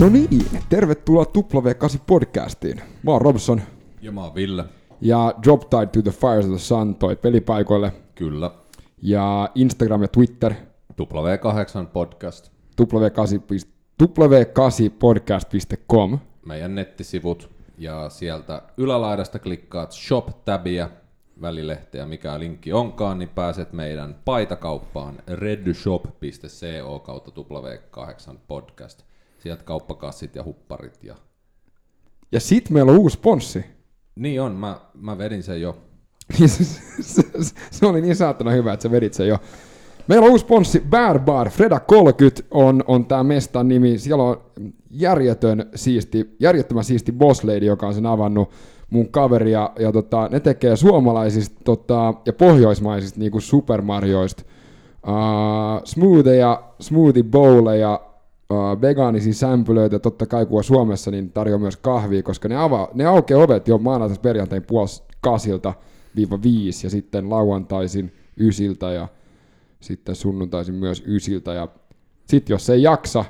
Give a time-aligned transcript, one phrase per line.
[0.00, 2.80] No niin, tervetuloa W8 podcastiin.
[3.02, 3.60] Mä oon Robson
[4.00, 4.64] Ja mä oon Ville.
[5.00, 8.50] ja Drop Tide to the Fires of the Sun toi pelipaikoille Kyllä.
[9.02, 10.54] ja Instagram ja Twitter
[11.02, 12.50] W8 podcast.
[12.82, 13.66] w8,
[14.02, 16.18] w8podcast.com.
[16.46, 17.50] Meidän nettisivut.
[17.78, 20.88] Ja sieltä ylälaidasta klikkaat Shop-tabia
[21.40, 29.02] välilehteä, mikä linkki onkaan, niin pääset meidän paitakauppaan redshop.co kautta W8 podcast.
[29.46, 31.04] Sieltä kauppakassit ja hupparit.
[31.04, 31.14] Ja...
[32.32, 33.64] Ja sit meillä on uusi sponssi.
[34.16, 35.76] Niin on, mä, mä vedin sen jo.
[36.38, 36.48] Niin
[37.70, 39.38] se, oli niin saatana hyvä, että sä vedit sen jo.
[40.08, 41.50] Meillä on uusi sponssi, Bear Bar.
[41.50, 43.98] Freda 30 on, on tämä mestan nimi.
[43.98, 44.40] Siellä on
[44.90, 48.50] järjetön siisti, järjettömän siisti boss lady, joka on sen avannut
[48.90, 49.52] mun kaveri.
[49.52, 54.42] Ja, ja tota, ne tekee suomalaisista tota, ja pohjoismaisista niinku supermarjoista
[55.06, 58.00] uh, smoothieja, smoothie bowleja,
[58.50, 62.88] uh, vegaanisia sämpylöitä, totta kai kun on Suomessa, niin tarjoaa myös kahvia, koska ne, avaa,
[62.94, 65.74] ne aukeaa ovet jo maanantaista perjantain puolesta kasilta
[66.16, 69.08] viiva viisi ja sitten lauantaisin ysiltä ja
[69.80, 71.68] sitten sunnuntaisin myös ysiltä ja
[72.26, 73.24] sitten jos ei jaksa,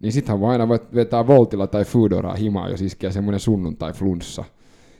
[0.00, 4.44] niin sittenhän voi aina vetää Voltilla tai Foodoraa himaa, jos iskee semmoinen sunnuntai-flunssa.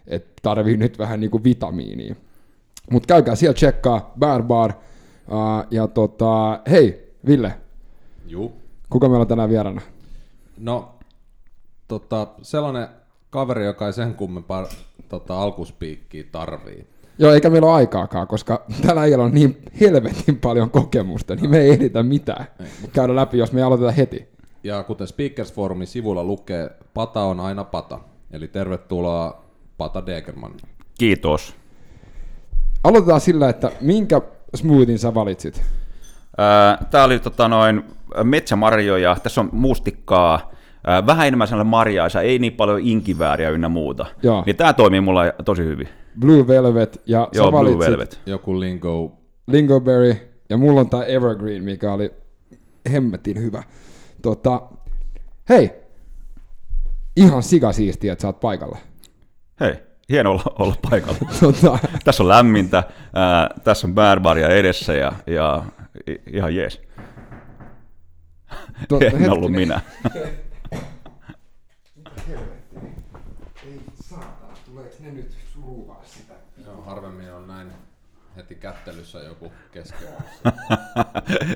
[0.06, 2.14] Että tarvii nyt vähän niinku vitamiinia.
[2.90, 4.72] Mutta käykää siellä tsekkaa, Bear Bar.
[5.28, 7.54] Uh, ja tota, hei, Ville,
[8.26, 8.65] Juu.
[8.90, 9.80] Kuka meillä on tänään vieraana?
[10.58, 10.94] No,
[11.88, 12.88] tota, sellainen
[13.30, 14.66] kaveri, joka ei sen kummempaa
[15.08, 16.86] tota, alkuspiikkiä tarvii.
[17.18, 21.58] Joo, eikä meillä ole aikaakaan, koska tällä äijällä on niin helvetin paljon kokemusta, niin me
[21.58, 22.46] ei ehditä mitään
[22.92, 24.28] käydä läpi, jos me ei aloiteta heti.
[24.64, 27.98] Ja kuten Speakers Forumin sivulla lukee, pata on aina pata.
[28.30, 29.44] Eli tervetuloa
[29.78, 30.54] Pata Degerman.
[30.98, 31.54] Kiitos.
[32.84, 34.20] Aloitetaan sillä, että minkä
[34.54, 35.62] smoothien sä valitsit?
[36.90, 37.84] Tämä oli tota, noin
[38.24, 40.50] metsämarjoja, tässä on mustikkaa,
[41.06, 44.06] vähän enemmän sellainen marjaisa, ei niin paljon inkivääriä ynnä muuta.
[44.22, 44.42] Joo.
[44.46, 45.88] Niin tämä toimii mulla tosi hyvin.
[46.20, 48.20] Blue Velvet ja Joo, sä Blue Velvet.
[48.26, 49.12] Joku lingo.
[49.46, 50.16] Lingoberry
[50.50, 52.14] ja mulla on tää Evergreen, mikä oli
[52.92, 53.62] hemmetin hyvä.
[54.22, 54.62] Tota,
[55.48, 55.70] hei,
[57.16, 58.78] ihan sikasiistiä, että sä oot paikalla.
[59.60, 59.74] Hei,
[60.08, 61.18] hieno olla, olla paikalla.
[61.40, 62.82] Tota, tässä on lämmintä,
[63.12, 65.62] ää, tässä on bärbaria edessä ja, ja
[66.32, 66.82] ihan jees.
[68.88, 69.80] to, en ollut minä.
[73.66, 76.34] Ei saatana, tuleeko ne nyt suruvaa sitä?
[76.66, 77.68] Joo, harvemmin on näin
[78.36, 80.08] heti kättelyssä joku kesken.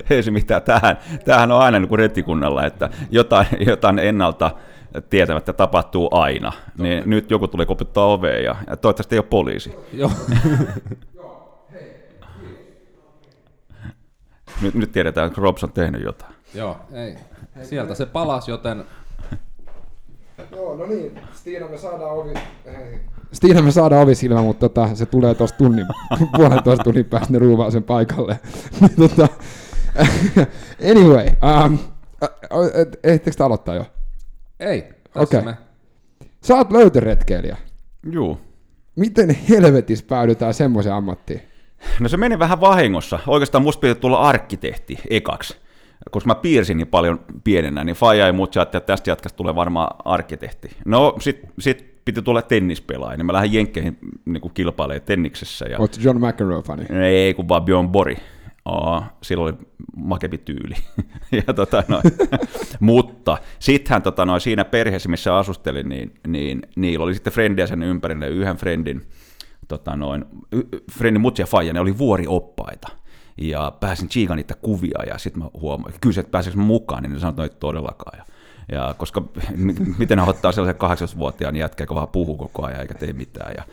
[0.09, 0.61] ei se mitään.
[0.61, 4.51] Tämähän, tämähän on aina niin kuin rettikunnalla, että jotain, jotain ennalta
[5.09, 6.51] tietämättä tapahtuu aina.
[6.77, 9.75] Niin nyt joku tulee koputtaa oveen ja, ja toivottavasti ei ole poliisi.
[9.93, 10.11] Joo.
[14.61, 16.33] Nyt, nyt tiedetään, että Robs on tehnyt jotain.
[16.53, 17.15] Joo, ei.
[17.63, 18.85] Sieltä se palas, joten
[20.51, 22.33] Joo, no niin, Stiina me saadaan ovi...
[23.33, 25.85] Stiina me saadaan ovisilmä, mutta tota, se tulee tuossa tunnin,
[26.37, 28.39] puolentoista tunnin päästä ne ruuvaa sen paikalle.
[28.99, 29.27] tota,
[30.91, 31.27] anyway,
[31.67, 31.77] um,
[33.03, 33.85] ehtikö te aloittaa jo?
[34.59, 34.81] ei.
[34.81, 35.41] Tässä Okei.
[35.41, 35.57] me.
[36.43, 37.57] Sä oot löytöretkeilijä.
[38.11, 38.37] Juu.
[38.95, 41.41] Miten helvetissä päädytään semmoiseen ammattiin?
[41.99, 43.19] No se meni vähän vahingossa.
[43.27, 45.57] Oikeastaan musta piti tulla arkkitehti ekaksi.
[46.11, 49.95] Koska mä piirsin niin paljon pienenä, niin Faija ja muut että tästä jatkasta tulee varmaan
[50.05, 50.69] arkkitehti.
[50.85, 55.65] No sit, sit piti tulla tennispelaaja, niin mä lähdin Jenkkeihin niin kilpailemaan tenniksessä.
[55.65, 55.79] Ja...
[55.79, 56.85] Oot John McEnroe-fani?
[57.03, 58.17] Ei, kun vaan Björn Bori.
[58.65, 59.53] Aa, sillä oli
[59.95, 60.75] makevi tyyli.
[61.47, 62.03] ja tota noin.
[62.79, 67.83] Mutta sittenhän tota noin, siinä perheessä, missä asustelin, niin, niin niillä oli sitten frendiä sen
[67.83, 68.27] ympärille.
[68.27, 69.01] Yhden friendin,
[69.75, 70.25] tota noin,
[70.91, 72.87] friendin mutsi ja faija, ne oli vuorioppaita.
[73.37, 77.13] Ja pääsin chiikaan niitä kuvia ja sitten mä huomasin, kysyin, että pääseekö mä mukaan, niin
[77.13, 78.19] ne sanoivat, että ei todellakaan.
[78.19, 78.25] Ja,
[78.71, 79.23] ja koska
[79.99, 83.53] miten ne ottaa sellaisen 18-vuotiaan jätkän, joka vaan puhuu koko ajan eikä tee mitään.
[83.57, 83.63] Ja,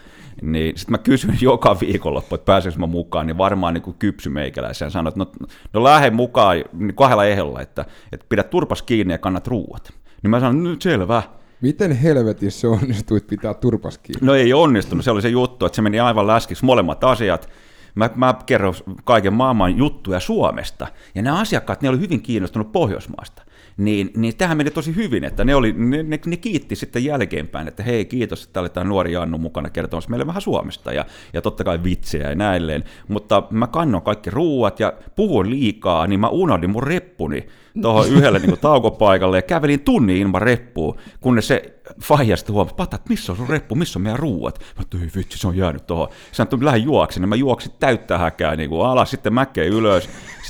[0.43, 4.87] niin sitten mä kysyin joka viikonloppu, että pääseekö mä mukaan, niin varmaan niin kypsy meikäläisen
[4.87, 9.15] ja sanoin, että no, no lähde mukaan niin kahdella ehdolla, että, että pidä turpas kiinni
[9.15, 9.93] ja kannat ruuat.
[10.23, 11.23] Niin mä sanoin, nyt selvä.
[11.61, 14.27] Miten helvetissä onnistuit pitää turpas kiinni?
[14.27, 17.49] No ei onnistunut, se oli se juttu, että se meni aivan läskiksi molemmat asiat.
[17.95, 18.75] Mä, mä kerron
[19.05, 23.43] kaiken maailman juttuja Suomesta, ja nämä asiakkaat, ne oli hyvin kiinnostunut Pohjoismaasta.
[23.79, 27.69] Niin, niin tähän meni tosi hyvin, että ne, oli, ne, ne, ne kiitti sitten jälkeenpäin,
[27.69, 31.43] että hei kiitos, että oli tämä nuori Jannu mukana kertomassa meille vähän Suomesta ja, ja
[31.43, 32.85] totta kai vitsejä ja näilleen.
[33.09, 37.47] Mutta mä kannon kaikki ruuat ja puhuin liikaa, niin mä unohdin mun reppuni
[37.83, 42.75] tuohon yhdelle niin kuin, taukopaikalle ja kävelin tunnin ilman reppua, kunnes se faija sitten huomasi,
[42.75, 44.59] pata, että missä on sun reppu, missä on meidän ruuat?
[44.77, 46.09] Mä että ei vitsi, se on jäänyt tuohon.
[46.33, 50.09] Sä että lähden juoksin, niin mä juoksin täyttä häkää niin kuin alas, sitten mäkeen ylös.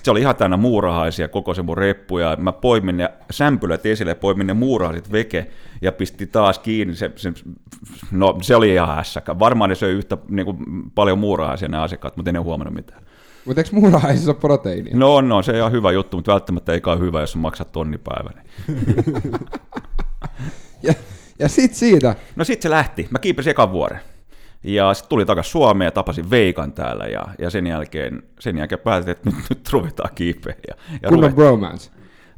[0.09, 4.15] Se oli ihan täynnä muurahaisia, koko se mun reppu, ja mä poimin ne sämpylät esille,
[4.15, 5.47] poimin ne muurahaiset veke,
[5.83, 6.95] ja pisti taas kiinni.
[6.95, 7.33] Se, se,
[8.11, 9.39] no, se oli ihan hässäkä.
[9.39, 10.59] Varmaan ne söi yhtä niin kuin,
[10.95, 13.03] paljon muurahaisia ne asiakkaat, mutta en ne huomannut mitään.
[13.45, 14.97] Mutta eikö muurahaisissa ole proteiinia?
[14.97, 18.31] No, no, se on ihan hyvä juttu, mutta välttämättä ei ole hyvä, jos maksat tonnipäivä.
[18.35, 18.85] Niin.
[20.87, 20.95] ja,
[21.39, 23.07] ja sit siitä, No sit se lähti.
[23.11, 24.01] Mä kiipesin ekan vuoren.
[24.63, 28.79] Ja sitten tuli takaisin Suomeen ja tapasin Veikan täällä ja, ja sen, jälkeen, sen jälkeen
[28.79, 30.55] päätin, että nyt, nyt ruvetaan kiipeä.
[30.69, 31.91] Ja, ja ruvet- bromance.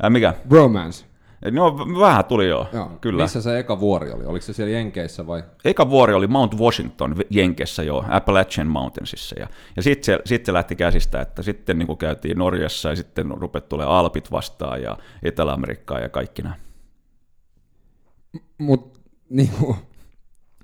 [0.02, 0.34] Ää, mikä?
[0.48, 1.10] Bromance.
[1.50, 2.90] No vähän tuli jo, Joo.
[3.00, 3.22] kyllä.
[3.22, 4.24] Missä se eka vuori oli?
[4.24, 5.42] Oliko se siellä Jenkeissä vai?
[5.64, 9.36] Eka vuori oli Mount Washington Jenkessä jo, Appalachian Mountainsissa.
[9.38, 13.30] Ja, ja sitten se, sit se lähti käsistä, että sitten niin käytiin Norjassa ja sitten
[13.30, 16.54] rupet tulee Alpit vastaan ja Etelä-Amerikkaa ja kaikki nämä.
[18.58, 19.00] Mut
[19.30, 19.76] niinku,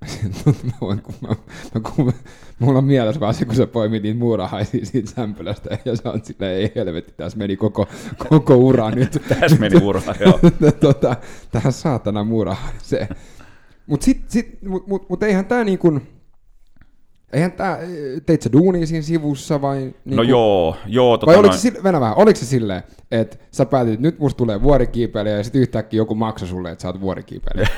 [0.64, 1.28] mä voin, kun mä,
[1.74, 2.12] mä, kun,
[2.58, 6.24] mulla on mielessä vaan se, kun sä poimit niitä muurahaisia siitä sämpylästä, ja sä oot
[6.24, 7.88] silleen, ei helvetti, tässä meni koko,
[8.28, 9.22] koko ura nyt.
[9.28, 10.40] Tässä meni ura, joo.
[10.80, 11.16] tota,
[11.52, 13.08] tähän saatana muurahaiseen.
[13.86, 16.15] Mut, sit, sit, mut, mut, mut eihän tää niin kuin,
[17.32, 17.78] eihän tää,
[18.26, 19.78] teit sä duunia siinä sivussa vai?
[20.04, 21.18] Niin No joo, joo.
[21.18, 24.18] Tota Vai oliko noin- se, sille, vähän, oliko se silleen, että sä päätit, että nyt
[24.18, 27.68] musta tulee vuorikiipeilijä ja sitten yhtäkkiä joku maksoi sulle, että sä oot vuorikiipeilijä?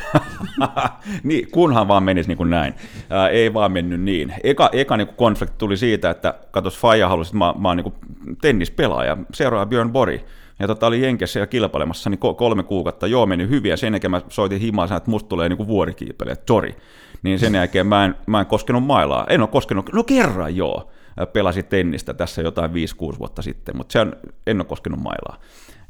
[1.24, 2.74] niin, kunhan vaan menisi niin kuin näin.
[3.10, 4.34] Ää, ei vaan mennyt niin.
[4.44, 7.76] Eka, eka niin kuin konflikti tuli siitä, että katos, Faija halusi, että mä, mä oon
[7.76, 7.94] niin kuin
[8.40, 10.24] tennispelaaja, seuraava Björn Bori.
[10.58, 13.06] Ja tota, oli Jenkessä ja kilpailemassa niin ko- kolme kuukautta.
[13.06, 16.36] Joo, meni hyvin ja sen jälkeen mä soitin himaan, että musta tulee niin kuin vuorikiipeilijä,
[16.36, 16.76] Tori.
[17.22, 19.26] Niin sen jälkeen mä en, mä en koskenut mailaa.
[19.28, 20.90] En ole koskenut, no kerran joo.
[21.32, 22.74] Pelasin tennistä tässä jotain 5-6
[23.18, 24.12] vuotta sitten, mutta se on,
[24.46, 25.40] en ole koskenut mailaa.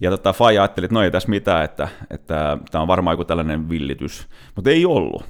[0.01, 3.25] Ja tota, Faija ajatteli, että no ei tässä mitään, että, että tämä on varmaan joku
[3.25, 5.25] tällainen villitys, mutta ei ollut.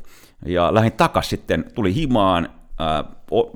[0.46, 2.48] Ja lähdin takas sitten, tuli himaan,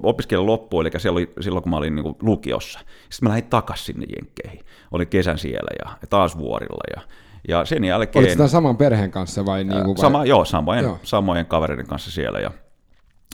[0.02, 2.78] opiskelin loppuun, eli se oli silloin, kun mä olin niin lukiossa.
[2.78, 4.60] Sitten mä lähdin takas sinne Jenkkeihin.
[4.92, 6.84] Olin kesän siellä ja, ja taas vuorilla.
[6.96, 7.02] Ja,
[7.48, 8.24] ja sen jälkeen...
[8.24, 9.64] Oliko tämä saman perheen kanssa vai?
[9.64, 10.00] Niin kuin vai?
[10.00, 10.98] Sama, joo, samojen, Joo.
[11.02, 12.40] samojen kavereiden kanssa siellä.
[12.40, 12.50] Ja,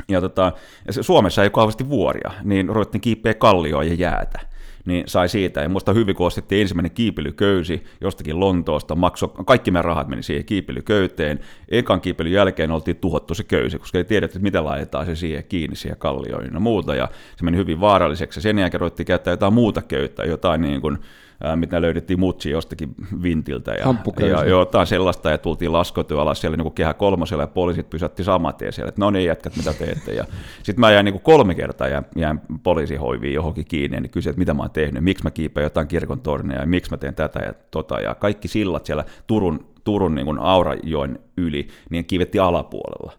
[0.09, 0.53] ja, tota,
[1.01, 4.41] Suomessa ei kauheasti vuoria, niin ruvettiin kiipeä kallioa ja jäätä.
[4.85, 5.61] Niin sai siitä.
[5.61, 10.45] Ja muista hyvin, kun ostettiin ensimmäinen kiipelyköysi jostakin Lontoosta, maksoi, kaikki meidän rahat meni siihen
[10.45, 11.41] kiipelyköyteen.
[11.69, 15.45] Ekan kiipelyn jälkeen oltiin tuhottu se köysi, koska ei tiedetty, että miten laitetaan se siihen
[15.45, 16.95] kiinni siihen kallioon ja muuta.
[16.95, 18.39] Ja se meni hyvin vaaralliseksi.
[18.39, 20.99] Ja sen jälkeen ruvettiin käyttää jotain muuta köyttä, jotain niin kuin,
[21.45, 23.73] ää, mitä löydettiin mutsi jostakin vintiltä.
[23.73, 23.95] Ja,
[24.27, 28.55] ja, jotain sellaista, ja tultiin laskoitua alas siellä niin kehä kolmosella, ja poliisit pysäytti saman
[28.55, 30.13] tien siellä, että no niin jätkät, mitä teette.
[30.13, 30.25] Ja
[30.63, 34.39] sitten mä jäin niin kolme kertaa jäin, jäin poliisihoiviin johonkin kiinni, ja niin kysyin, että
[34.39, 37.41] mitä mä oon tehnyt, miksi mä kiipeen jotain kirkon tornia, ja miksi mä teen tätä
[37.41, 43.13] ja tota, ja kaikki sillat siellä Turun, Turun niin kuin Aurajoen yli, niin kiivetti alapuolella.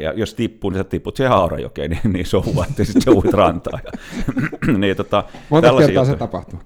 [0.00, 3.32] Ja jos tippuu, niin sä tipput siihen Aurajokeen, niin, niin souvaa, että sitten se uit
[3.32, 3.80] rantaan.
[3.84, 3.92] Ja,
[4.78, 6.60] niin, tota, Monta kertaa se tapahtuu?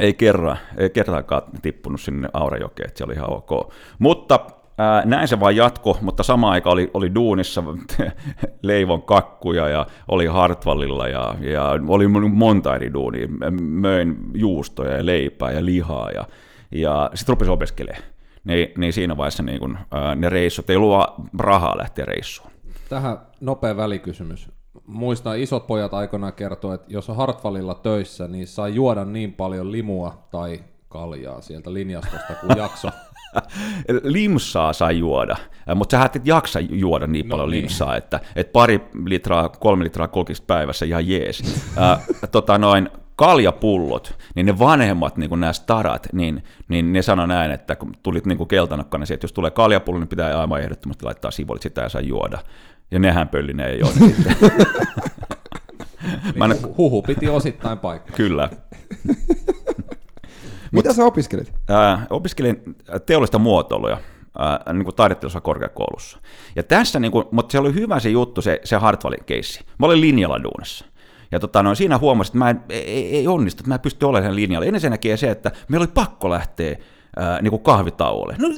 [0.00, 3.72] Ei kerran, ei kertaakaan tippunut sinne Aurajokeen, että se oli ihan ok.
[3.98, 4.40] Mutta
[4.78, 7.62] ää, näin se vaan jatko, mutta samaan aikaan oli, oli duunissa
[8.62, 13.28] leivon kakkuja ja oli Hartwallilla ja, ja oli monta eri duunia.
[13.60, 16.24] Möin juustoja ja leipää ja lihaa ja,
[16.72, 18.04] ja sitten rupesi opiskelemaan.
[18.44, 21.04] Niin, niin siinä vaiheessa niin kun, ää, ne reissut, ei ollut
[21.38, 22.50] rahaa lähteä reissuun.
[22.88, 24.59] Tähän nopea välikysymys.
[24.90, 29.72] Muistan, isot pojat aikoinaan kertoi, että jos on Hartwallilla töissä, niin saa juoda niin paljon
[29.72, 32.88] limua tai kaljaa sieltä linjastosta kuin jakso.
[34.02, 35.36] limsaa sai juoda,
[35.74, 37.62] mutta sä et jaksa juoda niin No paljon niin.
[37.62, 41.66] limsaa, että, että pari litraa, kolme litraa kokista päivässä ihan jees.
[41.76, 42.00] Ää,
[42.32, 47.50] tota noin, kaljapullot, niin ne vanhemmat, niin kuin nämä starat, niin, niin ne sanoi näin,
[47.50, 51.30] että kun tulit niin kuin keltanakkana, että jos tulee kaljapullo, niin pitää aivan ehdottomasti laittaa
[51.30, 52.38] sivolit sitä ja saa juoda.
[52.90, 54.36] Ja nehän pölli ne ei ole sitten.
[56.36, 58.16] Mä en, Niin Huhu piti osittain paikkaa.
[58.16, 58.50] kyllä.
[60.72, 61.52] Mitä sä opiskelit?
[61.68, 62.62] Ää, opiskelin
[63.06, 63.98] teollista muotoiluja
[64.38, 64.94] ää, niin kuin
[65.42, 66.18] korkeakoulussa.
[66.56, 69.64] Ja tässä, niin kuin, mutta se oli hyvä se juttu, se, se Hartwallin keissi.
[69.78, 70.84] Mä olin linjalla duunassa.
[71.32, 74.06] Ja tota, no, siinä huomasin, että mä en, ei, ei onnistu, että mä en pysty
[74.06, 74.66] olemaan sen linjalla.
[74.66, 76.76] Ensinnäkin se, että meillä oli pakko lähteä
[77.16, 78.36] ää, niin kuin kahvitauolle.
[78.38, 78.48] No,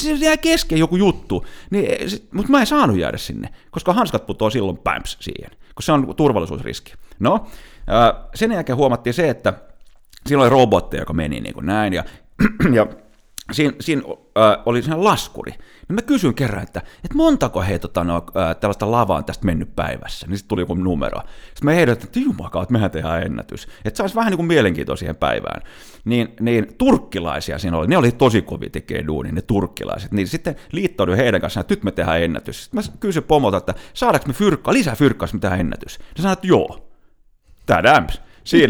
[0.00, 4.26] se jää kesken joku juttu, niin, sit- mutta mä en saanut jäädä sinne, koska hanskat
[4.26, 6.92] putoaa silloin pämps siihen, koska se on turvallisuusriski.
[7.18, 7.46] No,
[7.86, 9.52] ää, sen jälkeen huomattiin se, että
[10.26, 12.04] silloin oli robotteja, joka meni niin kuin näin, ja,
[12.76, 12.86] ja
[13.52, 14.02] siinä, siinä
[14.38, 15.52] äh, oli siinä laskuri.
[15.88, 19.46] Niin mä kysyin kerran, että, että montako he tota, no, äh, tällaista lavaa on tästä
[19.46, 20.26] mennyt päivässä.
[20.26, 21.20] Niin sitten tuli joku numero.
[21.20, 23.68] Sitten mä ehdotin, että jumakaa, että mehän tehdään ennätys.
[23.84, 25.62] Että saisi vähän niin kuin mielenkiintoa siihen päivään.
[26.04, 27.86] Niin, niin turkkilaisia siinä oli.
[27.86, 30.12] Ne oli tosi kovia tekee duuni, ne turkkilaiset.
[30.12, 32.64] Niin sitten liittouduin heidän kanssaan, että nyt me tehdään ennätys.
[32.64, 35.98] Sitten mä kysyin pomolta, että saadaanko me fyrkkaa, lisää fyrkkaa, jos me tehdään ennätys.
[35.98, 36.88] Ne sanoi, että joo.
[37.66, 38.25] Tadams siinä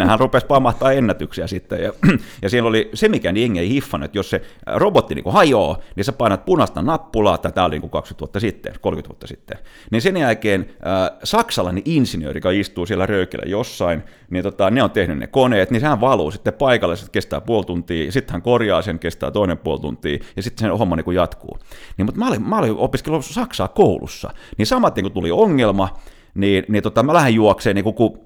[0.07, 1.83] hän rupesi pamahtaa ennätyksiä sitten.
[1.83, 1.93] Ja,
[2.43, 6.05] ja siellä oli se, mikä jengi ei hiffannut, että jos se robotti niin hajoaa, niin
[6.05, 9.59] sä painat punaista nappulaa, tämä oli niin 20 vuotta sitten, 30 vuotta sitten.
[9.91, 14.91] Niin sen jälkeen äh, saksalainen insinööri, joka istuu siellä röykillä jossain, niin tota, ne on
[14.91, 18.83] tehnyt ne koneet, niin sehän valuu sitten paikalle, se kestää puoli tuntia, sitten hän korjaa
[18.83, 21.59] sen, kestää toinen puoli tuntia, ja sitten sen homma niin kuin jatkuu.
[21.97, 25.89] Niin, mutta mä olin, mä olin opiskellut Saksaa koulussa, niin samat niin kun tuli ongelma,
[26.35, 28.26] niin, niin tota, mä lähden juokseen, niin kun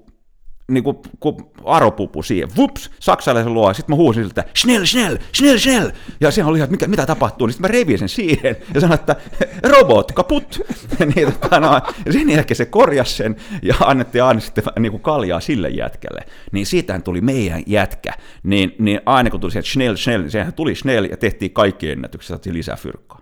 [0.73, 1.35] niin kuin, kuin
[1.65, 5.89] aropupu siihen, vups, saksalaisen luo, sitten mä huusin siltä, schnell, schnell, schnell, schnell,
[6.21, 8.99] ja siellä oli ihan, mitä, mitä tapahtuu, niin sitten mä revin sen siihen, ja sanoin,
[8.99, 9.15] että
[9.63, 10.61] robot, kaput,
[11.15, 15.39] niin, tota, no, sen jälkeen se korjasi sen, ja annettiin aina sitten niin kuin kaljaa
[15.39, 18.13] sille jätkälle, niin siitähän tuli meidän jätkä,
[18.43, 21.91] niin, niin aina kun tuli se schnell, schnell, niin sehän tuli schnell, ja tehtiin kaikki
[21.91, 23.21] ennätykset, saatiin lisää fyrkkaa.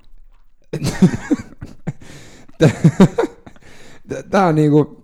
[4.29, 4.99] Tämä on niinku,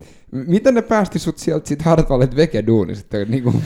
[0.47, 3.17] Miten ne päästi sut sieltä sit Hartwallet Veke-duunista?
[3.27, 3.63] Niin kuin,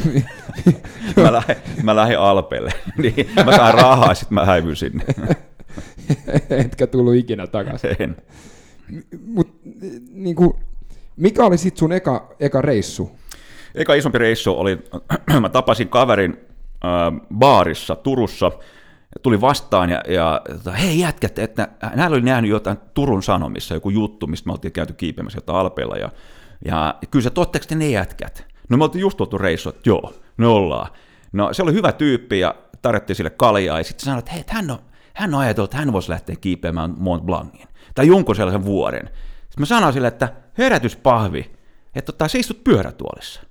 [1.16, 5.06] mä, lähdin, mä lähdin Alpeelle, niin mä sain rahaa, sitten mä häivyn sinne.
[6.50, 7.96] Etkä tullut ikinä takaisin.
[8.00, 8.16] En.
[9.26, 9.62] Mut,
[10.14, 10.54] niin kuin,
[11.16, 13.12] mikä oli sitten sun eka, eka reissu?
[13.76, 14.78] Eka isompi reissu oli,
[15.40, 16.38] mä tapasin kaverin
[16.86, 18.52] äh, baarissa Turussa,
[19.22, 20.42] tuli vastaan ja, ja
[20.82, 24.94] hei jätkät, että näillä oli nähnyt jotain Turun Sanomissa, joku juttu, mistä me oltiin käyty
[24.94, 26.10] kiipeämässä jotain Alpeella ja
[26.66, 28.46] ja kyllä se ne jätkät?
[28.70, 30.92] No me oltiin just tuotu reissu, että joo, me ollaan.
[31.32, 34.72] No se oli hyvä tyyppi ja tarjottiin sille kaljaa ja sitten sanoi, että hei, hän
[34.72, 34.80] on,
[35.14, 39.06] hän on ajatellut, että hän voisi lähteä kiipeämään Mont Blancin tai jonkun sellaisen vuoren.
[39.06, 41.52] Sitten mä sanoin sille, että herätyspahvi,
[41.96, 43.42] että tota, sä istut pyörätuolissa.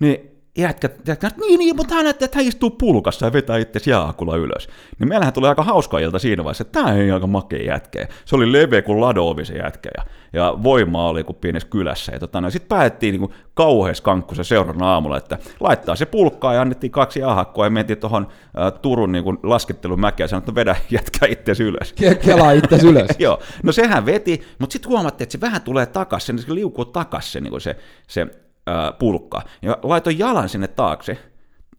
[0.00, 4.36] Niin jätkä, jätkä niin, niin, mutta hän että hän istuu pulkassa ja vetää itse jääkulla
[4.36, 4.68] ylös.
[4.98, 8.08] Niin meillähän tuli aika hauska ilta siinä vaiheessa, että tämä ei aika makea jätkä.
[8.24, 12.12] Se oli leveä kuin ladoovi se jätkä ja, ja voimaa oli kuin pienessä kylässä.
[12.12, 16.54] Ja tota, no, sitten päätettiin niin kauheas kankku se seuraavana aamulla, että laittaa se pulkkaa
[16.54, 18.26] ja annettiin kaksi ahakkoa ja mentiin tuohon
[18.82, 21.92] Turun niin kuin laskettelumäkeä ja sanoi, että vedä jätkä itse ylös.
[22.24, 23.10] Kelaa itse ylös.
[23.18, 27.44] Joo, no sehän veti, mutta sitten huomattiin, että se vähän tulee takaisin, se liukuu takaisin
[27.44, 28.43] niin se, se
[28.98, 31.18] pulkka, ja laitoin jalan sinne taakse,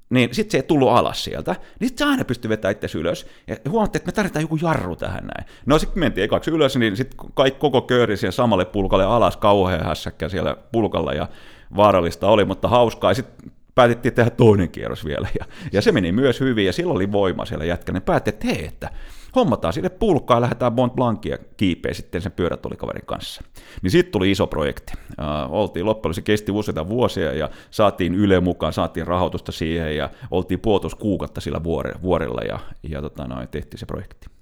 [0.09, 3.27] niin sitten se ei tullut alas sieltä, niin sitten se aina pystyi vetämään itse ylös.
[3.47, 5.49] Ja huomattiin, että me tarvitaan joku jarru tähän näin.
[5.65, 9.85] No sitten mentiin ekaksi ylös, niin sitten kaikki koko köyri siihen samalle pulkalle alas, kauhean
[9.85, 11.27] hässäkkä siellä pulkalla ja
[11.75, 13.13] vaarallista oli, mutta hauskaa.
[13.13, 17.11] Sitten päätettiin tehdä toinen kierros vielä, ja, ja se meni myös hyvin, ja silloin oli
[17.11, 18.89] voima siellä jätkä, päätti, että hei, että
[19.35, 23.43] hommataan sille pulkkaa ja lähdetään Mont Blancia kiipeä sitten sen pyörätulikaverin kanssa.
[23.81, 24.93] Niin siitä tuli iso projekti.
[25.09, 30.09] Uh, oltiin loppujen se kesti useita vuosia ja saatiin Yle mukaan, saatiin rahoitusta siihen ja
[30.31, 31.63] oltiin puolitoista kuukautta sillä
[32.01, 34.34] vuorella ja, ja tota, noin, tehtiin se projekti.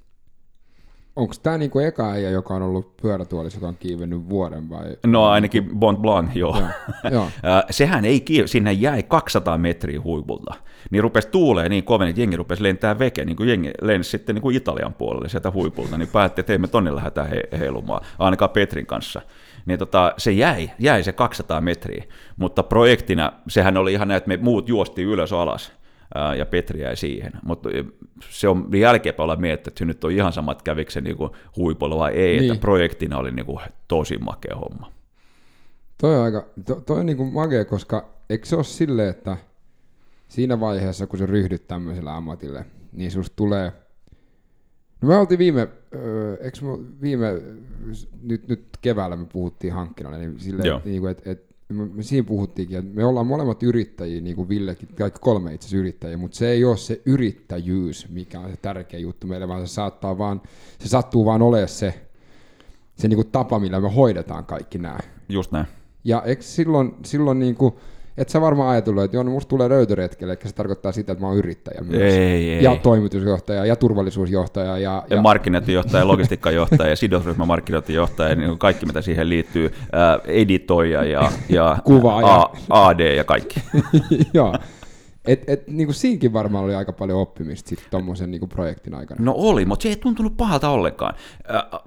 [1.16, 4.98] Onko tämä niinku eka äijä, joka on ollut pyörätuolissa, joka on kiivennyt vuoden vai?
[5.06, 6.58] No ainakin Mont Blanc, joo.
[6.58, 6.70] joo,
[7.12, 7.28] joo.
[7.70, 10.54] Sehän ei kiive, sinne jäi 200 metriä huipulta.
[10.92, 14.36] Niin rupesi tuulee niin kovin, että jengi rupesi lentää veke, niin kuin jengi lensi sitten
[14.36, 18.06] niin kuin Italian puolelle sieltä huipulta, niin päätti, että ei me tonne lähdetään he, heilumaan,
[18.20, 19.22] ainakaan Petrin kanssa.
[19.66, 22.04] Niin tota, se jäi, jäi se 200 metriä,
[22.38, 25.72] mutta projektina sehän oli ihan näin, että me muut juosti ylös alas
[26.38, 27.32] ja Petri jäi siihen.
[27.44, 27.70] Mutta
[28.30, 31.18] se on jälkeenpäin olla miettinyt, että nyt on ihan samat kävikö se niin
[31.58, 32.52] huipulla vai ei, niin.
[32.52, 34.92] että projektina oli niin kuin tosi makea homma.
[35.98, 39.38] Toi on aika, to, toi on niin kuin makea, koska eikö se ole silleen, että
[40.28, 43.72] siinä vaiheessa, kun sä ryhdyt tämmöiselle ammatille, niin susta tulee,
[45.02, 45.68] no me oltiin viime,
[46.42, 47.42] eikö me viime,
[48.22, 52.28] nyt, nyt keväällä me puhuttiin hankkina, niin silleen, niin kuin, että, että me, me siinä
[52.28, 56.38] puhuttiinkin, että me ollaan molemmat yrittäjiä, niin kuin Villekin, kaikki kolme itse asiassa yrittäjiä, mutta
[56.38, 60.42] se ei ole se yrittäjyys, mikä on se tärkeä juttu meille, vaan se saattaa vaan,
[60.80, 61.94] se sattuu vaan olemaan se,
[62.96, 64.98] se niin kuin tapa, millä me hoidetaan kaikki nämä.
[65.30, 65.66] Just näin.
[66.04, 67.74] Ja eikö silloin, silloin niin kuin,
[68.18, 71.22] et sä varmaan ajatellut, että joo, no musta tulee löytöretkelle, eli se tarkoittaa sitä, että
[71.22, 72.14] mä oon yrittäjä myös.
[72.14, 72.64] Ei, ei.
[72.64, 74.66] Ja toimitusjohtaja, ja turvallisuusjohtaja.
[74.66, 81.04] Ja, ja, ja markkinointijohtaja, logistiikkajohtaja, ja sidosryhmän markkinointijohtaja, niin kaikki mitä siihen liittyy, ää, editoija
[81.04, 82.50] ja, ja Kuvaaja.
[82.70, 83.64] A, AD ja kaikki.
[84.34, 84.56] joo.
[85.26, 89.24] Et, et, niin kuin siinkin varmaan oli aika paljon oppimista sitten tuommoisen niin projektin aikana.
[89.24, 91.14] No oli, mutta se ei tuntunut pahalta ollenkaan.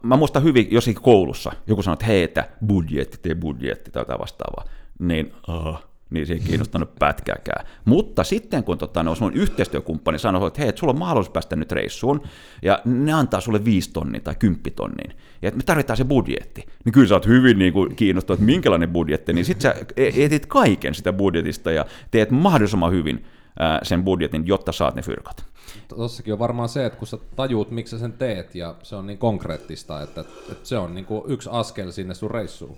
[0.02, 4.20] Mä muistan hyvin jossakin koulussa, joku sanoi, että hei, että budjetti, tee budjetti tai jotain
[4.20, 4.64] vastaavaa.
[4.98, 5.78] Niin, uh,
[6.10, 7.66] niin ei kiinnostanut pätkääkään.
[7.84, 11.56] Mutta sitten kun tota, no, sun yhteistyökumppani sanoi, että hei, et sulla on mahdollisuus päästä
[11.56, 12.22] nyt reissuun,
[12.62, 16.92] ja ne antaa sulle viisi tonnia tai kymppitonnin, ja että me tarvitaan se budjetti, niin
[16.92, 20.46] kyllä sä oot hyvin niin kuin, kiinnostunut, että minkälainen budjetti, niin sit sä e- etit
[20.46, 23.24] kaiken sitä budjetista ja teet mahdollisimman hyvin
[23.58, 25.55] ää, sen budjetin, jotta saat ne fyrkat.
[25.88, 29.06] Tossakin on varmaan se, että kun sä tajuut, miksi sä sen teet, ja se on
[29.06, 32.76] niin konkreettista, että, että se on niin kuin yksi askel sinne sun reissuun.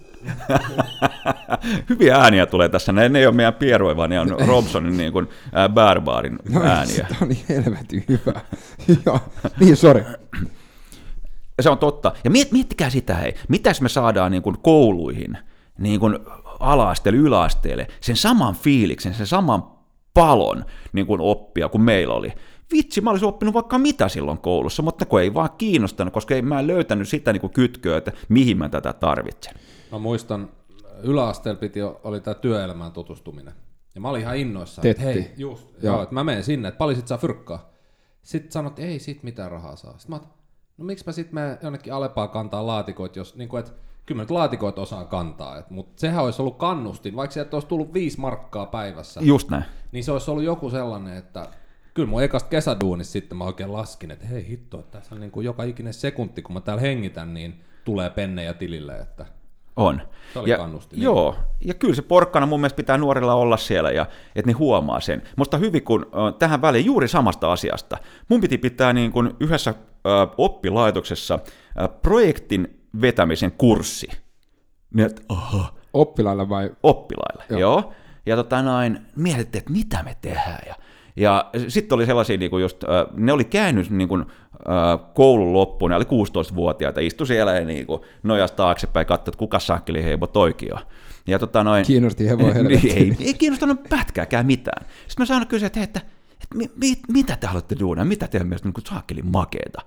[1.88, 2.92] Hyviä ääniä tulee tässä.
[2.92, 7.06] Ne, ne ei ole meidän pieroja, vaan ne on Robsonin niin kuin, ää, Bärbaarin ääniä.
[7.08, 8.40] Tämä on niin helvetin hyvä.
[9.06, 9.20] Joo,
[9.60, 10.02] niin sori.
[11.60, 12.12] Se on totta.
[12.24, 15.38] Ja miet, miettikää sitä, hei, mitäs me saadaan niin kuin kouluihin,
[15.78, 16.18] niin kuin
[16.60, 19.62] ala-asteelle, yläasteelle, sen saman fiiliksen, sen saman
[20.14, 22.32] palon niin kuin oppia kuin meillä oli.
[22.72, 26.42] Vitsi, mä olisin oppinut vaikka mitä silloin koulussa, mutta kun ei vaan kiinnostanut, koska ei
[26.42, 29.54] mä löytänyt sitä niin kuin kytköä, että mihin mä tätä tarvitsen.
[29.92, 30.50] Mä muistan,
[31.02, 33.54] yläasteella piti, oli tämä työelämään tutustuminen.
[33.94, 35.94] Ja mä olin ihan innoissaan, että hei, just, joo.
[35.94, 37.70] joo, että mä menen sinne, että paljon sit saa fyrkkaa.
[38.22, 39.98] Sitten sanot, että ei sit mitään rahaa saa.
[39.98, 40.28] Sitten mä oot,
[40.78, 43.72] no miksi mä sit menen jonnekin Alepaa kantaa laatikoit, jos niin kuin, että
[44.06, 47.94] kyllä nyt laatikoit osaan kantaa, et, mutta sehän olisi ollut kannustin, vaikka sieltä olisi tullut
[47.94, 49.64] viisi markkaa päivässä, Just näin.
[49.92, 51.48] niin se olisi ollut joku sellainen, että
[51.98, 55.30] kyllä mun ekasta kesäduunissa sitten mä oikein laskin, että hei hitto, että tässä on niin
[55.30, 59.26] kuin joka ikinen sekunti, kun mä täällä hengitän, niin tulee pennejä tilille, että
[59.76, 60.02] On.
[60.32, 61.02] Se oli kannustin.
[61.02, 65.00] Joo, ja kyllä se porkkana mun mielestä pitää nuorilla olla siellä, ja että ne huomaa
[65.00, 65.22] sen.
[65.36, 66.06] Musta hyvin, kun
[66.38, 67.98] tähän väliin juuri samasta asiasta.
[68.28, 71.38] Mun piti pitää niin kuin yhdessä ö, oppilaitoksessa
[71.80, 74.06] ö, projektin vetämisen kurssi.
[74.94, 76.70] Niin, että aha, Oppilailla vai?
[76.82, 77.44] oppilaille.
[77.48, 77.60] Joo.
[77.60, 77.80] Joo.
[77.80, 77.92] Joo.
[78.26, 80.60] Ja tota noin, mietittiin, että mitä me tehdään.
[80.66, 80.74] Ja,
[81.18, 82.84] ja sitten oli sellaisia, niin kuin just,
[83.16, 84.24] ne oli käynyt niin kuin,
[85.14, 89.38] koulun loppuun, ne oli 16-vuotiaita, istu siellä ja niin kuin, nojas taaksepäin ja katsoi, että
[89.38, 90.80] kuka sakkeli heivo toikin on.
[91.26, 94.86] Ja tota noin, Kiinnosti hevoa niin, ei, ei kiinnostanut pätkääkään mitään.
[95.08, 96.00] Sitten mä sain kysyä, että, että,
[96.32, 99.82] että mi, mi, mitä te haluatte duunaa, mitä teidän mielestä niin saakkelin makeeta?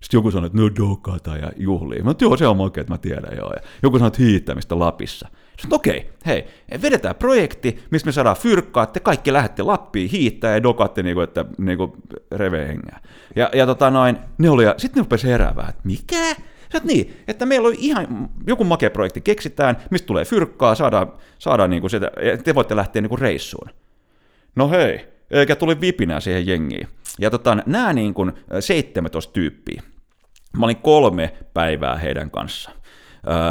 [0.00, 2.02] Sitten joku sanoi, että no dokata ja juhlii.
[2.02, 3.52] Mä että joo, se on makeet, mä tiedän joo.
[3.52, 5.28] Ja joku sanoi, että hiittämistä Lapissa.
[5.60, 6.46] Sitten okei, okay, hei,
[6.82, 11.44] vedetään projekti, missä me saadaan fyrkkaa, että kaikki lähdette Lappiin hiittää ja dokatte niinku, että
[11.58, 11.96] niinku
[12.32, 13.00] revee hengää.
[13.36, 16.36] Ja, ja tota noin, ne oli, ja sitten ne rupesi heräämään, että mikä?
[16.72, 21.70] Sä niin, että meillä oli ihan joku makea projekti keksitään, mistä tulee fyrkkaa, saadaan, saadaan
[21.70, 22.10] niinku sitä,
[22.44, 23.70] te voitte lähteä niinku reissuun.
[24.56, 26.88] No hei, eikä tuli vipinää siihen jengiin.
[27.18, 29.82] Ja tota, nämä niin kuin 17 tyyppiä,
[30.58, 32.70] mä olin kolme päivää heidän kanssa.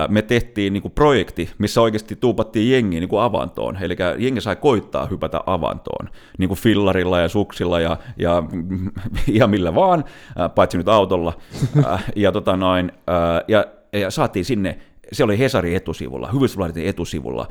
[0.08, 3.78] Me tehtiin niin kuin projekti, missä oikeasti tuupattiin jengi niin kuin avantoon.
[3.82, 8.44] Eli jengi sai koittaa hypätä avantoon, niin kuin fillarilla ja suksilla ja, ja,
[9.40, 10.04] ja millä vaan,
[10.56, 11.34] paitsi nyt autolla.
[12.16, 12.92] Ja, tota noin,
[13.48, 14.80] ja, ja saatiin sinne
[15.12, 17.48] se oli Hesari etusivulla, Hyvislahden etusivulla.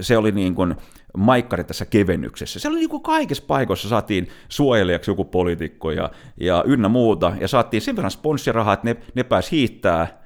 [0.00, 0.74] Se oli niin kuin
[1.16, 2.60] maikkari tässä kevennyksessä.
[2.60, 7.48] Se oli niin kuin kaikissa paikoissa saatiin suojelijaksi joku poliitikko ja, ja ynnä muuta, ja
[7.48, 10.23] saatiin sen verran sponssirahaa, että ne, ne pääsi hiittää ää,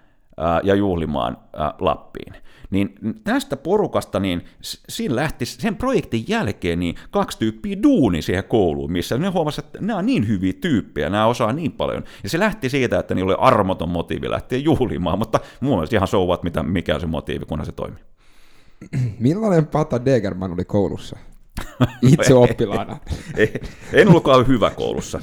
[0.63, 1.37] ja juhlimaan
[1.79, 2.33] Lappiin.
[2.71, 4.45] Niin tästä porukasta, niin
[4.89, 9.79] siinä lähti sen projektin jälkeen niin kaksi tyyppiä duuni siihen kouluun, missä ne huomasivat, että
[9.81, 12.05] nämä on niin hyviä tyyppejä, nämä osaa niin paljon.
[12.23, 16.09] Ja se lähti siitä, että niillä oli armoton motiivi lähteä juhlimaan, mutta mun mielestä ihan
[16.09, 18.03] souvat, mitä, mikä on se motiivi, kunhan se toimii.
[19.19, 21.17] Millainen Pata Degerman oli koulussa?
[22.13, 22.97] Itse oppilaana.
[23.93, 25.21] En ollutkaan hyvä koulussa,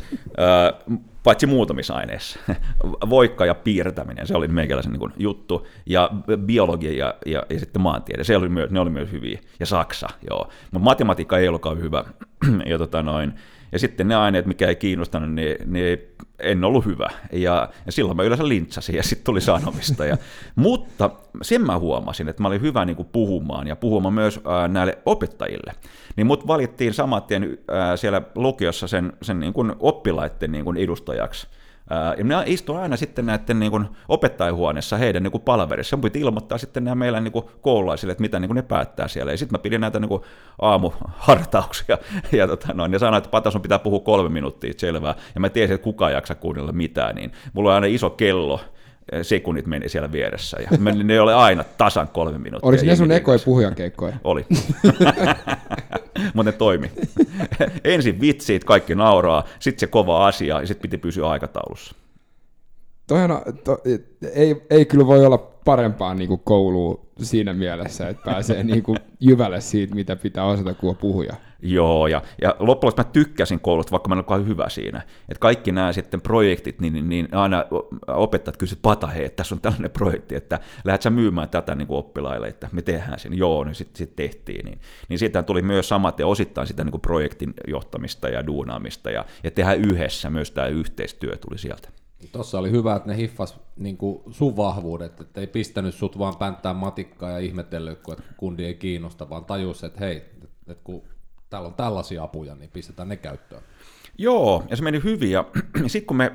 [1.24, 2.40] paitsi muutamissa aineissa.
[3.10, 8.24] Voikka ja piirtäminen, se oli meikäläisen niin juttu, ja biologia ja, ja, ja sitten maantiede,
[8.24, 10.50] se oli myös, ne oli myös hyviä, ja saksa, joo.
[10.72, 12.04] Mutta matematiikka ei ollutkaan hyvä,
[12.72, 13.34] ja, tota noin,
[13.76, 16.00] ja sitten ne aineet, mikä ei kiinnostanut, niin, niin
[16.40, 17.10] en ollut hyvä.
[17.32, 20.06] Ja, ja silloin mä yleensä lintsasin ja sitten tuli sanomista.
[20.06, 20.18] Ja,
[20.56, 21.10] mutta
[21.42, 24.98] sen mä huomasin, että mä olin hyvä niin kuin puhumaan ja puhumaan myös ää, näille
[25.06, 25.74] opettajille.
[26.16, 30.78] Niin mut valittiin saman tien ää, siellä lukiossa sen, sen niin kuin oppilaiden niin kuin
[30.78, 31.48] edustajaksi.
[32.18, 35.96] Ja minä istuin aina sitten näiden niin kuin opettajahuoneessa heidän niin kuin palaverissa.
[35.96, 39.08] Mun piti ilmoittaa sitten nämä meidän niin kuin koululaisille, että mitä niin kuin ne päättää
[39.08, 39.32] siellä.
[39.32, 40.22] Ja sitten mä pidin näitä niin kuin
[40.62, 41.98] aamuhartauksia.
[42.32, 45.16] Ja, tota noin, ja sanoin, että Patason pitää puhua kolme minuuttia, selvää.
[45.36, 47.16] Ja mä tiesin, että kukaan ei jaksa kuunnella mitään.
[47.16, 48.60] Niin mulla on aina iso kello,
[49.22, 50.58] sekunnit meni siellä vieressä.
[50.62, 52.70] Ja ne oli aina tasan kolme minuuttia.
[52.70, 53.46] Oliko ne sun ekoja tykkäsi.
[53.46, 54.18] puhujan keikkoja?
[54.24, 54.46] Oli.
[56.34, 56.92] Mutta ne toimi.
[57.84, 61.96] Ensin vitsit, kaikki nauraa, sitten se kova asia, ja sitten piti pysyä aikataulussa.
[63.08, 63.78] Toihan, to,
[64.34, 68.98] ei, ei kyllä voi olla parempaan niin kuin kouluun siinä mielessä, että pääsee niin kuin
[69.20, 71.36] jyvälle siitä, mitä pitää osata, kun on puhuja.
[71.62, 75.02] Joo, ja, ja loppujen mä tykkäsin koulusta, vaikka mä en olekaan hyvä siinä.
[75.30, 77.66] Että kaikki nämä sitten projektit, niin, niin, niin aina
[78.08, 81.88] opettajat kysyvät, pata hei, että tässä on tällainen projekti, että lähdet sä myymään tätä niin
[81.88, 83.38] kuin oppilaille, että me tehdään sen.
[83.38, 84.66] Joo, niin sitten sit tehtiin.
[84.66, 89.12] Niin, niin siitä tuli myös samat ja osittain sitä niin kuin projektin johtamista ja duunaamista,
[89.12, 91.90] ja, ja tehdä yhdessä myös tämä yhteistyö tuli sieltä.
[92.32, 96.36] Tuossa oli hyvä, että ne hiffas niin kuin sun vahvuudet, että ei pistänyt sut vaan
[96.36, 100.16] pänttää matikkaa ja ihmetellyt, kun kundi ei kiinnosta, vaan tajus, että hei,
[100.68, 101.04] että kun
[101.56, 103.62] täällä on tällaisia apuja, niin pistetään ne käyttöön.
[104.18, 105.46] Joo, ja se meni hyvin, ja
[105.88, 106.32] sitten kun me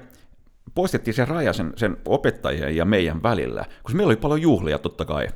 [0.74, 5.04] poistettiin se raja sen, sen opettajien ja meidän välillä, koska meillä oli paljon juhlia totta
[5.04, 5.28] kai,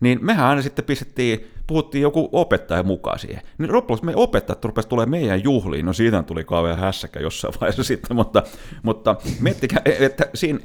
[0.00, 3.42] niin mehän aina sitten pistettiin, puhuttiin joku opettaja mukaan siihen.
[3.58, 7.84] Niin loppujen me opettajat rupesivat tulee meidän juhliin, no siitä tuli kauhean hässäkä jossain vaiheessa
[7.84, 8.42] sitten, mutta,
[8.82, 10.58] mutta miettikää, että siinä,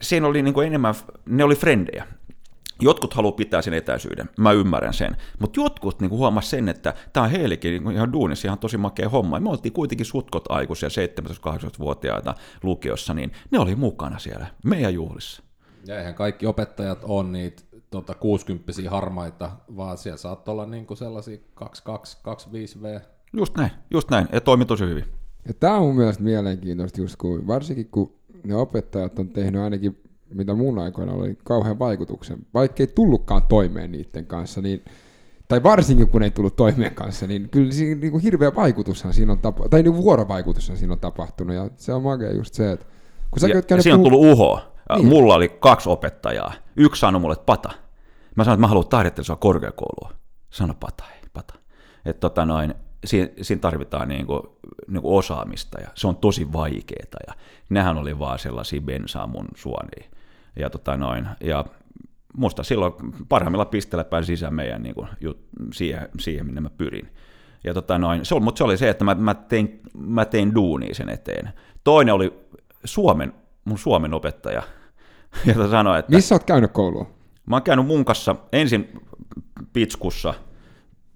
[0.00, 0.94] siinä oli niin kuin enemmän,
[1.26, 2.06] ne oli frendejä.
[2.80, 7.24] Jotkut haluaa pitää sen etäisyyden, mä ymmärrän sen, mutta jotkut niin huomasivat sen, että tämä
[7.24, 9.40] on heillekin niin ihan duunissa ihan tosi makea homma.
[9.40, 15.42] Me oltiin kuitenkin sutkot aikuisia, 17-18-vuotiaita lukiossa, niin ne oli mukana siellä meidän juhlissa.
[15.86, 21.38] Ja eihän kaikki opettajat on niitä tota, 60 harmaita, vaan siellä saattaa olla niinku sellaisia
[21.54, 23.00] 22, 25V.
[23.32, 25.04] Just näin, just näin, ja toimi tosi hyvin.
[25.48, 30.02] Ja tämä on mun mielestä mielenkiintoista, just kun, varsinkin kun ne opettajat on tehnyt ainakin,
[30.34, 34.84] mitä mun aikoina oli, kauhean vaikutuksen, vaikka ei tullutkaan toimeen niiden kanssa, niin
[35.48, 39.32] tai varsinkin kun ei tullut toimeen kanssa, niin kyllä siinä niin kuin hirveä vaikutushan siinä
[39.32, 42.86] on tapahtunut, tai niin vuorovaikutushan siinä on tapahtunut, ja se on makea just se, että
[43.30, 44.60] kun sä ja, siinä on tullut uho.
[44.96, 45.06] Niin.
[45.06, 46.52] Mulla oli kaksi opettajaa.
[46.76, 47.70] Yksi sanoi mulle, että pata,
[48.36, 50.12] Mä sanoin, että mä haluan sua korkeakoulua.
[50.50, 51.54] Sano pata, ei, pata.
[52.04, 54.58] Että tota noin, siinä, siinä tarvitaan niinku,
[54.88, 57.34] niinku osaamista ja se on tosi vaikeeta ja
[57.70, 60.10] nehän oli vaan sellaisia bensaa mun suoniin.
[60.56, 61.64] Ja, tota noin, ja
[62.36, 62.92] musta silloin
[63.28, 65.38] parhaimmilla pisteellä pääsi sisään meidän niinku, jut,
[65.72, 67.12] siihen, siihen, minne mä pyrin.
[67.64, 70.54] Ja tota noin, se oli, mutta se oli se, että mä, mä, tein, mä tein
[70.54, 71.52] duunia sen eteen.
[71.84, 72.32] Toinen oli
[72.84, 73.32] Suomen,
[73.64, 74.62] mun Suomen opettaja,
[75.46, 76.12] jota sanoi, että...
[76.12, 77.10] Missä oot käynyt koulua?
[77.46, 79.00] Mä oon käynyt munkassa ensin
[79.72, 80.34] Pitskussa,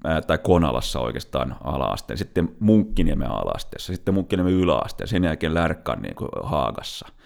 [0.04, 6.14] ää, tai Konalassa oikeastaan alaasteen, sitten Munkkiniemen alaasteessa, sitten Munkkiniemen yläasteen, sen jälkeen Lärkkan niin
[6.42, 7.08] Haagassa–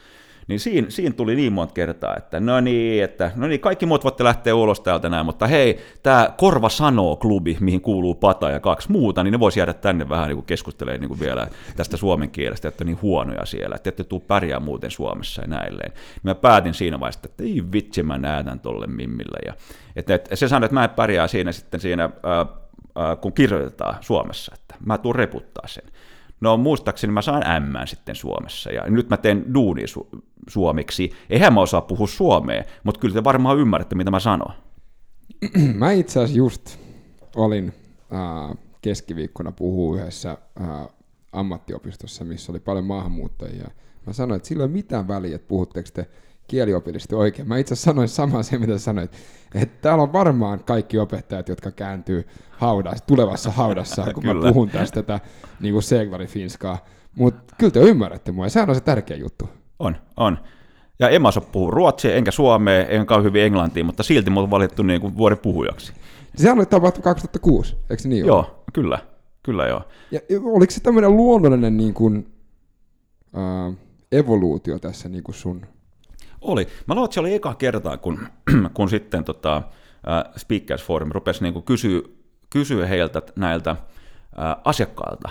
[0.46, 4.04] niin siinä, siinä tuli niin monta kertaa, että no niin, että no niin, kaikki muut
[4.04, 8.60] voitte lähteä ulos täältä näin, mutta hei, tämä Korva sanoo klubi, mihin kuuluu Pata ja
[8.60, 12.68] kaksi muuta, niin ne voisi jäädä tänne vähän niin keskustelemaan niin vielä tästä suomen kielestä,
[12.68, 15.92] että niin huonoja siellä, että ette tule pärjää muuten Suomessa ja näilleen.
[16.22, 19.38] Mä päätin siinä vaiheessa, että ei vitsi, mä näytän tolle mimmille.
[19.46, 19.54] Ja,
[19.96, 22.46] että, että se sanoi, että mä en pärjää siinä sitten siinä, ää,
[22.96, 25.84] ää, kun kirjoitetaan Suomessa, että mä tuun reputtaa sen.
[26.44, 31.10] No muistaakseni mä saan M sitten Suomessa ja nyt mä teen duuni su- suomeksi.
[31.30, 34.54] Eihän mä osaa puhua suomea, mutta kyllä te varmaan ymmärrätte, mitä mä sanon.
[35.74, 36.78] Mä itse asiassa just
[37.36, 37.72] olin
[38.12, 40.68] äh, keskiviikkona puhuu yhdessä äh,
[41.32, 43.70] ammattiopistossa, missä oli paljon maahanmuuttajia.
[44.06, 46.06] Mä sanoin, että sillä ei ole mitään väliä, että puhutteko te
[46.46, 47.48] kieliopillisesti oikein.
[47.48, 49.12] Mä itse sanoin samaa se, mitä sanoit,
[49.54, 55.02] että täällä on varmaan kaikki opettajat, jotka kääntyy haudassa, tulevassa haudassa, kun mä puhun tästä
[55.02, 55.20] tätä
[55.60, 56.78] niin kuin Finskaa.
[57.16, 59.48] Mutta kyllä te ymmärrätte mua, ja sehän on se tärkeä juttu.
[59.78, 60.38] On, on.
[60.98, 64.50] Ja en mä osaa puhua ruotsia, enkä suomea, enkä hyvin englantia, mutta silti mulla on
[64.50, 65.92] valittu niin kuin vuoden puhujaksi.
[66.36, 68.46] Sehän oli tapahtunut 2006, eikö se niin Joo, ole?
[68.72, 68.98] kyllä,
[69.42, 69.82] kyllä joo.
[70.10, 72.26] Ja oliko se tämmöinen luonnollinen niin kuin,
[73.36, 73.76] äh,
[74.12, 75.66] evoluutio tässä niin kuin sun
[76.44, 76.66] oli.
[76.86, 78.18] Mä luulen, että se oli eka kertaa, kun,
[78.74, 82.02] kun sitten tota, uh, Speakers Forum rupesi niin kysyä,
[82.50, 83.76] kysyä heiltä näiltä
[84.64, 85.28] asiakkailta,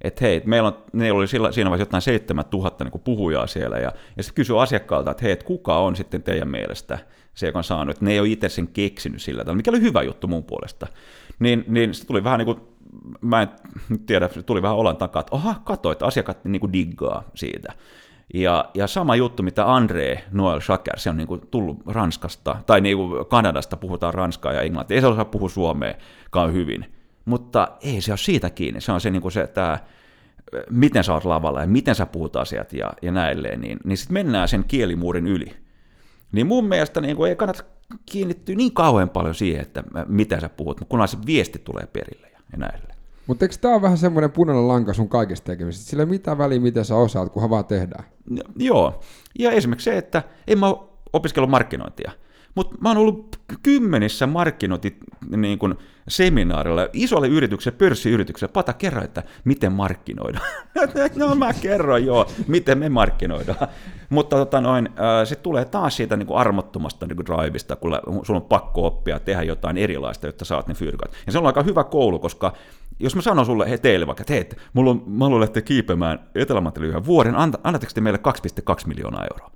[0.00, 4.22] että hei, meillä on, ne oli siinä vaiheessa jotain 7000 niin puhujaa siellä, ja, ja
[4.22, 6.98] sitten kysyi asiakkaalta, että hei, et kuka on sitten teidän mielestä
[7.34, 9.80] se, joka on saanut, että ne ei ole itse sen keksinyt sillä tavalla, mikä oli
[9.80, 10.86] hyvä juttu mun puolesta.
[11.38, 12.60] Niin, niin se tuli vähän niin kuin,
[13.20, 13.48] mä en
[14.06, 17.72] tiedä, se tuli vähän olan takaa, että oha, katso, että asiakkaat niin kuin diggaa siitä.
[18.34, 22.80] Ja, ja sama juttu, mitä Andre Noel Schacker, se on niin kuin tullut Ranskasta, tai
[22.80, 26.92] niin kuin Kanadasta puhutaan ranskaa ja englantia, ei se osaa puhua suomeakaan hyvin,
[27.24, 29.78] mutta ei se ole siitä kiinni, se on se, niin kuin se tämä,
[30.70, 34.14] miten sä oot lavalla ja miten sä puhut asiat ja, ja näilleen, niin, niin sitten
[34.14, 35.56] mennään sen kielimuurin yli.
[36.32, 37.64] Niin mun mielestä niin kuin ei kannata
[38.06, 42.58] kiinnittyä niin kauhean paljon siihen, että miten sä puhut, kunhan se viesti tulee perille ja,
[42.58, 42.99] näilleen.
[43.26, 45.90] Mutta eikö tämä ole vähän semmoinen punainen lanka sun kaikesta tekemisestä?
[45.90, 48.04] Sillä ei mitään väliä, miten sä osaat, kunhan vaan tehdään.
[48.56, 49.00] Joo.
[49.38, 50.74] Ja esimerkiksi se, että en mä
[51.12, 52.12] opiskellut markkinointia.
[52.54, 54.96] Mutta mä oon ollut kymmenissä markkinointi
[55.36, 55.58] niin
[56.92, 60.46] isolle yritykselle, pörssiyritykselle, pata kerran, että miten markkinoidaan.
[61.16, 63.68] no mä kerron joo, miten me markkinoidaan.
[64.08, 64.88] Mutta tota noin,
[65.24, 69.18] se tulee taas siitä niin kuin armottomasta niin kuin drivista, kun sulla on pakko oppia
[69.18, 71.12] tehdä jotain erilaista, jotta saat ne fyrkat.
[71.26, 72.52] Ja se on aika hyvä koulu, koska
[73.00, 76.30] jos mä sanon sulle, he teille vaikka, että hei, mulla on, mä haluan lähteä kiipeämään
[76.34, 78.20] yhden vuoden, annatteko te meille
[78.70, 79.50] 2,2 miljoonaa euroa?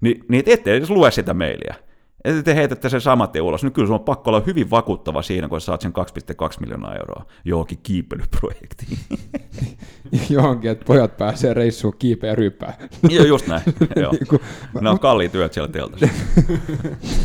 [0.00, 1.74] Ni, niin ette edes lue sitä mailia
[2.24, 5.48] että te heitätte sen samat ulos, niin kyllä se on pakko olla hyvin vakuuttava siinä,
[5.48, 8.98] kun saat sen 2,2 miljoonaa euroa johonkin kiipeilyprojektiin.
[10.30, 12.88] johonkin, että pojat pääsee reissuun kiipeä ja ryyppää.
[13.08, 13.62] Joo, just näin.
[14.02, 14.12] Joo.
[14.12, 14.40] niin kuin,
[14.74, 16.08] Nämä on kalliit työt siellä teltassa.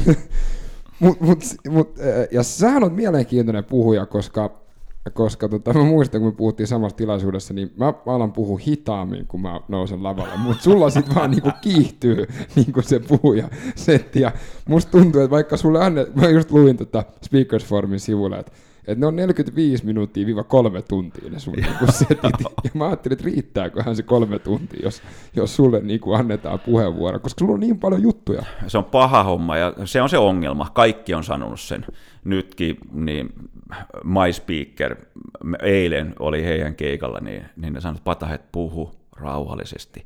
[0.99, 1.95] mut, mut, mut,
[2.31, 4.61] ja sähän on mielenkiintoinen puhuja, koska
[5.13, 9.41] koska tota, mä muistan, kun me puhuttiin samassa tilaisuudessa, niin mä, alan puhua hitaammin, kun
[9.41, 14.31] mä nousen lavalle, mutta sulla sit vaan niinku kiihtyy niinku se puhuja setti, ja
[14.67, 18.51] musta tuntuu, että vaikka sulle annet, mä just luin tota Speakers Forumin sivulle, että
[18.89, 22.41] että ne on 45 minuuttia viiva kolme tuntia ne sun niinku setit.
[22.63, 25.01] Ja mä ajattelin, että riittääköhän se kolme tuntia, jos,
[25.35, 28.43] jos sulle niinku annetaan puheenvuoro, koska sulla on niin paljon juttuja.
[28.67, 30.67] Se on paha homma ja se on se ongelma.
[30.73, 31.85] Kaikki on sanonut sen.
[32.23, 33.34] Nytkin niin
[34.03, 34.95] My Speaker
[35.62, 40.05] eilen oli heidän keikalla, niin, niin ne sanoivat, Patahet puhu rauhallisesti.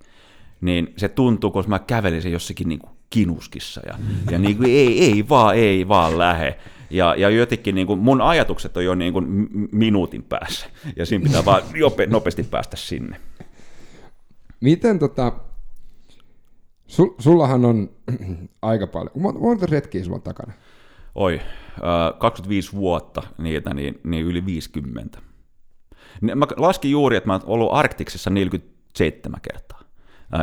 [0.61, 3.97] Niin se tuntuu, kun mä kävelisin jossakin niin kuin kinuskissa ja,
[4.31, 6.57] ja niin kuin, ei, ei vaan, ei vaan lähe.
[6.89, 11.23] Ja, ja jotenkin niin kuin mun ajatukset on jo niin kuin minuutin päässä, ja siinä
[11.23, 13.17] pitää vaan jope, nopeasti päästä sinne.
[14.61, 15.33] Miten tota,
[16.87, 17.89] sul, sullahan on
[18.61, 20.53] aika paljon, monta retkiä sulla on takana?
[21.15, 25.19] Oi, äh, 25 vuotta niitä, niin, niin yli 50.
[26.21, 29.83] Mä laskin juuri, että mä oon ollut Arktiksessa 47 kertaa.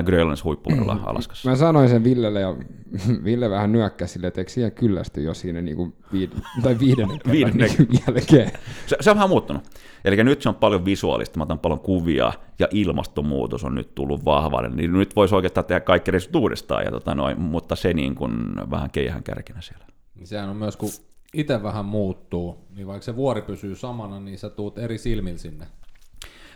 [0.05, 1.01] Grönlannin huippuilla mm.
[1.05, 1.51] Alaskassa.
[1.51, 2.57] Mä sanoin sen Villelle ja
[3.25, 7.21] Ville vähän nyökkäsi sille, että eikö siihen kyllästy jo siinä niin kuin viid- tai viidennen
[7.31, 8.51] viidennen niin jälkeen.
[8.87, 9.63] Se, se on vähän muuttunut.
[10.05, 14.25] Eli nyt se on paljon visuaalista, mä otan paljon kuvia ja ilmastonmuutos on nyt tullut
[14.25, 18.15] vahvalle, niin nyt voisi oikeastaan tehdä kaikki reisut uudestaan, ja tota noin, mutta se niin
[18.15, 18.33] kuin
[18.71, 19.90] vähän keihään kärkinä siellä.
[20.21, 20.91] Niin sehän on myös, kun
[21.35, 25.67] itse vähän muuttuu, niin vaikka se vuori pysyy samana, niin sä tuut eri silmillä sinne.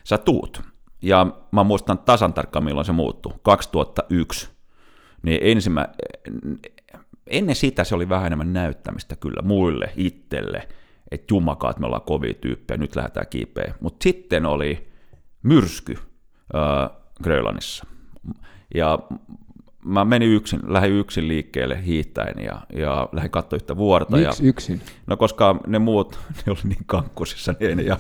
[0.04, 0.62] Sä tuut.
[1.02, 3.32] Ja mä muistan tasan tarkkaan, milloin se muuttui.
[3.42, 4.48] 2001.
[5.22, 5.88] Niin ensimmä,
[7.26, 10.68] ennen sitä se oli vähän enemmän näyttämistä kyllä muille, itselle,
[11.10, 13.74] että jumakaat me ollaan kovia tyyppejä, nyt lähdetään kiipeä.
[13.80, 14.88] Mutta sitten oli
[15.42, 15.98] myrsky
[16.54, 16.90] äh,
[17.22, 17.86] Grönlannissa.
[18.74, 18.98] Ja
[19.84, 24.16] mä menin yksin, lähdin yksin liikkeelle hiihtäen ja, ja lähdin katsoa yhtä vuorta.
[24.16, 24.80] Miksi ja, yksin?
[25.06, 27.84] No koska ne muut, ne oli niin kankkusissa, niin ei ne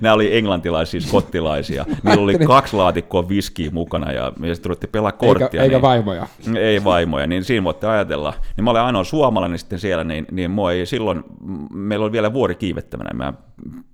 [0.00, 1.84] Nämä oli englantilaisia, skottilaisia.
[2.02, 5.46] Niillä oli kaksi laatikkoa viskiä mukana ja, ja sitten ruvettiin pelaa korttia.
[5.46, 6.26] Eikä, eikä niin, vaimoja.
[6.60, 8.34] Ei vaimoja, niin siinä voitte ajatella.
[8.56, 11.24] Niin mä olin ainoa suomalainen sitten siellä, niin, niin mua ei silloin,
[11.72, 13.32] meillä oli vielä vuori kiivettämänä, mä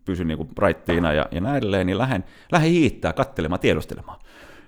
[0.05, 4.19] pysyin niin raittiina ja, ja näin edelleen, niin lähden, lähden hiittää, kattelemaan, tiedustelemaan.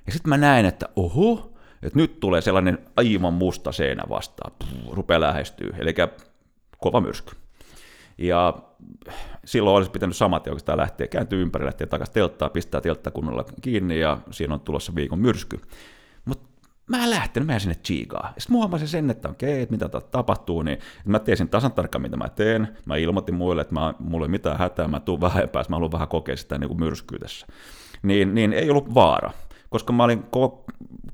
[0.06, 4.94] Ja sitten mä näen, että oho, että nyt tulee sellainen aivan musta seinä vastaan, Puh,
[4.94, 5.94] rupeaa lähestyy, eli
[6.78, 7.36] kova myrsky.
[8.18, 8.54] Ja
[9.44, 14.00] silloin olisi pitänyt samat oikeastaan lähteä, kääntyä ympäri, lähteä takaisin telttaa, pistää teltta kunnolla kiinni
[14.00, 15.60] ja siinä on tulossa viikon myrsky.
[16.24, 16.48] Mutta
[16.90, 18.34] mä en lähtenyt, mä sinne chiigaan.
[18.38, 22.16] Sitten mä huomasin sen, että okei, että mitä tapahtuu, niin mä tiesin tasan tarkkaan, mitä
[22.16, 22.68] mä teen.
[22.84, 25.92] Mä ilmoitin muille, että mä, mulla ei mitään hätää, mä tuun vähän päässä, mä haluan
[25.92, 27.46] vähän kokea sitä niin kuin myrskyä tässä.
[28.02, 29.30] Niin, niin ei ollut vaara
[29.70, 30.64] koska mä olin ko-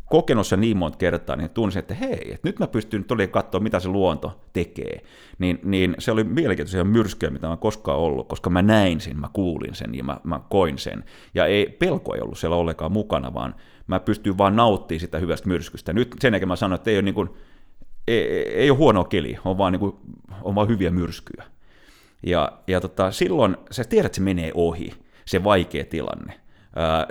[0.04, 3.60] kokenut sen niin monta kertaa, niin tunsin, että hei, että nyt mä pystyn tuli katsoa,
[3.60, 5.02] mitä se luonto tekee.
[5.38, 9.28] Niin, niin se oli mielenkiintoisia myrskyjä, mitä mä koskaan ollut, koska mä näin sen, mä
[9.32, 11.04] kuulin sen ja mä, mä koin sen.
[11.34, 13.54] Ja ei, pelko ei ollut siellä ollenkaan mukana, vaan
[13.86, 15.92] mä pystyin vaan nauttimaan sitä hyvästä myrskystä.
[15.92, 17.28] Nyt sen jälkeen mä sanoin, että ei ole, niin kuin,
[18.08, 19.96] ei, ei ole huonoa keli, on vaan, niin kuin,
[20.42, 21.44] on vaan hyviä myrskyjä.
[22.26, 24.92] Ja, ja tota, silloin sä tiedät, että se menee ohi,
[25.24, 26.40] se vaikea tilanne.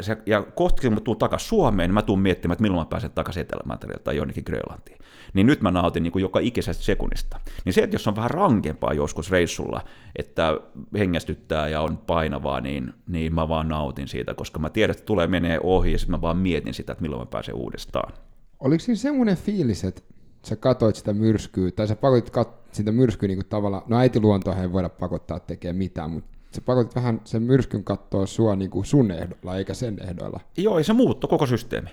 [0.01, 2.89] Se, ja kohta kun mä tuun takaisin Suomeen, niin mä tuun miettimään, että milloin mä
[2.89, 4.97] pääsen takaisin Etelämantereelle tai jonnekin Grönlantiin.
[5.33, 7.39] Niin nyt mä nautin niin kuin joka ikisestä sekunnista.
[7.65, 9.81] Niin se, että jos on vähän rankempaa joskus reissulla,
[10.15, 10.59] että
[10.99, 15.27] hengästyttää ja on painavaa, niin, niin mä vaan nautin siitä, koska mä tiedän, että tulee
[15.27, 18.13] menee ohi ja sitten mä vaan mietin sitä, että milloin mä pääsen uudestaan.
[18.59, 20.01] Oliko siinä semmoinen fiilis, että
[20.45, 24.55] sä katoit sitä myrskyä, tai sä pakotit kat- sitä myrskyä niin kuin tavallaan, no äitiluontoa
[24.55, 28.85] ei voida pakottaa tekemään mitään, mutta sä pakotit vähän sen myrskyn kattoa sua niin kuin
[28.85, 30.39] sun ehdoilla, eikä sen ehdoilla.
[30.57, 31.89] Joo, ja se muuttui koko systeemi.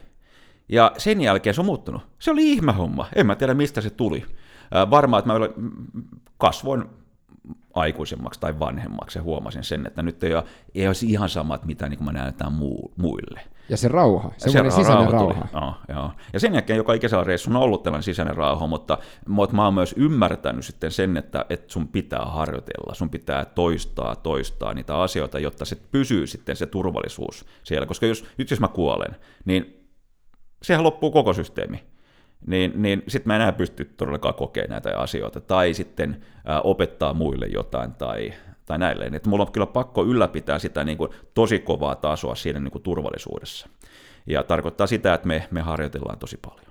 [0.69, 2.03] Ja sen jälkeen se on muuttunut.
[2.19, 3.09] Se oli homma.
[3.15, 4.25] En mä tiedä, mistä se tuli.
[4.91, 5.65] Varmaan, että mä
[6.39, 6.85] kasvoin
[7.75, 10.45] aikuisemmaksi tai vanhemmaksi ja huomasin sen, että nyt ei, ole,
[10.75, 13.41] ei olisi ihan sama, että mitä niin näytetään muu, muille.
[13.69, 15.33] Ja se rauha, semmoinen se sisäinen rauha.
[15.33, 15.77] rauha.
[15.89, 16.11] Joo, joo.
[16.33, 19.75] Ja sen jälkeen joka ikäisellä reissulla on ollut tällainen sisäinen rauha, mutta, mutta mä oon
[19.75, 25.39] myös ymmärtänyt sitten sen, että, että sun pitää harjoitella, sun pitää toistaa, toistaa niitä asioita,
[25.39, 27.87] jotta se pysyy sitten se turvallisuus siellä.
[27.87, 29.89] Koska jos, nyt jos mä kuolen, niin
[30.63, 31.85] sehän loppuu koko systeemi
[32.47, 37.47] niin, niin sitten mä enää pysty todellakaan kokemaan näitä asioita, tai sitten ää, opettaa muille
[37.47, 38.33] jotain, tai,
[38.69, 39.15] tai näilleen.
[39.15, 42.83] Että mulla on kyllä pakko ylläpitää sitä niin kuin tosi kovaa tasoa siinä niin kuin
[42.83, 43.69] turvallisuudessa.
[44.27, 46.67] Ja tarkoittaa sitä, että me, me harjoitellaan tosi paljon.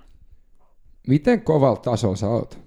[1.08, 2.58] Miten kovalla tasolla sä oot?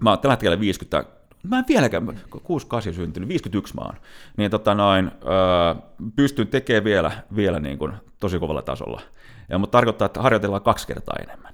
[0.00, 1.04] Mä oon tällä hetkellä 50,
[1.42, 3.94] mä en vieläkään, 68 syntynyt, 51 mä oon,
[4.36, 5.74] niin tota noin, öö,
[6.16, 9.00] pystyn tekemään vielä, vielä niin kuin tosi kovalla tasolla.
[9.48, 11.52] Ja, mutta tarkoittaa, että harjoitellaan kaksi kertaa enemmän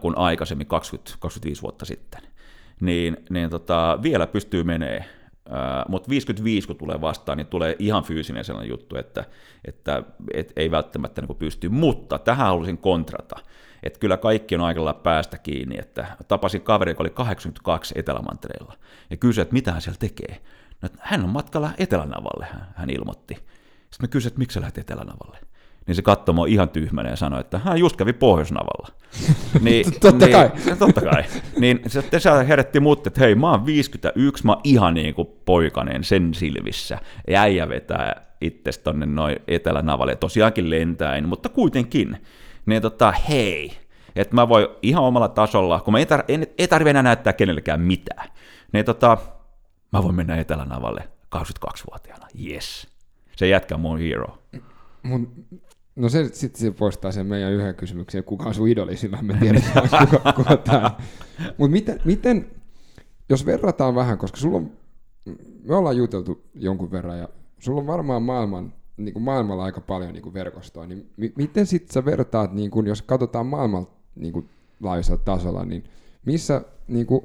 [0.00, 2.22] kuin aikaisemmin 20, 25 vuotta sitten.
[2.80, 5.04] Niin, niin tota, vielä pystyy menee,
[5.88, 9.24] mutta 55 kun tulee vastaan, niin tulee ihan fyysinen sellainen juttu, että,
[9.64, 10.02] että
[10.34, 11.68] et ei välttämättä niin pysty.
[11.68, 13.36] Mutta tähän halusin kontrata,
[13.82, 18.74] että kyllä kaikki on aika päästä kiinni, että tapasin kaveri, joka oli 82 Etelämantereella,
[19.10, 20.40] ja kysyi, että mitä hän siellä tekee.
[20.82, 23.34] No, hän on matkalla Etelänavalle, hän ilmoitti.
[23.34, 25.38] Sitten mä kysyin, että miksi sä lähdet Etelänavalle?
[25.90, 28.88] Niin se katsoi mua ihan tyhmänä ja sanoi, että hän just kävi Pohjoisnavalla.
[29.60, 30.50] niin, totta niin, kai.
[30.78, 31.24] Totta kai.
[31.58, 35.28] Niin se, se herätti mut, että hei, mä oon 51, mä oon ihan niin kuin
[35.44, 36.98] poikanen sen silvissä.
[37.28, 42.16] Ja äijä vetää itse tonne noin Etelänavalle, tosiaankin lentäen, mutta kuitenkin.
[42.66, 43.72] Niin tota, hei,
[44.16, 47.32] että mä voin ihan omalla tasolla, kun mä ei, tar- en, ei tarvitse enää näyttää
[47.32, 48.28] kenellekään mitään,
[48.72, 49.18] niin tota,
[49.92, 52.88] mä voin mennä Etelänavalle 22-vuotiaana, yes.
[53.36, 54.38] Se jätkä mun hero.
[55.02, 55.46] Mun
[56.00, 59.36] No se sitten se poistaa sen meidän yhden kysymyksen, kuka on sun idoli, sillä me
[59.40, 60.90] tiedetään, kuka, kuka tämä
[61.58, 62.50] Mutta miten, miten,
[63.28, 64.70] jos verrataan vähän, koska sulla on,
[65.64, 70.12] me ollaan juteltu jonkun verran ja sulla on varmaan maailman, niin kuin maailmalla aika paljon
[70.12, 74.32] niin kuin verkostoa, niin mi- miten sitten sä vertaat, niin kuin, jos katsotaan maailman niin
[74.32, 74.48] kuin,
[74.82, 75.84] laajuisella tasolla, niin
[76.26, 77.24] missä niin kuin,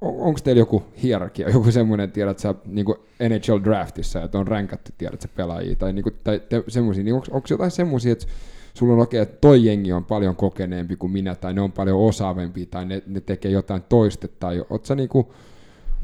[0.00, 2.86] onko teillä joku hierarkia, joku semmoinen, tiedät sä, niin
[3.28, 7.42] NHL Draftissa, että on ränkätty, tiedät sä, pelaajia, tai, niin kuin, tai semmoisia, niin onko
[7.50, 8.26] jotain semmoisia, että
[8.74, 12.00] sulla on oikein, että toi jengi on paljon kokeneempi kuin minä, tai ne on paljon
[12.00, 15.26] osaavempi, tai ne, ne tekee jotain toista, tai oot sä niin kuin,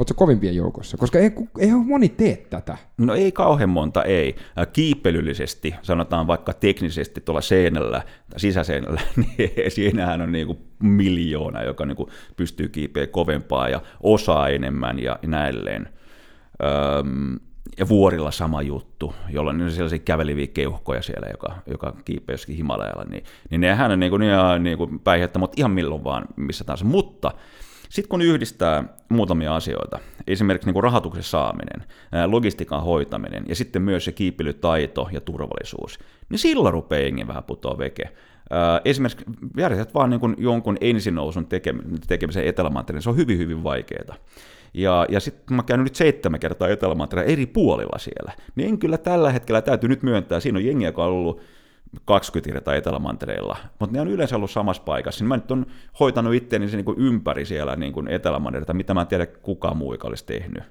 [0.02, 0.96] Oletko kovimpien joukossa?
[0.96, 2.78] Koska ei, ei moni tee tätä.
[2.98, 4.36] No ei kauhean monta, ei.
[4.72, 8.02] Kiipelyllisesti, sanotaan vaikka teknisesti tuolla seinällä,
[8.36, 9.00] sisäseinällä,
[9.38, 14.98] niin siinähän on niin kuin miljoona, joka niin kuin pystyy kiipeä kovempaa ja osaa enemmän
[14.98, 15.88] ja näilleen.
[16.98, 17.38] Öm,
[17.78, 23.04] ja vuorilla sama juttu, jolloin on sellaisia käveliviä keuhkoja siellä, joka, joka kiipeää jossakin Himalajalla,
[23.04, 24.22] niin, niin nehän on niin kuin,
[24.58, 24.90] niin kuin
[25.38, 26.84] mutta ihan milloin vaan, missä tahansa.
[26.84, 27.32] Mutta
[27.92, 31.84] sitten kun yhdistää muutamia asioita, esimerkiksi niin kuin rahoituksen saaminen,
[32.26, 37.78] logistiikan hoitaminen ja sitten myös se kiipeilytaito ja turvallisuus, niin silloin rupeaa jengi vähän putoa
[37.78, 38.04] veke.
[38.84, 39.24] Esimerkiksi
[39.56, 41.46] järjestät vaan niin kuin jonkun ensinousun
[42.08, 44.16] tekemisen etelämantereen, se on hyvin, hyvin vaikeaa.
[44.74, 48.98] Ja, ja sitten mä käyn nyt seitsemän kertaa etelämantereen eri puolilla siellä, niin en kyllä
[48.98, 51.40] tällä hetkellä täytyy nyt myöntää, siinä on jengi, joka on ollut
[52.04, 55.24] 20 kertaa Etelämantereilla, mutta ne on yleensä ollut samassa paikassa.
[55.24, 55.66] Niin mä nyt on
[56.00, 59.76] hoitanut itseäni se niin kuin ympäri siellä niin kuin Etelämantereita, mitä mä en tiedä kukaan
[59.76, 60.62] muu olisi tehnyt.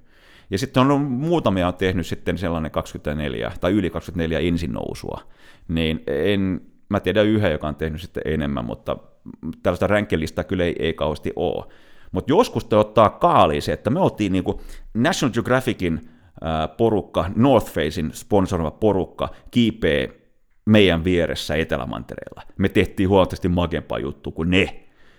[0.50, 5.22] Ja sitten on muutamia on tehnyt sitten sellainen 24 tai yli 24 ensin nousua.
[5.68, 8.98] Niin en, mä tiedän yhden, joka on tehnyt sitten enemmän, mutta
[9.64, 11.66] tällaista ränkkelistä kyllä ei, ei kauheasti ole.
[12.12, 14.58] Mutta joskus te ottaa kaaliin se, että me oltiin kuin
[14.94, 16.10] National Geographicin
[16.78, 20.08] porukka, North Facein sponsoroiva porukka, kiipeä
[20.66, 22.42] meidän vieressä Etelämantereella.
[22.58, 24.78] Me tehtiin huomattavasti makempaa juttu kuin ne.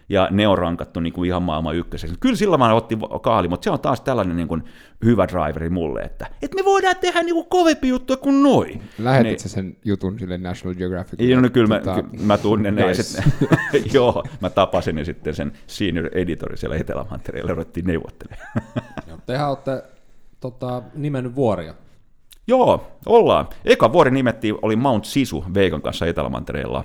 [0.09, 2.17] Ja ne on rankattu niin kuin ihan maailman ykköseksi.
[2.21, 4.63] Kyllä sillä mä otti kaali, mutta se on taas tällainen niin kuin
[5.05, 8.83] hyvä driveri mulle, että, että me voidaan tehdä niin kuin kovempi juttu kuin noin.
[8.99, 11.21] Lähetit niin, sen jutun sille National Geographic?
[11.21, 12.95] Joo, no kyllä tota, mä, mä tunnen ne.
[12.95, 13.25] Sitten,
[13.95, 18.63] joo, mä tapasin ne sitten sen senior editori siellä Etelämantereella ja ruvettiin neuvottelemaan.
[19.27, 19.83] Tehän olette
[20.41, 21.75] tota, nimennyt vuoria.
[22.47, 23.49] Joo, ollaan.
[23.65, 26.85] Eka vuori nimettiin, oli Mount Sisu Veikan kanssa Etelämantereella.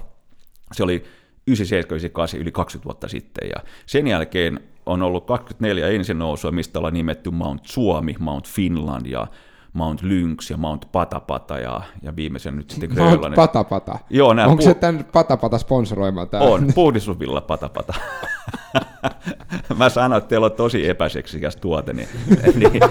[0.73, 1.03] Se oli
[1.47, 6.93] 97 yli 20 vuotta sitten, ja sen jälkeen on ollut 24 ensin nousua, mistä ollaan
[6.93, 9.27] nimetty Mount Suomi, Mount Finland ja
[9.73, 13.21] Mount Lynx ja Mount Patapata ja, ja viimeisen nyt sitten Grönlannin.
[13.21, 13.99] Mount Patapata?
[14.09, 16.43] Joo, Onko pu- se tämän Patapata sponsoroima tämä?
[16.43, 17.93] On, puhdistusvilla Patapata.
[19.77, 22.09] Mä sanoin, että teillä on tosi epäseksikäs tuote, niin,
[22.59, 22.81] niin,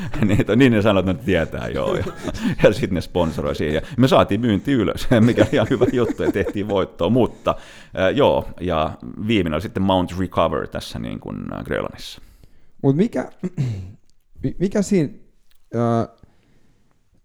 [0.28, 1.96] niin, niin ne sanoivat, että ne tietää joo.
[1.96, 2.04] Ja,
[2.62, 3.74] ja sitten ne sponsoroi siihen.
[3.74, 7.10] Ja me saatiin myynti ylös, mikä oli ihan hyvä juttu, ja tehtiin voittoa.
[7.10, 7.54] Mutta
[7.98, 12.22] äh, joo, ja viimeinen oli sitten Mount Recover tässä niin kuin Grönlannissa.
[12.82, 13.30] Mutta mikä,
[14.44, 15.12] Mi- Mikä siinä,
[15.76, 16.08] äh,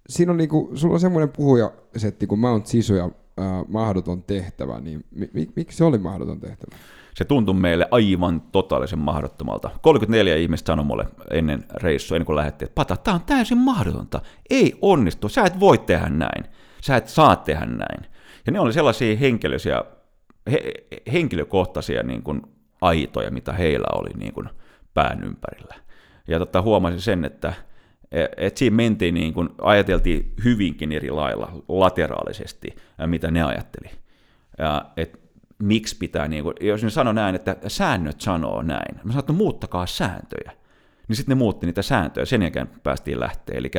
[0.09, 5.05] siinä on niinku, sulla on semmoinen puhujasetti kuin Mount Sisu ja äh, mahdoton tehtävä, niin
[5.11, 6.75] mi- mi- miksi se oli mahdoton tehtävä?
[7.15, 9.69] Se tuntui meille aivan totaalisen mahdottomalta.
[9.81, 14.21] 34 ihmistä sanoi mulle ennen reissua, ennen kuin lähdettiin, että Pata, tämä on täysin mahdotonta.
[14.49, 16.45] Ei onnistu, sä et voi tehdä näin.
[16.81, 18.05] Sä et saa tehdä näin.
[18.45, 19.83] Ja ne oli sellaisia henkilöisiä,
[20.51, 20.73] he,
[21.13, 22.41] henkilökohtaisia niin kuin
[22.81, 24.49] aitoja, mitä heillä oli niin kuin
[24.93, 25.75] pään ympärillä.
[26.27, 27.53] Ja tota, huomasin sen, että
[28.37, 32.75] et siinä mentiin niin kuin, ajateltiin hyvinkin eri lailla lateraalisesti,
[33.05, 33.89] mitä ne ajatteli.
[34.57, 35.22] Ja, et
[35.63, 39.33] miksi pitää, niin kuin, jos ne sanoo näin, että säännöt sanoo näin, mä sanoin, että
[39.33, 40.51] no, muuttakaa sääntöjä.
[41.07, 43.57] Niin sitten ne muutti niitä sääntöjä, sen jälkeen päästiin lähteä.
[43.57, 43.71] Eli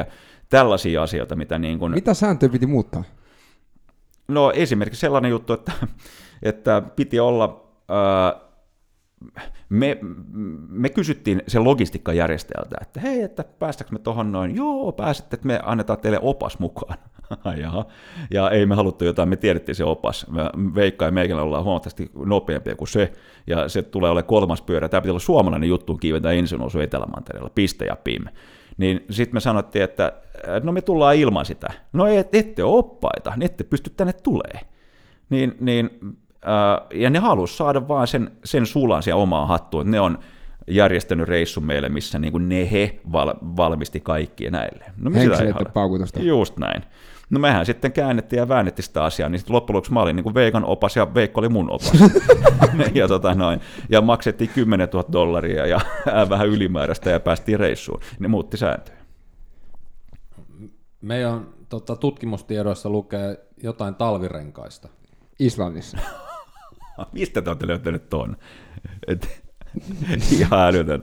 [0.49, 3.05] tällaisia asioita, mitä niin kuin, Mitä sääntöjä piti muuttaa?
[4.28, 5.72] No esimerkiksi sellainen juttu, että,
[6.43, 8.41] että piti olla, ää,
[9.68, 9.98] me,
[10.68, 15.60] me kysyttiin sen logistiikkajärjestäjältä, että hei, että päästäkö me tuohon noin, joo, pääsette, että me
[15.62, 16.98] annetaan teille opas mukaan.
[17.62, 17.86] Jaha.
[18.30, 20.26] Ja ei me haluttu jotain, me tiedettiin se opas.
[20.30, 20.42] Me,
[20.74, 23.12] Veikka ja meikällä ollaan huomattavasti nopeampia kuin se,
[23.46, 24.88] ja se tulee olemaan kolmas pyörä.
[24.88, 28.24] Tämä pitää olla suomalainen juttu, kiivetää ensin osu Etelämantereella, piste ja pim.
[28.76, 30.12] Niin sitten me sanottiin, että
[30.62, 31.68] no me tullaan ilman sitä.
[31.92, 34.60] No et, ette oppaita, niin ette pysty tänne tulee.
[35.30, 35.90] Niin, niin,
[36.95, 40.18] ja ne halusi saada vaan sen, sen sulan siihen omaan hattuun, ne on
[40.66, 44.84] järjestänyt reissun meille, missä niin kuin ne he val, valmisti kaikki näille.
[44.97, 46.20] No me sitä ei paukutusta.
[46.20, 46.82] Just näin.
[47.30, 50.24] No mehän sitten käännettiin ja väännettiin sitä asiaa, niin sitten loppujen lopuksi mä olin niin
[50.24, 51.92] kuin Veikan opas ja Veikko oli mun opas.
[52.95, 55.80] ja, tota noin, ja maksettiin 10 000 dollaria ja
[56.30, 58.01] vähän ylimääräistä ja päästiin reissuun.
[58.18, 58.99] Ne muutti sääntöjä.
[61.01, 64.88] Meidän tota, tutkimustiedoissa lukee jotain talvirenkaista.
[65.38, 65.99] Islannissa.
[67.12, 68.36] Mistä te olette löytäneet ton?
[69.07, 69.42] Et,
[70.32, 71.03] ihan älytön.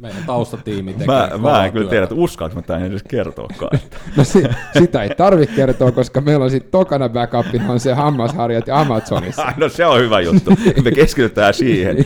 [0.00, 3.78] Meidän taustatiimi tekee mä, mä en kyllä tiedä, että uskallanko mä tämän edes kertoakaan.
[4.16, 8.66] No si- sitä ei tarvitse kertoa, koska meillä on sitten tokana backupina on se hammasharjat
[8.66, 9.52] ja Amazonissa.
[9.56, 10.50] No se on hyvä juttu.
[10.84, 11.96] Me keskitytään siihen.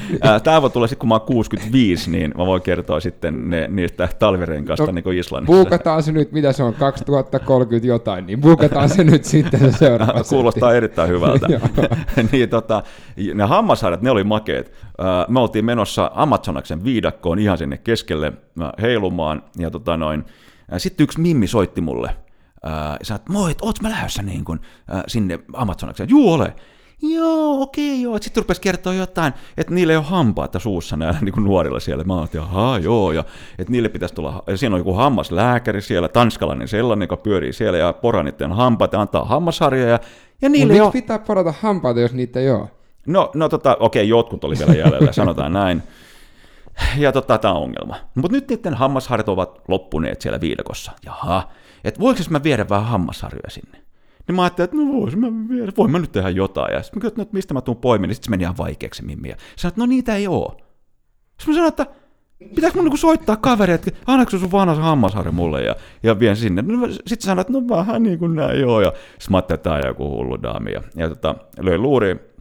[0.45, 4.09] Tämä voi tulla sitten, kun mä oon 65, niin mä voin kertoa sitten ne, niistä
[4.19, 5.53] talvirenkaista No, niin kuin Islannissa.
[5.53, 10.19] Buukataan se nyt, mitä se on, 2030 jotain, niin buukataan se nyt sitten se seuraava
[10.19, 10.35] setti.
[10.35, 11.47] Kuulostaa erittäin hyvältä.
[12.33, 12.83] Niin, tota,
[13.35, 14.73] ne hammasharjat, ne oli makeet.
[15.29, 19.43] Me oltiin menossa Amazonaksen viidakkoon ihan sinne keskelle ää, heilumaan.
[19.59, 20.25] Ja tota noin,
[20.71, 22.17] ää, sitten yksi mimmi soitti mulle.
[22.63, 26.09] ää, Ja sanoi, että moi, et ootko mä lähdössä niin kun, ää, sinne Amazonakseen?
[26.09, 26.55] Juu, ole.
[27.03, 28.19] Joo, okei, joo.
[28.21, 32.05] Sitten rupesi kertoa jotain, että niillä ei ole hampaata suussa näillä niin kuin nuorilla siellä.
[32.05, 33.25] Mä ajattelin, ahaa, joo, ja
[33.59, 37.79] että niille pitäisi tulla, ja siinä on joku hammaslääkäri siellä, tanskalainen sellainen, joka pyörii siellä,
[37.79, 39.99] ja poraa niiden hampaat ja antaa hammasharjoja, ja,
[40.43, 40.93] ja Mut niille ole...
[40.93, 42.69] pitää porata hampaita, jos niitä ei ole?
[43.07, 45.83] No, no tota, okei, jotkut oli vielä jäljellä, sanotaan näin.
[46.97, 47.97] Ja tota, tämä on ongelma.
[48.15, 50.93] Mutta nyt niiden hammasharjat ovat loppuneet siellä viidakossa.
[51.07, 51.49] Jaha,
[51.85, 53.83] että voiko mä viedä vähän hammasharjoja sinne?
[54.29, 56.75] Niin mä ajattelin, että no vois mä viedä, voin mä nyt tehdä jotain.
[56.75, 59.05] Ja sitten mä kysyin, että mistä mä tuun poimin, niin sitten se meni ihan vaikeaksi
[59.05, 59.29] mimmi.
[59.29, 60.57] Ja sanoin, että no niitä ei oo.
[61.39, 61.87] Sitten mä sanoin, että
[62.55, 66.63] pitääkö mun niinku soittaa kaveri, että annaks sun vanha hammasharja mulle ja, ja vien sinne.
[66.63, 68.81] No, sitten sanoin, että no vähän niin kuin näin joo.
[68.81, 70.73] Ja sitten mä ajattelin, että tää on joku hullu daami.
[70.73, 72.32] Ja, ja tota, löin luuri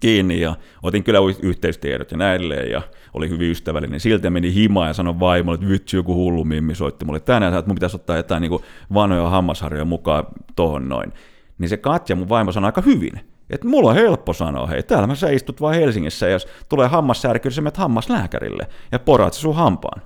[0.00, 2.82] kiinni ja otin kyllä yhteystiedot ja näilleen ja
[3.14, 4.00] oli hyvin ystävällinen.
[4.00, 7.68] Silti meni himaan ja sanoi vaimolle, että vitsi joku hullu mimmi soitti mulle tänään, että
[7.68, 8.60] mun pitäisi ottaa jotain niin
[8.94, 10.24] vanhoja hammasharjoja mukaan
[10.56, 11.12] tohon noin.
[11.58, 13.20] Niin se Katja, mun vaimo, sanoi aika hyvin.
[13.50, 16.88] Että mulla on helppo sanoa, hei, täällä mä sä istut vaan Helsingissä, ja jos tulee
[16.88, 20.02] hammassärky, niin sä menet hammaslääkärille ja poraat se sun hampaan.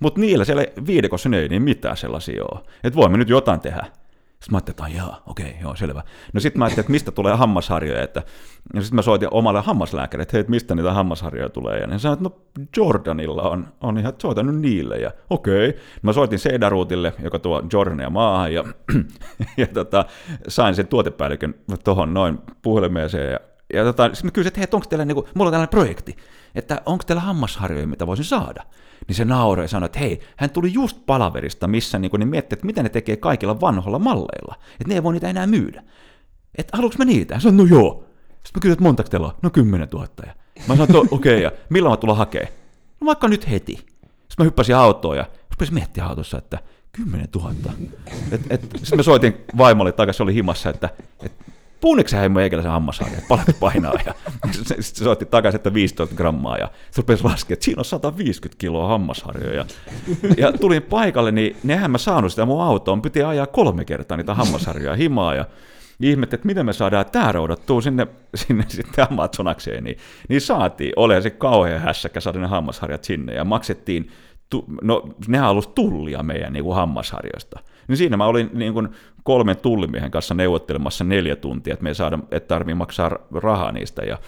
[0.00, 2.60] Mutta niillä siellä viidekossa ei niin mitään sellaisia ole.
[2.84, 3.86] Että voimme nyt jotain tehdä.
[4.40, 6.02] Sitten mä ajattelin, että jaa, okei, joo, selvä.
[6.32, 8.22] No sitten mä ajattelin, että mistä tulee hammasharjoja, että
[8.74, 11.98] ja sitten mä soitin omalle hammaslääkärille, että hei, että mistä niitä hammasharjoja tulee, ja ne
[11.98, 15.76] sanoivat, että no Jordanilla on, on ihan soitanut niille, ja okei.
[16.02, 18.64] Mä soitin Seidaruutille, joka tuo Jordania maahan, ja,
[19.56, 20.04] ja tota,
[20.48, 23.40] sain sen tuotepäällikön tuohon noin puhelimeeseen, ja,
[23.74, 26.16] ja tota, sitten mä kysyin, että hei, että onko teillä, niinku, mulla on tällainen projekti,
[26.54, 28.62] että onko teillä hammasharjoja, mitä voisin saada?
[29.08, 32.56] Niin se nauroi ja sanoi, että hei, hän tuli just palaverista, missä niin ne miettii,
[32.56, 34.54] että mitä ne tekee kaikilla vanhoilla malleilla.
[34.72, 35.82] Että ne ei voi niitä enää myydä.
[36.58, 37.34] Että haluanko mä niitä?
[37.34, 38.04] Hän sanoi, no joo.
[38.28, 39.32] Sitten mä kysyin, että montako teillä on?
[39.42, 40.08] No 10 000.
[40.26, 40.34] Ja
[40.68, 42.52] mä sanoin, että okei, okay, ja milloin mä tulla hakemaan?
[43.00, 43.76] No vaikka nyt heti.
[43.76, 46.58] Sitten mä hyppäsin autoon ja rupesin miettiä autossa, että
[46.92, 47.52] 10 000.
[48.32, 50.90] Et, et, sitten mä soitin vaimolle takaisin, se oli himassa, että
[51.22, 51.32] et,
[51.80, 53.94] puuniksi hän meikäläisen hammasharja, että paljonko painaa.
[54.06, 54.14] Ja
[54.80, 58.88] se soitti takaisin, että 15 grammaa ja se rupesi laskemaan, että siinä on 150 kiloa
[58.88, 59.56] hammasharjoja.
[59.56, 59.66] Ja,
[60.38, 64.34] ja tulin paikalle, niin nehän mä saanut sitä mun autoon, piti ajaa kolme kertaa niitä
[64.34, 65.44] hammasharjoja himaa ja
[66.00, 69.98] ihmettä, että miten me saadaan tämä roudattua sinne, sinne sitten Amazonakseen, niin,
[70.28, 70.92] niin saatiin.
[70.96, 74.10] Olihan se kauhean hässäkkä saada ne hammasharjat sinne ja maksettiin
[74.50, 77.60] tu, no nehän halusi tullia meidän niin kuin hammasharjoista.
[77.88, 78.88] Niin siinä mä olin niin kuin
[79.28, 84.02] kolmen tullimiehen kanssa neuvottelemassa neljä tuntia, että me ei saada, että tarvii maksaa rahaa niistä.
[84.02, 84.18] Ja,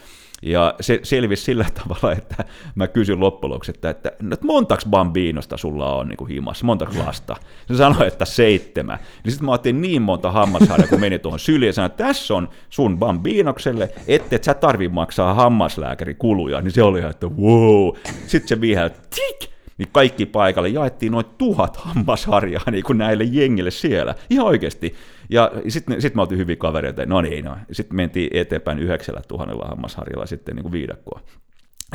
[0.42, 2.44] ja se selvisi sillä tavalla, että
[2.74, 6.96] mä kysyin loppujen että, että, no, että montaks bambinosta sulla on niin kuin himassa, montaks
[6.96, 7.36] lasta?
[7.68, 8.98] Se sanoi, että seitsemän.
[9.24, 12.34] Niin sitten mä otin niin monta hammasharjaa, kun meni tuohon syliin ja sanoin, että tässä
[12.34, 16.60] on sun bambinokselle, että et sä tarvii maksaa hammaslääkärikuluja.
[16.60, 17.96] Niin se oli ihan, että wow.
[18.26, 19.49] Sitten se vihää, tik!
[19.80, 24.94] Niin kaikki paikalle jaettiin noin tuhat hammasharjaa niin kuin näille jengille siellä, ihan oikeasti.
[25.30, 27.56] Ja sitten sit me oltiin hyviä kavereita, no niin, no.
[27.72, 31.20] sitten mentiin eteenpäin yhdeksällä tuhannella hammasharjalla sitten niin kuin viidakkoa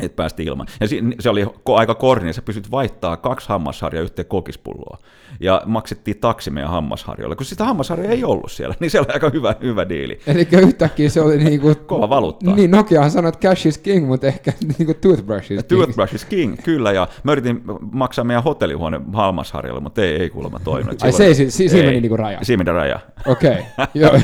[0.02, 0.66] että päästi ilman.
[0.80, 0.86] Ja
[1.20, 4.98] se oli aika korni, sä pystyt vaihtaa kaksi hammasharjaa yhteen kokispulloa.
[5.40, 9.30] Ja maksettiin taksi meidän hammasharjoille, kun sitä hammasharjaa ei ollut siellä, niin se oli aika
[9.30, 10.20] hyvä, hyvä diili.
[10.26, 11.76] Eli yhtäkkiä se oli niin kuin...
[11.86, 12.50] Kova valuutta.
[12.50, 15.68] Niin, Nokiahan sanoi, että cash is king, mutta ehkä niin kuin toothbrush is king.
[15.68, 20.58] Toothbrush is king, kyllä, ja mä yritin maksaa meidän hotellihuone hammasharjalle, mutta ei, ei kuulemma
[20.58, 21.02] toiminut.
[21.02, 22.38] Ai se, ei, si, si, siinä meni niin kuin raja?
[22.42, 23.00] Siinä meni raja.
[23.26, 23.86] Okei, okay.
[23.94, 24.18] joo.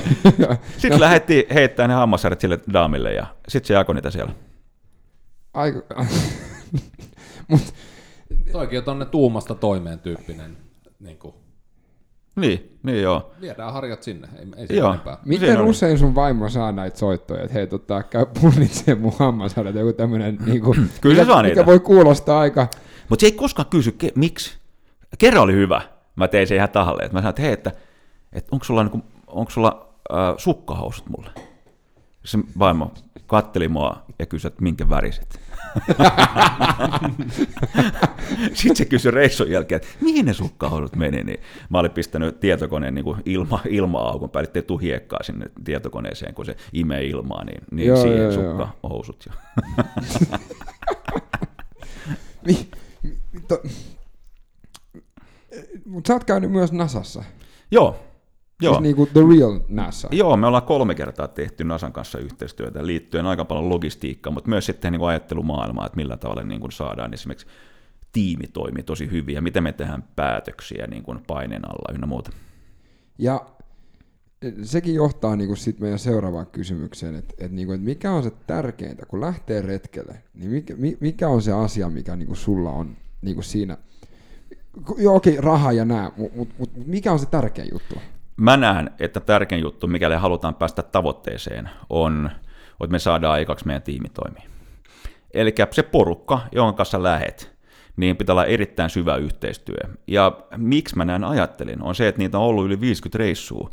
[0.72, 1.00] sitten no.
[1.00, 4.32] lähdettiin heittämään ne hammasharjat sille daamille, ja sitten se jakoi niitä siellä.
[5.54, 5.80] Aika...
[7.48, 7.74] Mut...
[8.52, 10.56] Toikin on tonne tuumasta toimeen tyyppinen.
[11.00, 11.34] Niin, kuin.
[12.36, 13.32] niin, niin joo.
[13.40, 14.88] Viedään harjat sinne, ei, ei joo.
[14.88, 15.18] enempää.
[15.24, 19.92] Miten usein sun vaimo saa näitä soittoja, että hei, tota, käy punnitsee mun hammasharjat, joku
[19.92, 21.66] tämmönen, niin kuin, Kyllä mikä, saa mikä niitä.
[21.66, 22.68] voi kuulostaa aika...
[23.08, 24.58] Mutta se ei koskaan kysy, ke, miksi.
[25.18, 25.80] Kerran oli hyvä.
[26.16, 27.02] Mä tein sen ihan tahalle.
[27.02, 27.72] Mä sanoin, että hei, että,
[28.32, 31.30] että onko sulla, niin onko sulla äh, sukkahousut mulle?
[32.24, 32.92] Se vaimo
[33.26, 35.41] katteli mua ja kysyi, että minkä väriset.
[38.54, 42.94] Sitten se kysyi reissun jälkeen, että mihin ne sukkahousut meni, niin mä olin pistänyt tietokoneen
[42.94, 47.88] niin ilma, ilma-aukon päälle, ettei tuu hiekkaa sinne tietokoneeseen, kun se imee ilmaa, niin, niin
[47.88, 49.26] joo, siihen joo, sukkahousut.
[49.26, 49.32] Jo.
[55.86, 57.24] Mutta sä oot käynyt myös Nasassa.
[57.70, 58.11] Joo,
[58.62, 58.74] Joo.
[58.74, 60.08] Siis niin kuin the real NASA.
[60.10, 64.66] Joo, me ollaan kolme kertaa tehty NASAn kanssa yhteistyötä liittyen aika paljon logistiikkaan, mutta myös
[64.66, 67.46] sitten niin kuin ajattelumaailmaa, että millä tavalla niin kuin saadaan esimerkiksi
[68.12, 72.30] tiimi toimii tosi hyvin ja miten me tehdään päätöksiä niin kuin paineen alla ynnä muuta.
[73.18, 73.46] Ja
[74.42, 78.10] e, sekin johtaa niin kuin sit meidän seuraavaan kysymykseen, että, että, niin kuin, että mikä
[78.10, 82.36] on se tärkeintä, kun lähtee retkelle, niin mikä, mikä on se asia, mikä niin kuin
[82.36, 83.78] sulla on niin kuin siinä,
[84.98, 87.94] joo okei, okay, raha ja nämä, mutta mut, mut, mikä on se tärkein juttu?
[88.36, 92.30] Mä näen, että tärkein juttu, mikäli halutaan päästä tavoitteeseen, on,
[92.70, 94.42] että me saadaan aikaksi meidän tiimi toimii.
[95.34, 97.52] Eli se porukka, jonka kanssa lähet,
[97.96, 99.76] niin pitää olla erittäin syvä yhteistyö.
[100.06, 103.70] Ja miksi mä näin ajattelin, on se, että niitä on ollut yli 50 reissua,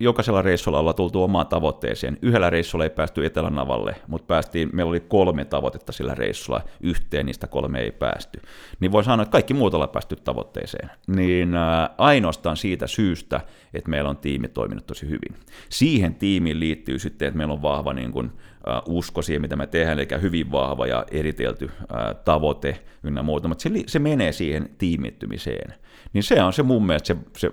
[0.00, 2.18] jokaisella reissulla ollaan tultu omaan tavoitteeseen.
[2.22, 7.46] Yhdellä reissulla ei päästy Etelänavalle, mutta päästiin, meillä oli kolme tavoitetta sillä reissulla, yhteen niistä
[7.46, 8.40] kolme ei päästy.
[8.80, 10.90] Niin voi sanoa, että kaikki muut ollaan päästy tavoitteeseen.
[11.06, 13.40] Niin äh, ainoastaan siitä syystä,
[13.74, 15.36] että meillä on tiimi toiminut tosi hyvin.
[15.68, 18.30] Siihen tiimiin liittyy sitten, että meillä on vahva niin kuin,
[18.68, 23.48] äh, usko siihen, mitä me tehdään, eli hyvin vahva ja eritelty äh, tavoite ynnä muuta,
[23.48, 25.74] mutta se, se menee siihen tiimittymiseen.
[26.12, 27.50] Niin se on se mun mielestä se, se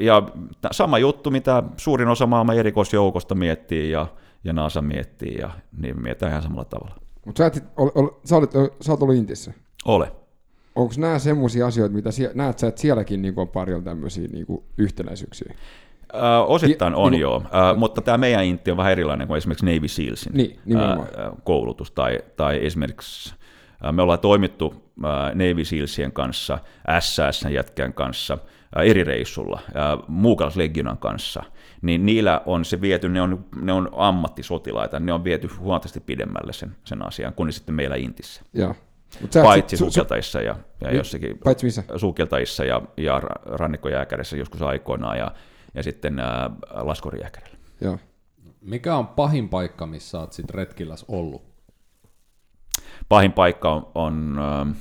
[0.00, 0.22] ja
[0.70, 4.06] sama juttu, mitä suurin osa maailman erikoisjoukosta miettii ja,
[4.44, 6.96] ja NASA miettii, ja niin mietitään ihan samalla tavalla.
[7.26, 9.52] Mutta sä, ol, ol, sä, olet, sä olet ollut Intissä.
[9.84, 10.12] Ole.
[10.74, 14.46] Onko nämä semmoisia asioita, mitä sie, näet sä, että sielläkin niin on paljon tämmöisiä niin
[14.78, 15.54] yhtenäisyyksiä?
[16.14, 19.66] Ö, osittain on niin, joo, Ö, mutta tämä meidän intti on vähän erilainen kuin esimerkiksi
[19.66, 20.58] Navy Sealsin niin,
[21.44, 23.34] koulutus tai, tai esimerkiksi
[23.92, 24.92] me ollaan toimittu
[25.34, 26.58] Navy Sealsien kanssa,
[27.00, 28.38] SS jätkän kanssa–
[28.76, 29.60] eri reissulla,
[30.08, 31.42] Muukalaislegionan kanssa,
[31.82, 36.52] niin niillä on se viety, ne on, ne on ammattisotilaita, ne on viety huomattavasti pidemmälle
[36.52, 38.42] sen, sen asian, kuin sitten meillä Intissä.
[38.52, 38.74] Joo.
[39.42, 41.84] Paitsi su- sukeltajissa ja, ja niin, jossakin paitsi missä?
[41.96, 45.30] sukeltajissa ja, ja rannikkojääkärissä joskus aikoinaan ja,
[45.74, 46.50] ja sitten ää.
[47.80, 47.98] Joo.
[48.60, 51.51] Mikä on pahin paikka, missä olet sitten retkilläs ollut?
[53.12, 54.76] Pahin paikka on, on äh,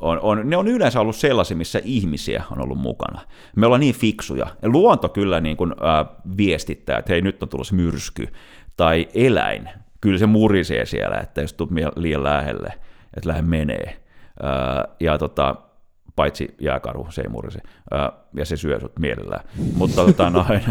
[0.00, 3.20] on, on, ne on yleensä ollut sellaisia, missä ihmisiä on ollut mukana.
[3.56, 4.46] Me ollaan niin fiksuja.
[4.62, 6.06] Ja luonto kyllä niin kuin, äh,
[6.36, 8.28] viestittää, että hei, nyt on tulossa myrsky.
[8.76, 9.68] Tai eläin,
[10.00, 12.72] kyllä se murisee siellä, että jos tulet liian lähelle,
[13.16, 14.00] että lähde menee.
[14.44, 15.56] Äh, ja tota,
[16.16, 17.60] paitsi jääkaru, se ei murise,
[17.94, 19.44] äh, ja se syö sut mielellään.
[19.74, 20.62] Mutta tota, noin,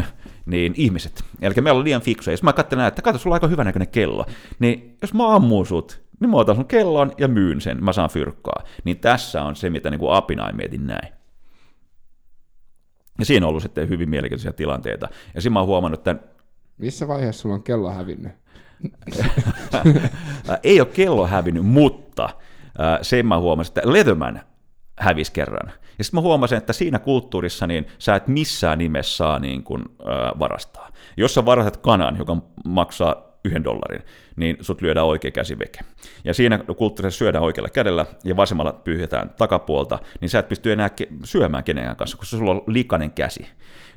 [0.45, 1.23] niin ihmiset.
[1.41, 2.33] Eli me ollaan liian fiksuja.
[2.33, 4.25] Jos mä katselen, että katso, sulla on aika hyvänäköinen kello,
[4.59, 8.09] niin jos mä ammun sut, niin mä otan sun kellon ja myyn sen, mä saan
[8.09, 8.63] fyrkkaa.
[8.83, 11.13] Niin tässä on se, mitä niin kuin apina mietin näin.
[13.19, 15.09] Ja siinä on ollut sitten hyvin mielenkiintoisia tilanteita.
[15.35, 16.15] Ja siinä mä oon huomannut, että...
[16.77, 18.31] Missä vaiheessa sulla on kello hävinnyt?
[20.63, 22.29] Ei ole kello hävinnyt, mutta
[23.01, 24.41] sen mä huomasin, että Leatherman
[24.99, 25.71] hävisi kerran.
[25.97, 29.81] Ja sitten mä huomasin, että siinä kulttuurissa niin sä et missään nimessä saa niin kuin,
[30.01, 30.89] äh, varastaa.
[31.17, 34.01] Jos sä varastat kanan, joka maksaa yhden dollarin,
[34.35, 35.79] niin sut lyödään oikea käsi veke.
[36.23, 40.89] Ja siinä kulttuurissa syödään oikealla kädellä ja vasemmalla pyyhetään takapuolta, niin sä et pysty enää
[41.23, 43.47] syömään kenenkään kanssa, koska sulla on likainen käsi.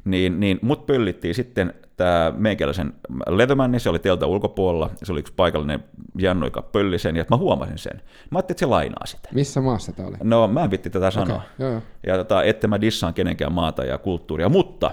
[0.04, 2.92] Niin, niin mut pöllittiin sitten tämä meikäläisen
[3.26, 5.84] Leatherman, niin se oli teltä ulkopuolella, se oli yksi paikallinen
[6.18, 8.02] Jannu, joka pölli sen, ja mä huomasin sen.
[8.30, 9.28] Mä ajattelin, että se lainaa sitä.
[9.32, 10.16] Missä maassa tämä oli?
[10.22, 11.36] No mä en vitti tätä sanoa.
[11.36, 11.82] Okay, joo, joo.
[12.06, 14.90] Ja tota, että mä dissaan kenenkään maata ja kulttuuria, mutta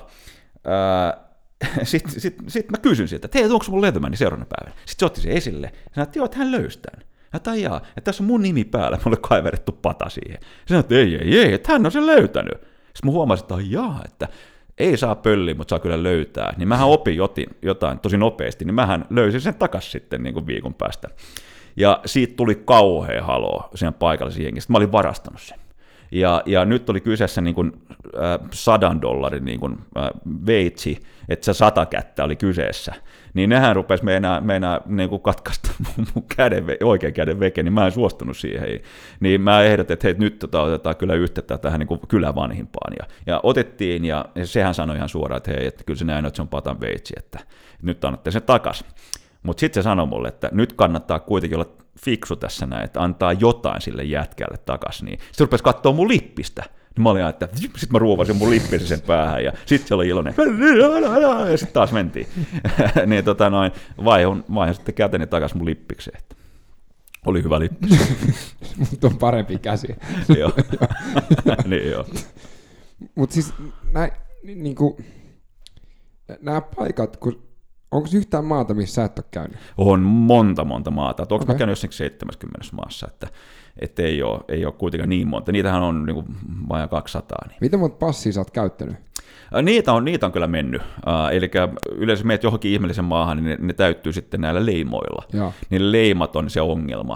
[1.84, 4.82] sitten sit, sit mä kysyn siltä, että hei, onko mun Leatherman seuraavana päivänä?
[4.86, 7.08] Sitten se otti sen esille, ja sanoi, että joo, että hän löysi tämän.
[7.34, 10.40] Ja tai jaa, että tässä on mun nimi päällä, mulle kaiverettu pata siihen.
[10.66, 12.54] Sanoin, että ei, ei, ei, että hän on sen löytänyt.
[12.54, 14.28] Sitten mä huomasin, että jaa, että
[14.78, 16.54] ei saa pölliä, mutta saa kyllä löytää.
[16.58, 20.48] Niin mähän opin jotin, jotain tosi nopeasti, niin mähän löysin sen takas sitten niin kuin
[20.48, 21.08] viikon päästä.
[21.76, 24.72] Ja siitä tuli kauhea haloo siihen paikallisen jengissä.
[24.72, 25.60] Mä olin varastanut sen.
[26.12, 27.72] Ja, ja nyt oli kyseessä niin kuin,
[28.16, 30.10] äh, sadan dollarin niin kuin, äh,
[30.46, 31.00] veitsi,
[31.30, 32.94] että se sata kättä oli kyseessä.
[33.34, 37.74] Niin nehän rupesi meinaa, meinaa niin kuin katkaista mun, mun käden, oikean käden veke, niin
[37.74, 38.80] mä en suostunut siihen.
[39.20, 42.94] Niin mä ehdotin, että hei, nyt tota, otetaan kyllä yhteyttä tähän niin kylävanhimpaan.
[43.00, 46.26] Ja, ja otettiin, ja, ja sehän sanoi ihan suoraan, että hei, että kyllä se näin,
[46.26, 47.40] että se on patan veitsi, että
[47.82, 48.86] nyt annatte sen takas.
[49.44, 53.34] Mutta sitten se sanoi mulle, että nyt kannattaa kuitenkin olla fiksu tässä näin, että antaa
[53.34, 55.06] jotain sille jätkälle takaisin.
[55.06, 55.20] Niin.
[55.20, 56.64] Sitten rupesi katsoa mun lippistä.
[56.68, 60.08] Niin mä olin että sitten mä ruovasin mun lippisen sen päähän ja sitten se oli
[60.08, 60.34] iloinen.
[61.52, 62.28] Ja sitten taas mentiin.
[63.06, 63.72] niin tota noin,
[64.06, 66.18] vaihon, vaihon sitten käteni takaisin mun lippikseen.
[66.18, 66.36] Että
[67.26, 67.88] oli hyvä lippi.
[68.92, 69.88] Mutta on parempi käsi.
[70.40, 70.52] joo.
[71.66, 72.06] niin joo.
[73.16, 73.54] Mutta siis
[73.92, 74.12] näin,
[74.44, 75.06] niin kuin,
[76.42, 77.47] nämä paikat, kun
[77.92, 79.58] Onko yhtään maata, missä sä et ole käynyt?
[79.78, 81.24] On monta, monta maata.
[81.24, 81.48] Onko okay.
[81.48, 83.28] mä käynyt jossakin 70 maassa, että,
[83.80, 85.52] että ei, ole, ei ole kuitenkaan niin monta.
[85.52, 86.26] Niitähän on niin
[86.70, 87.38] vain 200.
[87.48, 87.58] Niin.
[87.62, 88.96] Miten monta passia sä oot käyttänyt?
[89.62, 90.82] Niitä on, niitä on kyllä mennyt.
[90.82, 91.52] Uh, eli
[91.92, 95.24] yleensä meet johonkin ihmeellisen maahan, niin ne, ne täyttyy sitten näillä leimoilla.
[95.34, 95.54] Joo.
[95.70, 97.14] Niin leimat on se ongelma.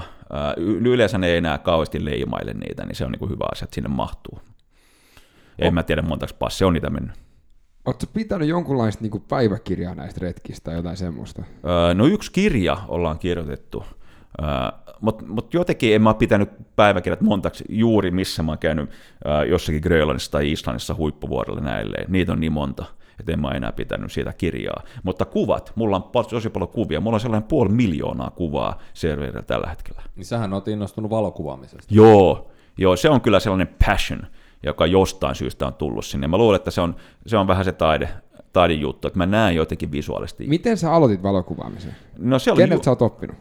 [0.57, 3.63] Uh, yleensä ne ei enää kauheasti leimaile niitä, niin se on niin kuin hyvä asia,
[3.63, 4.39] että sinne mahtuu.
[5.59, 5.73] En oh.
[5.73, 7.15] mä tiedä montako passia on niitä mennyt.
[7.85, 11.43] Oletko pitänyt jonkunlaista niin päiväkirjaa näistä retkistä tai jotain semmoista?
[11.65, 13.83] Öö, no yksi kirja ollaan kirjoitettu,
[14.41, 14.47] öö,
[15.01, 18.89] mutta mut jotenkin en mä pitänyt päiväkirjat montaksi juuri missä mä oon käynyt
[19.25, 21.97] öö, jossakin Grönlannissa tai Islannissa huippuvuorelle näille.
[22.07, 22.85] Niitä on niin monta,
[23.19, 24.83] että en mä enää pitänyt siitä kirjaa.
[25.03, 29.67] Mutta kuvat, mulla on tosi paljon kuvia, mulla on sellainen puoli miljoonaa kuvaa serverillä tällä
[29.69, 30.01] hetkellä.
[30.15, 31.93] Niin sähän oot innostunut valokuvaamisesta.
[31.93, 34.27] Joo, joo, se on kyllä sellainen passion
[34.63, 36.27] joka jostain syystä on tullut sinne.
[36.27, 36.95] Mä luulen, että se on,
[37.25, 38.09] se on vähän se taide,
[38.53, 40.47] taidejuttu, että mä näen jotenkin visuaalisesti.
[40.47, 41.95] Miten sä aloitit valokuvaamisen?
[42.17, 43.35] No se oli Kenet ju- sä oot oppinut?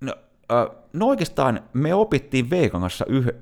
[0.00, 0.14] No,
[0.52, 3.34] äh, no oikeastaan me opittiin Veikan kanssa yh-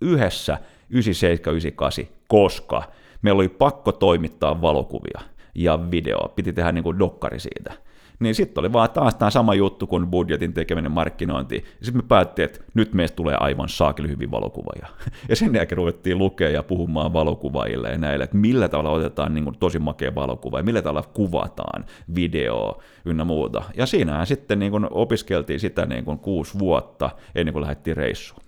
[0.00, 0.58] yhdessä
[0.90, 2.82] 9798, koska
[3.22, 5.20] meillä oli pakko toimittaa valokuvia
[5.54, 7.72] ja video, piti tehdä niin kuin dokkari siitä.
[8.20, 11.64] Niin sitten oli vaan taas tämä sama juttu kuin budjetin tekeminen markkinointi.
[11.82, 14.88] Sitten me päättiin, että nyt meistä tulee aivan saakeli hyvin valokuvaajia.
[15.28, 19.44] Ja sen jälkeen ruvettiin lukea ja puhumaan valokuvaajille ja näille, että millä tavalla otetaan niin
[19.44, 23.62] kuin tosi makea valokuva ja millä tavalla kuvataan video ynnä muuta.
[23.76, 28.42] Ja siinähän sitten niin kuin opiskeltiin sitä niin kuin kuusi vuotta ennen kuin lähdettiin reissuun.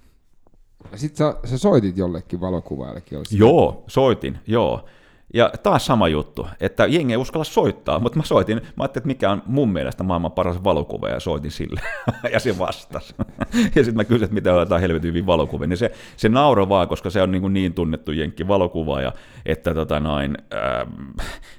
[0.95, 3.19] Sitten sä, sä soitit jollekin valokuvaajallekin?
[3.31, 4.85] Joo, soitin, joo.
[5.35, 9.07] Ja taas sama juttu, että jengi ei uskalla soittaa, mutta mä soitin, mä ajattelin, että
[9.07, 11.81] mikä on mun mielestä maailman paras valokuva, ja soitin sille,
[12.33, 13.15] ja se vastasi.
[13.75, 16.89] ja sitten mä kysyin, että mitä on helvetin hyvin valokuvia, niin se, se nauroi vaan,
[16.89, 19.13] koska se on niin, niin tunnettu jenkki valokuvaaja,
[19.47, 20.91] että tota noin, ähm,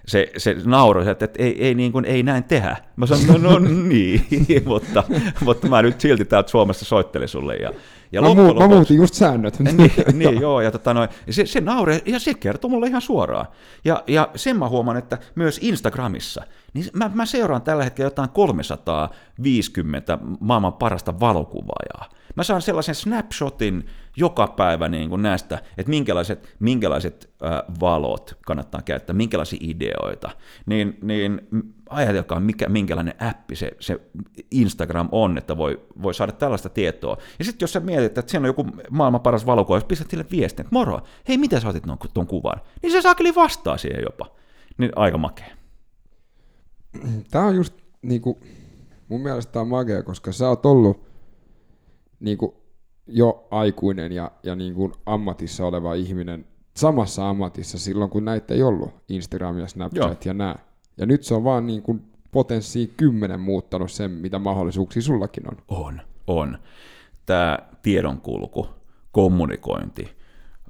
[0.07, 2.77] se, se nauroi, että, että ei, ei, niin kuin, ei näin tehdä.
[2.95, 3.59] Mä sanoin, no, no
[3.89, 5.03] niin, mutta,
[5.41, 7.73] mutta mä nyt silti täältä Suomesta soittelin sulle, ja
[8.11, 9.59] ja mä, mu- mä muutin just säännöt.
[9.59, 13.45] niin, niin joo, ja tota noin, se, se naure, ja se kertoo mulle ihan suoraan.
[13.85, 16.43] Ja, ja sen mä huomaan, että myös Instagramissa,
[16.73, 22.09] niin mä, mä seuraan tällä hetkellä jotain 350 maailman parasta valokuvaajaa.
[22.35, 23.85] Mä saan sellaisen snapshotin
[24.17, 30.29] joka päivä niin kuin näistä, että minkälaiset, minkälaiset äh, valot kannattaa käyttää, minkälaisia ideoita.
[30.65, 31.41] Niin, niin
[31.89, 34.01] ajatelkaa, mikä, minkälainen appi se, se
[34.51, 37.17] Instagram on, että voi, voi saada tällaista tietoa.
[37.39, 40.25] Ja sitten jos sä mietit, että siellä on joku maailman paras valokuva, jos pistät sille
[40.31, 41.83] viestin, että moro, hei, miten sä otit
[42.13, 42.61] tuon kuvan?
[42.83, 44.31] Niin se saakeli vastaa siihen jopa.
[44.77, 45.55] Niin aika makea.
[47.31, 48.37] Tämä on just niin kuin,
[49.07, 51.09] mun mielestä tämä on makea, koska sä oot ollut
[52.19, 52.51] niin kuin,
[53.07, 56.45] jo aikuinen ja, ja niin kuin ammatissa oleva ihminen
[56.77, 60.31] samassa ammatissa silloin, kun näitä ei ollut, Instagram ja Snapchat Joo.
[60.31, 60.55] ja nämä.
[60.99, 65.57] Ja nyt se on vaan niin kuin potenssi kymmenen muuttanut sen, mitä mahdollisuuksia sullakin on.
[65.67, 66.57] On, on.
[67.25, 68.69] Tämä tiedonkulku,
[69.11, 70.09] kommunikointi,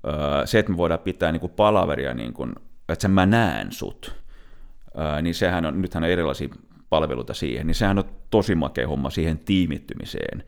[0.08, 2.54] öö, se, että me voidaan pitää niin kuin palaveria, niin kuin,
[2.90, 4.16] että mä näen sut,
[4.98, 6.50] öö, niin sehän on, nythän on erilaisia
[6.90, 10.44] palveluita siihen, niin sehän on tosi makea homma siihen tiimittymiseen,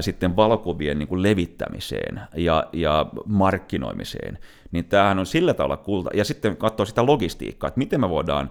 [0.00, 4.38] sitten valokuvien niin kuin levittämiseen ja, ja markkinoimiseen,
[4.72, 6.10] niin tämähän on sillä tavalla kulta.
[6.14, 8.50] Ja sitten katsoa sitä logistiikkaa, että miten me voidaan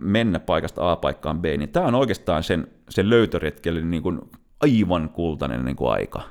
[0.00, 4.20] mennä paikasta A paikkaan B, niin tämä on oikeastaan sen, sen löytöretkelle niin kuin
[4.60, 6.22] aivan kultainen niin kuin aika.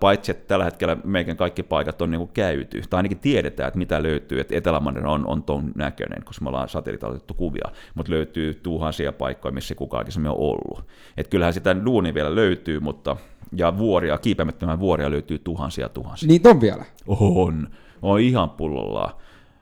[0.00, 3.78] Paitsi, että tällä hetkellä meidän kaikki paikat on niin kuin käyty, tai ainakin tiedetään, että
[3.78, 8.12] mitä löytyy, että Etelämanner on, on ton näköinen, koska me ollaan satelliitilla otettu kuvia, mutta
[8.12, 10.84] löytyy tuhansia paikkoja, missä kukaan aikaisemmin on ollut.
[11.16, 13.16] Et kyllähän sitä duuni vielä löytyy, mutta
[13.52, 16.26] ja vuoria, kiipeämättömän vuoria löytyy tuhansia tuhansia.
[16.26, 16.84] Niitä on vielä?
[17.06, 17.68] On,
[18.02, 19.14] on ihan pullollaan.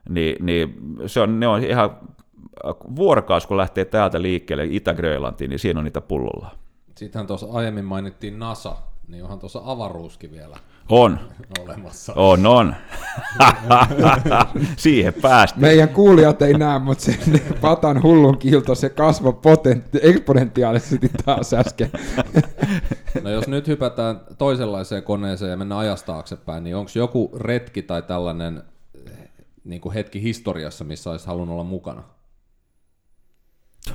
[0.09, 0.74] Niin, niin
[1.07, 1.91] se on, ne on ihan
[2.96, 6.50] vuorokaus, kun lähtee täältä liikkeelle Itä-Grönlantiin, niin siinä on niitä pullolla.
[6.96, 8.76] Sittenhän tuossa aiemmin mainittiin NASA,
[9.09, 10.57] niin onhan tuossa avaruuskin vielä
[10.88, 11.18] on.
[11.61, 12.12] olemassa.
[12.16, 12.74] On, on.
[14.76, 15.61] Siihen päästä.
[15.61, 17.18] Meidän kuulijat ei näe, mutta se
[17.61, 21.90] patan hullun kilto, se kasvoi potentti, eksponentiaalisesti taas äsken.
[23.22, 28.03] no jos nyt hypätään toisenlaiseen koneeseen ja mennään ajasta taaksepäin, niin onko joku retki tai
[28.03, 28.62] tällainen
[29.64, 32.03] niin kuin hetki historiassa, missä olisi halunnut olla mukana?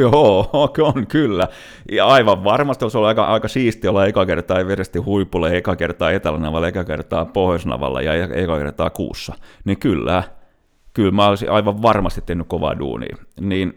[0.00, 1.48] Joo, on kyllä.
[1.92, 6.10] Ja aivan varmasti olisi ollut aika, aika siisti olla eka kertaa Everestin huipulle, eka kertaa
[6.10, 9.34] Etelänavalla, eka kertaa Pohjoisnavalla ja eka kertaa kuussa.
[9.64, 10.22] Niin kyllä,
[10.92, 13.16] kyllä mä olisin aivan varmasti tehnyt kovaa duunia.
[13.40, 13.72] Niin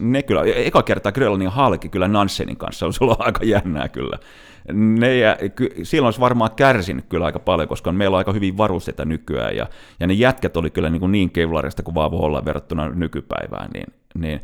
[0.00, 4.18] ne kyllä, eka kertaa Grönlannin halki kyllä Nansenin kanssa olisi ollut aika jännää kyllä.
[4.72, 5.36] Ne, ja,
[5.82, 9.66] silloin olisi varmaan kärsinyt kyllä aika paljon, koska meillä on aika hyvin varusteita nykyään, ja,
[10.00, 14.40] ja ne jätkät oli kyllä niin, niin kevlarista kuin vaan olla verrattuna nykypäivään, niin, niin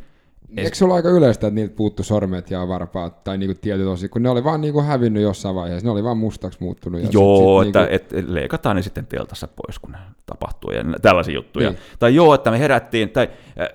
[0.57, 4.11] Eikö se ole aika yleistä, että niiltä puuttu sormet ja varpaat tai niinku tietyt osin,
[4.11, 7.01] kun ne oli vaan niinku hävinnyt jossain vaiheessa, ne oli vaan mustaksi muuttunut.
[7.01, 8.31] Ja joo, sit, sit että niinku...
[8.31, 11.71] et, leikataan ne sitten teltassa pois, kun ne tapahtuu ja tällaisia juttuja.
[11.71, 11.79] Niin.
[11.99, 13.29] Tai joo, että me herättiin, tai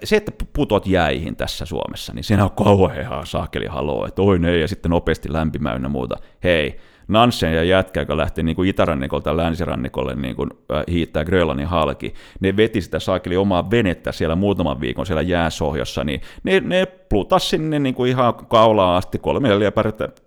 [0.04, 4.58] se, että putot jäihin tässä Suomessa, niin siinä on kauhean saakeli haloo, että oi ne,
[4.58, 6.16] ja sitten nopeasti lämpimä muuta.
[6.44, 6.80] Hei,
[7.12, 12.14] Nansen ja jätkä, joka lähti niin kuin itärannikolta länsirannikolle niin kuin, äh, hiittää Grönlannin halki,
[12.40, 17.50] ne veti sitä saakeli omaa venettä siellä muutaman viikon siellä jääsohjossa, niin ne, ne plutas
[17.50, 19.72] sinne niin kuin ihan kaulaa asti kolme neljä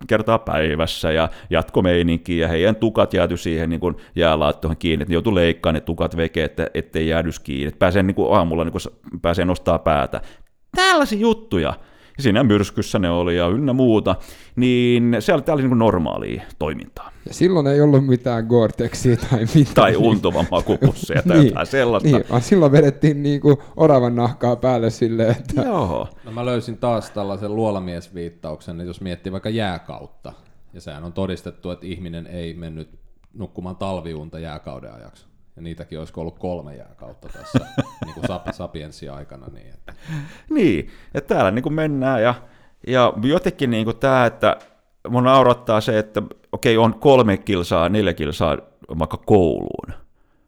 [0.07, 5.13] kertaa päivässä ja jatkomeininki ja heidän tukat jääty siihen niin kuin jäälaattoon kiinni, että ne
[5.13, 8.71] joutui leikkaamaan ne tukat veke, että ettei jäädys kiinni, että pääsee niin kuin aamulla niin
[8.71, 8.81] kuin
[9.21, 10.21] pääsee nostaa päätä.
[10.75, 11.73] Tällaisia juttuja
[12.17, 14.15] ja siinä myrskyssä ne oli ja ynnä muuta,
[14.55, 17.11] niin se oli, tämä oli niin normaalia toimintaa.
[17.27, 19.75] Ja silloin ei ollut mitään Gore-Texia tai mitään.
[19.75, 22.09] Tai untuvan makupusseja tai niin, jotain sellaista.
[22.09, 25.61] Niin, vaan silloin vedettiin niin kuin oravan nahkaa päälle silleen, että...
[25.61, 26.07] Joo.
[26.23, 30.33] No mä löysin taas tällaisen luolamiesviittauksen, että jos miettii vaikka jääkautta,
[30.73, 32.89] ja sehän on todistettu, että ihminen ei mennyt
[33.33, 35.25] nukkumaan talviunta jääkauden ajaksi
[35.55, 37.59] ja niitäkin olisiko ollut kolme jääkautta tässä
[38.05, 39.47] niin kuin Sapiensin aikana.
[39.47, 39.93] Niin, että.
[40.49, 42.33] niin, että täällä niin kuin mennään ja,
[42.87, 44.57] ja jotenkin niin kuin tämä, että
[45.09, 48.57] mun naurattaa se, että okei, on kolme kilsaa, neljä kilsaa
[48.99, 49.93] vaikka kouluun.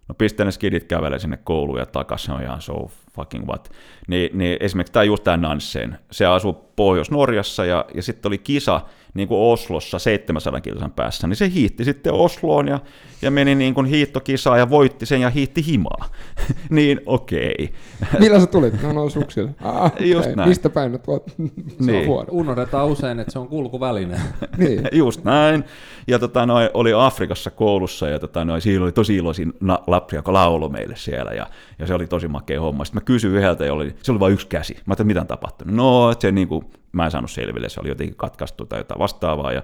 [0.07, 3.71] No pistä ne skidit kävelee sinne kouluun ja takaisin, se on ihan so fucking what.
[4.07, 8.81] Niin, niin esimerkiksi tämä just tämä Nansen, se asuu Pohjois-Norjassa ja, ja sitten oli kisa,
[9.13, 12.79] niin kuin Oslossa 700 kilsan päässä, niin se hiitti sitten Osloon ja,
[13.21, 16.09] ja meni niin kuin hiittokisaan ja voitti sen ja hiitti himaa.
[16.69, 17.73] niin okei.
[18.03, 18.19] Okay.
[18.19, 18.81] Millä sä tulit?
[18.81, 19.51] No, no suksilla.
[19.63, 20.07] Ah, okay.
[20.07, 20.49] Just näin.
[20.49, 21.23] Mistä päin nyt voit?
[21.79, 22.09] niin.
[22.31, 24.21] Unohdetaan usein, että se on kulkuväline.
[24.57, 24.81] niin.
[24.91, 25.63] Just näin.
[26.07, 29.47] Ja tota, noi, oli Afrikassa koulussa ja tota, noi, siinä oli tosi iloisia
[29.87, 31.47] lapsia, joka lauloi meille siellä ja,
[31.79, 32.85] ja se oli tosi makea homma.
[32.85, 34.73] Sitten mä kysyin yhdeltä, ja oli, se oli vain yksi käsi.
[34.73, 35.75] Mä ajattelin, mitä on tapahtunut?
[35.75, 38.99] No, että se niin kuin, mä en saanut selville, se oli jotenkin katkaistu tai jotain
[38.99, 39.51] vastaavaa.
[39.51, 39.61] Ja,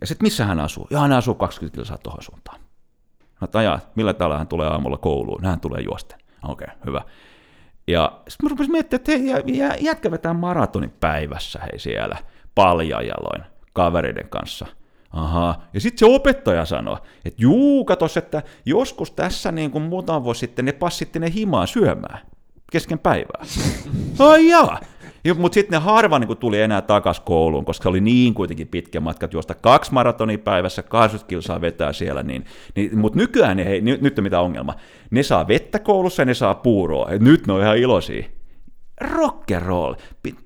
[0.00, 0.86] ja sitten missä hän asuu?
[0.90, 2.60] Ja hän asuu 20 kilsaa tuohon suuntaan.
[3.40, 5.44] Mä ajattelin, millä tavalla hän tulee aamulla kouluun?
[5.44, 6.18] Hän tulee juosten.
[6.48, 7.02] Okei, okay, hyvä.
[7.86, 12.16] Ja sitten mä rupesin miettimään, että hei, jätkä vetää maratonin päivässä hei siellä
[12.54, 13.42] paljajaloin
[13.72, 14.66] kavereiden kanssa.
[15.14, 15.62] Aha.
[15.74, 20.40] Ja sitten se opettaja sanoi, että juu, katos, että joskus tässä niin kuin muutama vuosi
[20.40, 22.20] sitten ne passitti ne himaa syömään
[22.72, 23.44] kesken päivää.
[24.18, 24.80] Ai jaa.
[25.38, 29.28] Mutta sitten ne harva niin tuli enää takas kouluun, koska oli niin kuitenkin pitkä matka
[29.32, 32.22] juosta kaksi maratonia päivässä, 80 kilsaa vetää siellä.
[32.22, 32.44] Niin,
[32.76, 34.74] niin, Mutta nykyään ne, hei, nyt, nyt on mitä ongelma.
[35.10, 37.10] Ne saa vettä koulussa ja ne saa puuroa.
[37.10, 38.24] Et nyt ne on ihan iloisia
[39.58, 39.94] roll.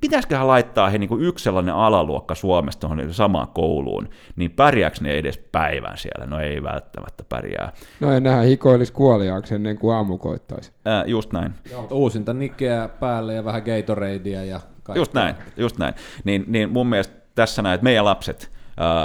[0.00, 4.96] Pitäisiköhän laittaa he niin kuin yksi sellainen alaluokka Suomesta tuohon niin samaan kouluun, niin pärjääkö
[5.00, 6.26] ne edes päivän siellä?
[6.26, 7.72] No ei välttämättä pärjää.
[8.00, 10.72] No ei nähdä hikoilisi kuoliaaksi ennen kuin aamu koittaisi.
[10.84, 11.54] Ää, just näin.
[11.90, 15.00] Uusinta nikkeä päälle ja vähän Gatoradea ja kaikkea.
[15.00, 15.94] Just näin, just näin.
[16.24, 18.57] Niin, niin mun mielestä tässä näin, että meidän lapset,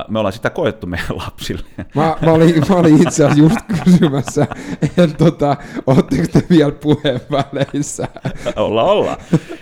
[0.08, 1.64] me ollaan sitä koettu meidän lapsille.
[1.96, 4.48] Mä, mä, olin, mä olin itse asiassa just kysymässä,
[4.82, 5.58] että tota,
[5.88, 8.08] ootteko te vielä puheen väleissä?
[8.56, 9.18] olla, olla.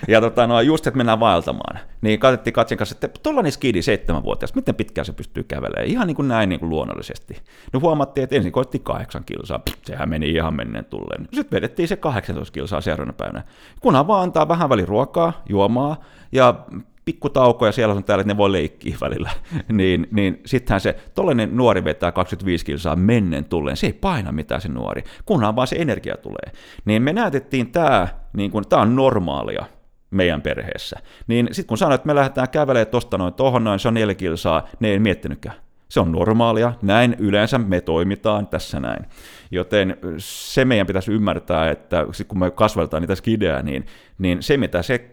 [0.08, 1.80] Ja tota, no, just, että mennään vaeltamaan.
[2.02, 5.88] Niin katsottiin Katsin kanssa, että tuollainen skidi seitsemänvuotias, miten pitkään se pystyy kävelemään?
[5.88, 7.38] Ihan niin kuin näin niin kuin luonnollisesti.
[7.74, 11.28] No huomattiin, että ensin koitti kahdeksan kilsaa, Pff, sehän meni ihan menneen tulleen.
[11.34, 13.44] Sitten vedettiin se 18 kilsaa seuraavana päivänä.
[13.80, 15.98] Kunhan vaan antaa vähän väli ruokaa, juomaa
[16.32, 16.66] ja
[17.06, 19.30] pikkutaukoja siellä on täällä, että ne voi leikkiä välillä,
[19.72, 24.62] niin, niin sittenhän se tollainen nuori vetää 25 kilsaa mennen tulleen, se ei paina mitään
[24.62, 26.52] se nuori, kunhan vaan se energia tulee.
[26.86, 29.66] Niin me näytettiin tämä, niin kuin, tämä on normaalia
[30.12, 31.00] meidän perheessä.
[31.28, 34.16] Niin sitten kun sanoit, että me lähdetään kävelemään tuosta noin tohon noin, se on neljä
[34.16, 35.56] kilsaa, ne ei miettinytkään.
[35.92, 39.06] Se on normaalia, näin yleensä me toimitaan tässä näin.
[39.52, 43.86] Joten se meidän pitäisi ymmärtää, että kun me kasvatetaan niitä skidejä, niin,
[44.18, 45.10] niin se mitä se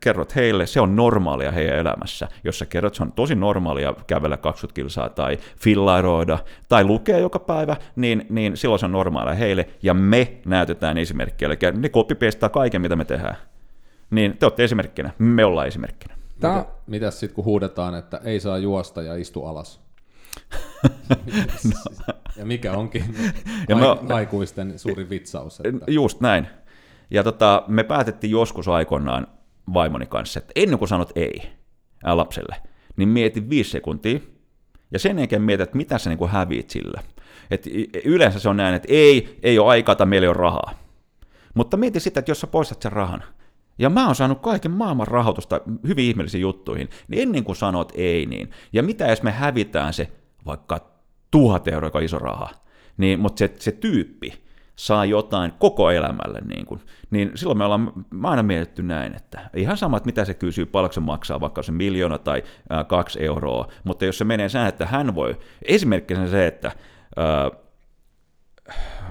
[0.00, 2.28] kerrot heille, se on normaalia heidän elämässä.
[2.44, 7.38] Jos sä kerrot, se on tosi normaalia kävellä 20 kilsaa tai fillairoida tai lukea joka
[7.38, 11.48] päivä, niin, niin silloin se on normaalia heille ja me näytetään esimerkkiä.
[11.48, 13.36] Eli ne kopipestaa kaiken, mitä me tehdään.
[14.10, 16.14] Niin te olette esimerkkinä, me ollaan esimerkkinä.
[16.40, 16.58] Tää...
[16.58, 19.81] Mitä, mitäs sitten kun huudetaan, että ei saa juosta ja istu alas?
[21.64, 22.14] No.
[22.36, 23.04] Ja mikä onkin
[23.68, 25.60] ja me, aikuisten suuri vitsaus.
[25.64, 25.84] Että...
[25.90, 26.46] Just näin.
[27.10, 29.26] Ja tota, me päätettiin joskus aikoinaan
[29.74, 31.42] vaimoni kanssa, että ennen kuin sanot ei
[32.04, 32.56] ää, lapselle,
[32.96, 34.20] niin mieti viisi sekuntia,
[34.90, 37.02] ja sen jälkeen mieti, että mitä sä niin häviit sillä.
[37.50, 37.66] Et
[38.04, 40.74] yleensä se on näin, että ei, ei ole aikaa tai meillä ei ole rahaa.
[41.54, 43.24] Mutta mieti sitä, että jos sä poistat sen rahan,
[43.78, 48.26] ja mä oon saanut kaiken maailman rahoitusta hyvin ihmeellisiin juttuihin, niin ennen kuin sanot ei,
[48.26, 50.12] niin, ja mitä jos me hävitään se
[50.46, 50.80] vaikka
[51.30, 52.50] tuhat euroa, joka on iso raha,
[52.96, 54.42] niin, mutta se, se tyyppi
[54.76, 56.80] saa jotain koko elämälle, niin, kuin,
[57.10, 60.66] niin silloin me ollaan mä aina mietitty näin, että ihan sama, että mitä se kysyy,
[60.66, 64.68] paljonko se maksaa, vaikka se miljoona tai ää, kaksi euroa, mutta jos se menee sään,
[64.68, 66.72] että hän voi, esimerkkinä se, että
[67.16, 67.50] ää,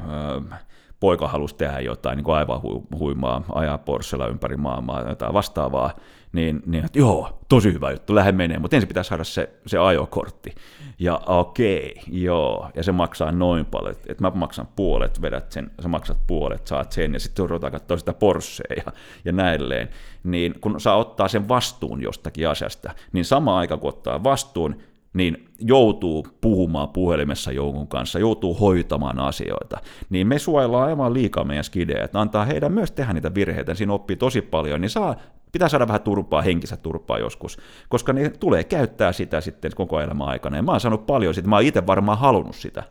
[0.09, 0.59] ää,
[0.99, 2.61] poika halusi tehdä jotain niin kuin aivan
[2.99, 5.93] huimaa, ajaa Porschella ympäri maailmaa, jotain vastaavaa,
[6.33, 9.77] niin, niin että joo, tosi hyvä juttu, lähde menee, mutta ensin pitää saada se, se
[9.77, 10.55] ajokortti.
[10.99, 15.71] Ja okei, okay, joo, ja se maksaa noin paljon, että mä maksan puolet, vedät sen,
[15.81, 18.91] sä maksat puolet, saat sen, ja sitten ruvetaan katsoa sitä Porschea ja,
[19.25, 19.89] ja näilleen.
[20.23, 24.75] Niin kun saa ottaa sen vastuun jostakin asiasta, niin sama aika kun ottaa vastuun,
[25.13, 29.77] niin joutuu puhumaan puhelimessa jonkun kanssa, joutuu hoitamaan asioita,
[30.09, 33.93] niin me suojellaan aivan liikaa meidän skidejä, että antaa heidän myös tehdä niitä virheitä, siinä
[33.93, 35.15] oppii tosi paljon, niin saa,
[35.51, 37.57] pitää saada vähän turpaa, henkistä turpaa joskus,
[37.89, 41.47] koska ne tulee käyttää sitä sitten koko elämän aikana, ja mä oon saanut paljon sitä,
[41.47, 42.83] mä oon itse varmaan halunnut sitä.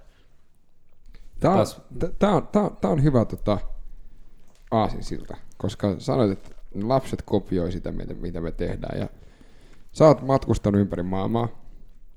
[1.40, 1.66] Tämä on,
[2.18, 3.58] tämä on, tämä on, tämä on hyvä tota,
[4.70, 6.50] aasinsilta, koska sanoit, että
[6.82, 9.08] lapset kopioi sitä, mitä me tehdään, ja
[9.92, 11.48] sä oot matkustanut ympäri maailmaa,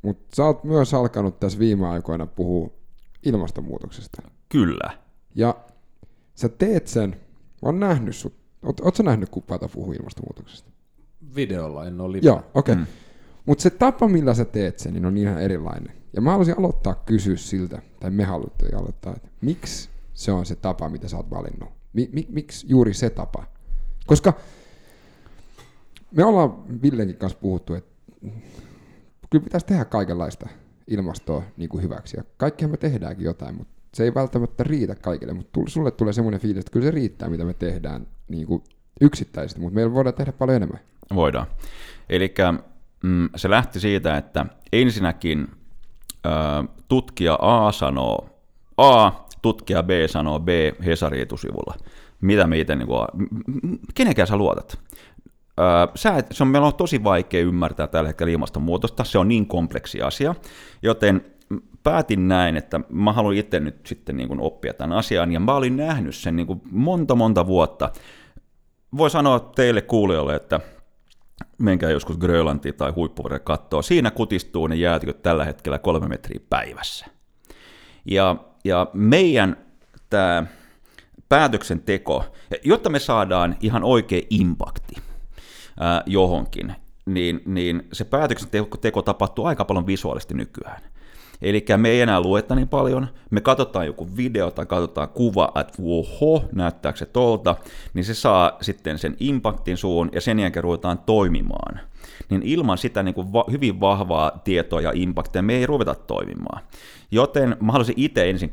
[0.02, 2.70] mutta sä oot myös alkanut tässä viime aikoina puhua
[3.26, 4.22] ilmastonmuutoksesta.
[4.50, 4.98] Kyllä.
[5.36, 5.56] Ja
[6.36, 7.10] sä teet sen,
[7.62, 10.72] mä oon nähnyt sut, oot, oot sä nähnyt kuppaata puhua ilmastonmuutoksesta?
[11.36, 12.28] Videolla, en ole live.
[12.28, 12.74] Joo, okei.
[12.74, 12.76] Okay.
[12.76, 12.86] Mm.
[13.45, 15.93] Mutta se tapa, millä sä teet sen, niin on ihan erilainen.
[16.14, 20.55] Ja mä haluaisin aloittaa kysyä siltä, tai me haluttiin aloittaa, että miksi se on se
[20.55, 21.70] tapa, mitä sä oot valinnut?
[21.93, 23.43] Mi- mi- miksi juuri se tapa?
[24.05, 24.34] Koska
[26.11, 27.91] me ollaan Villenkin kanssa puhuttu, että
[29.30, 30.49] kyllä pitäisi tehdä kaikenlaista
[30.88, 32.18] ilmastoa niin kuin hyväksi.
[32.18, 35.34] Ja kaikkihan me tehdäänkin jotain, mutta se ei välttämättä riitä kaikille.
[35.34, 38.63] Mutta sulle tulee semmoinen fiilis, että kyllä se riittää, mitä me tehdään niin kuin
[39.01, 40.80] yksittäisesti, mutta meillä voidaan tehdä paljon enemmän.
[41.15, 41.47] Voidaan.
[42.09, 42.34] Eli
[43.03, 45.47] mm, se lähti siitä, että ensinnäkin
[46.26, 46.30] ö,
[46.88, 48.30] tutkija A sanoo
[48.78, 49.11] A,
[49.41, 50.49] tutkija B sanoo B
[50.86, 51.76] Hesari etusivulla.
[52.21, 53.07] Mitä me itse, niin kuin,
[53.95, 54.80] kenenkään sä luotat?
[55.95, 59.47] sä et, se on, meillä on tosi vaikea ymmärtää tällä hetkellä ilmastonmuutosta, se on niin
[59.47, 60.36] kompleksi asia,
[60.82, 61.26] joten
[61.84, 65.56] päätin näin, että mä haluan itse nyt sitten niin kuin oppia tämän asian, ja mä
[65.56, 67.90] olin nähnyt sen niin kuin monta monta vuotta.
[68.98, 70.60] Voi sanoa teille kuulijoille, että
[71.58, 77.06] menkää joskus Grönlantiin tai huippuvuoden kattoa, siinä kutistuu ne jäätiköt tällä hetkellä kolme metriä päivässä.
[78.06, 79.58] Ja, ja meidän
[80.10, 80.46] tämä
[81.30, 82.26] päätöksenteko,
[82.64, 84.96] jotta me saadaan ihan oikea impakti,
[85.80, 86.76] ää, johonkin,
[87.06, 90.82] niin, niin se päätöksenteko tapahtuu aika paljon visuaalisesti nykyään.
[91.44, 95.74] Eli me ei enää lueta niin paljon, me katsotaan joku video tai katsotaan kuva, että
[95.84, 97.56] oho, näyttääkö se tolta,
[97.94, 101.80] niin se saa sitten sen impaktin suun ja sen jälkeen ruvetaan toimimaan.
[102.30, 106.64] Niin ilman sitä niin kuin va- hyvin vahvaa tietoa ja impaktia me ei ruveta toimimaan.
[107.11, 108.51] Joten mä halusin itse ensin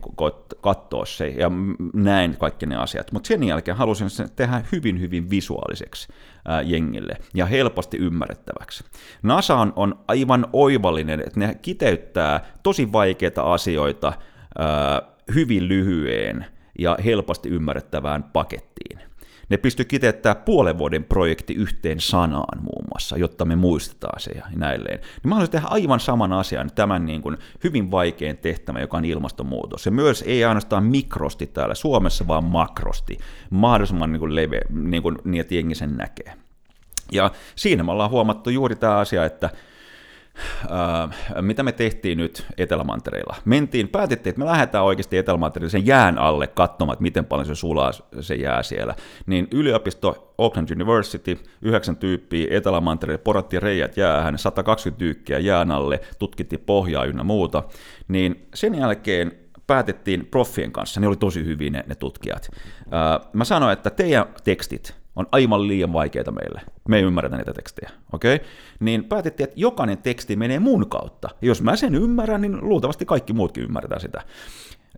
[0.60, 1.50] katsoa se ja
[1.94, 6.08] näin kaikki ne asiat, mutta sen jälkeen halusin sen tehdä hyvin hyvin visuaaliseksi
[6.48, 8.84] ää, jengille ja helposti ymmärrettäväksi.
[9.22, 14.12] NASA on, on aivan oivallinen, että ne kiteyttää tosi vaikeita asioita
[14.58, 15.02] ää,
[15.34, 16.46] hyvin lyhyeen
[16.78, 19.09] ja helposti ymmärrettävään pakettiin.
[19.50, 24.46] Ne pysty kiteyttämään puolen vuoden projekti yhteen sanaan muun muassa, jotta me muistetaan se ja
[24.56, 24.98] näilleen.
[25.00, 29.04] Niin mä haluaisin tehdä aivan saman asian, tämän niin kuin hyvin vaikean tehtävän, joka on
[29.04, 29.82] ilmastonmuutos.
[29.82, 33.18] Se myös ei ainoastaan mikrosti täällä Suomessa, vaan makrosti,
[33.50, 36.34] mahdollisimman niin kuin leve, niin, kuin, niin että jengi sen näkee.
[37.12, 39.50] Ja siinä me ollaan huomattu juuri tämä asia, että
[40.64, 43.36] äh, mitä me tehtiin nyt Etelämantereilla.
[43.44, 47.54] Mentiin, päätettiin, että me lähdetään oikeasti Etelämantereilla sen jään alle katsomaan, että miten paljon se
[47.54, 48.94] sulaa se jää siellä.
[49.26, 56.62] Niin yliopisto Auckland University, yhdeksän tyyppiä Etelämantereilla, porattiin reijät jäähän, 120 tyykkiä jään alle, tutkittiin
[56.66, 57.62] pohjaa ynnä muuta.
[58.08, 59.32] Niin sen jälkeen
[59.66, 62.50] päätettiin proffien kanssa, ne oli tosi hyviä ne, ne tutkijat.
[62.52, 66.60] Äh, mä sanoin, että teidän tekstit, on aivan liian vaikeita meille.
[66.88, 68.34] Me ei ymmärretä niitä tekstejä, okei?
[68.34, 68.48] Okay?
[68.80, 71.28] Niin päätettiin, että jokainen teksti menee mun kautta.
[71.42, 74.22] Ja jos mä sen ymmärrän, niin luultavasti kaikki muutkin ymmärtää sitä.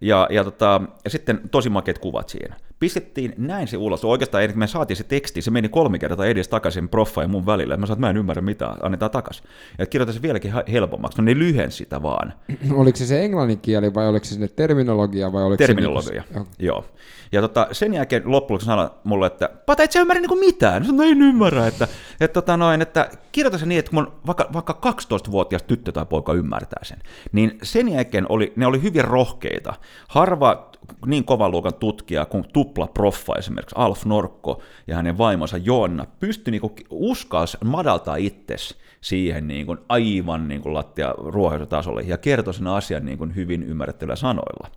[0.03, 2.57] Ja, ja, tota, ja sitten tosi makeat kuvat siinä.
[2.79, 4.05] Pistettiin näin se ulos.
[4.05, 7.47] Oikeastaan kun me saatiin se teksti, se meni kolme kertaa edes takaisin proffa ja mun
[7.47, 7.77] välillä.
[7.77, 9.45] Mä sanoin, että mä en ymmärrä mitään, annetaan takaisin.
[9.79, 11.19] Ja kirjoitan se vieläkin helpommaksi.
[11.19, 12.33] No ne lyhensi sitä vaan.
[12.81, 16.35] Oliko se se englannin kieli vai oliko se sinne terminologia vai oliko terminologia, se...
[16.35, 16.85] Niinku- joo.
[17.33, 20.85] Ja tota, sen jälkeen loppujen sanoi mulle, että Pata, et sä ymmärrä niinku mitään.
[20.85, 21.89] Sanoin, no en ymmärrä, että,
[22.21, 26.33] että, tota noin, että kirjoita se niin, että kun vaikka, vaikka 12-vuotias tyttö tai poika
[26.33, 26.99] ymmärtää sen.
[27.33, 29.75] Niin sen jälkeen oli, ne oli hyvin rohkeita.
[30.09, 30.71] Harva
[31.07, 36.51] niin kovan luokan tutkija kuin tupla proffa esimerkiksi Alf Norkko ja hänen vaimonsa Joonna pystyi
[36.51, 42.67] niinku uskalsi madaltaa itsesi siihen niin kuin aivan niin kuin lattia ruohonjuuritasolle ja kertoi sen
[42.67, 44.69] asian niin kuin hyvin ymmärrettävillä sanoilla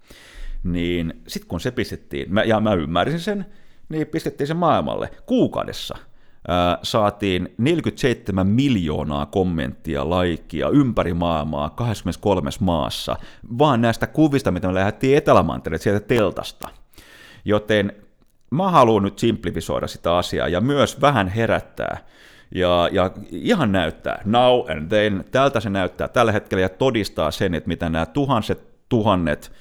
[0.66, 3.46] niin sitten kun se pistettiin, ja mä ymmärsin sen,
[3.90, 5.98] niin pistettiin se maailmalle kuukaudessa.
[6.84, 13.16] Saatiin 47 miljoonaa kommenttia, laikia ympäri maailmaa 23 maassa,
[13.58, 16.68] vaan näistä kuvista, mitä me lähdettiin Etelämantereelle sieltä teltasta.
[17.46, 17.96] Joten
[18.52, 21.98] mä haluan nyt simplifisoida sitä asiaa ja myös vähän herättää
[22.56, 27.54] ja, ja ihan näyttää, now and then, tältä se näyttää tällä hetkellä ja todistaa sen,
[27.54, 29.52] että mitä nämä tuhanset, tuhannet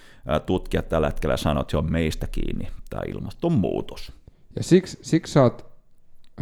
[0.46, 4.12] tutkijat tällä hetkellä sanoo, että se on meistä kiinni, tämä ilmastonmuutos.
[4.56, 5.73] Ja siksi, siksi sä oot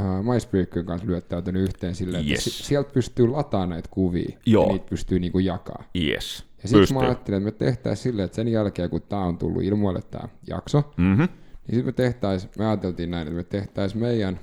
[0.01, 2.47] äh, MySpeakyn kanssa lyöttäytynyt yhteen silleen, yes.
[2.47, 4.67] että sieltä pystyy lataamaan näitä kuvia Joo.
[4.67, 5.85] ja niitä pystyy niinku jakaa.
[5.95, 6.45] Yes.
[6.63, 9.63] Ja siksi mä ajattelin, että me tehtäisiin silleen, että sen jälkeen kun tämä on tullut
[9.63, 11.29] ilmoille tämä jakso, mm-hmm.
[11.67, 14.41] niin sitten me tehtäisiin, me ajateltiin näin, että me tehtäisiin meidän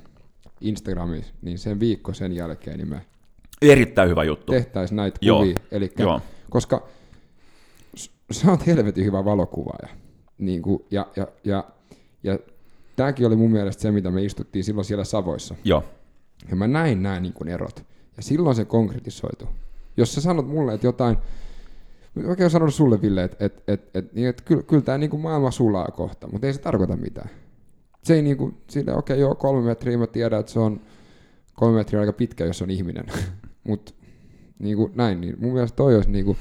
[0.61, 3.01] Instagramissa, niin sen viikko sen jälkeen, niin me
[3.61, 4.51] Erittäin hyvä juttu.
[4.51, 5.39] Tehtäisiin näitä Joo.
[5.39, 5.55] kuvia.
[5.71, 6.21] Elikkä, Joo.
[6.49, 6.87] Koska
[8.31, 9.87] sä oot helvetin hyvä valokuvaaja.
[10.37, 11.63] Niin kuin, ja, ja, ja,
[12.23, 12.39] ja
[12.99, 15.55] tämäkin oli mun mielestä se, mitä me istuttiin silloin siellä Savoissa.
[15.63, 15.83] Joo.
[16.49, 17.85] Ja mä näin nämä niin kuin erot.
[18.17, 19.47] Ja silloin se konkretisoitu.
[19.97, 21.17] Jos sä sanot mulle, että jotain,
[22.27, 25.21] oikein sanonut sulle, Ville, että, että, että, että, niin, että kyllä, kyllä tämä niin kuin
[25.21, 27.29] maailma sulaa kohta, mutta ei se tarkoita mitään.
[28.03, 30.81] Se ei niin kuin, sille, okei, okay, joo, kolme metriä, mä tiedän, että se on
[31.53, 33.05] kolme metriä aika pitkä, jos on ihminen.
[33.67, 33.93] mutta
[34.59, 36.37] niin kuin näin, niin mun mielestä toi olisi niin kuin,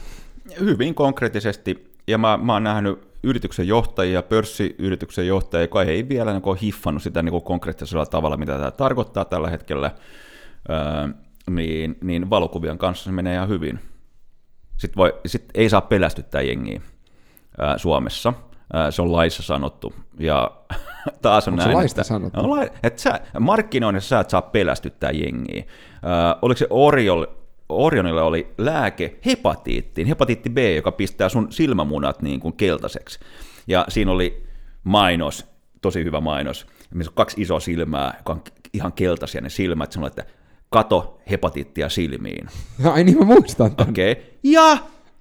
[0.60, 6.56] Hyvin konkreettisesti, ja mä, mä oon nähnyt yrityksen johtajia, pörssiyrityksen johtajia, joka ei vielä niin
[6.62, 9.90] hiffannut sitä niin konkreettisella tavalla, mitä tämä tarkoittaa tällä hetkellä,
[10.70, 11.08] öö,
[11.50, 13.80] niin, niin valokuvien kanssa se menee ihan hyvin.
[14.76, 16.80] Sitten voi, sit ei saa pelästyttää jengiä
[17.60, 18.32] öö, Suomessa.
[18.74, 19.94] Öö, se on laissa sanottu.
[20.18, 20.50] Ja
[21.22, 22.46] taas on Onko näin, se laista että, sanottu?
[22.46, 25.64] No, että sä, markkinoinnissa sä et saa pelästyttää jengiä.
[26.04, 27.26] Öö, oliko se Oriol,
[27.68, 33.18] Orionilla oli lääke hepatiittiin, hepatiitti B, joka pistää sun silmämunat niin kuin keltaiseksi.
[33.66, 34.46] Ja siinä oli
[34.84, 35.46] mainos,
[35.82, 38.42] tosi hyvä mainos, missä on kaksi isoa silmää, joka on
[38.72, 40.24] ihan keltaisia ne silmät, sanoo, että
[40.70, 42.46] kato hepatiittia silmiin.
[42.92, 44.12] Ai niin mä muistan Okei.
[44.12, 44.24] Okay.
[44.42, 44.78] Ja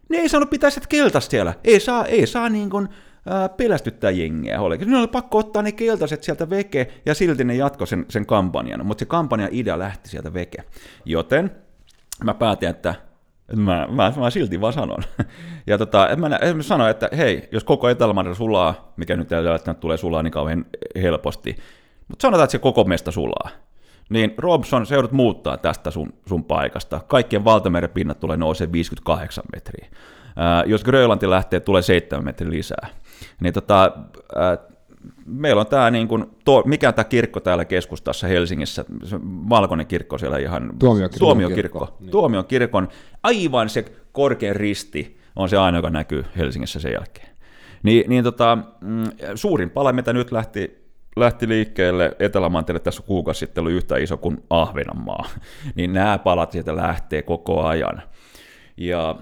[0.10, 1.54] ne ei saanut pitää sitä keltaista siellä.
[1.64, 2.90] Ei saa, ei saa niin kuin,
[3.26, 4.58] ää, pelästyttää jengiä.
[4.86, 8.86] Ne oli pakko ottaa ne keltaiset sieltä veke, ja silti ne jatkoi sen, sen kampanjan.
[8.86, 10.64] Mutta se kampanjan idea lähti sieltä veke.
[11.06, 11.52] Joten
[12.24, 12.96] mä päätin, että
[13.56, 15.04] mä, mä, mä silti vaan sanon.
[15.68, 19.98] Ja tota, mä, mä sanoin, että hei, jos koko etelä sulaa, mikä nyt että tulee
[19.98, 20.66] sulaa niin kauhean
[21.02, 21.56] helposti,
[22.08, 23.50] mutta sanotaan, että se koko mesta sulaa,
[24.10, 27.00] niin Robson, se joudut muuttaa tästä sun, sun paikasta.
[27.08, 29.88] Kaikkien valtameren pinnat tulee nousee 58 metriä.
[30.28, 32.88] Äh, jos Grönlanti lähtee, tulee 7 metriä lisää.
[33.40, 33.92] Niin tota,
[34.38, 34.77] äh,
[35.26, 40.18] meillä on tämä, niin kuin, tuo, mikä tämä kirkko täällä keskustassa Helsingissä, se valkoinen kirkko
[40.18, 41.20] siellä ihan, Tuomiokirkko.
[41.20, 42.12] tuomiokirkko, Tuomiokirkko, niin.
[42.12, 42.88] tuomiokirkon,
[43.24, 47.28] aivan se korkein risti on se aina, joka näkyy Helsingissä sen jälkeen.
[47.84, 49.04] Niin, niin tota, mm,
[49.36, 50.78] suurin pala, mitä nyt lähti,
[51.16, 55.30] lähti liikkeelle Etelämanteelle tässä kuukausi sitten, oli yhtä iso kuin Ahvenanmaa.
[55.76, 58.02] Niin nämä palat sieltä lähtee koko ajan.
[58.78, 59.16] Ja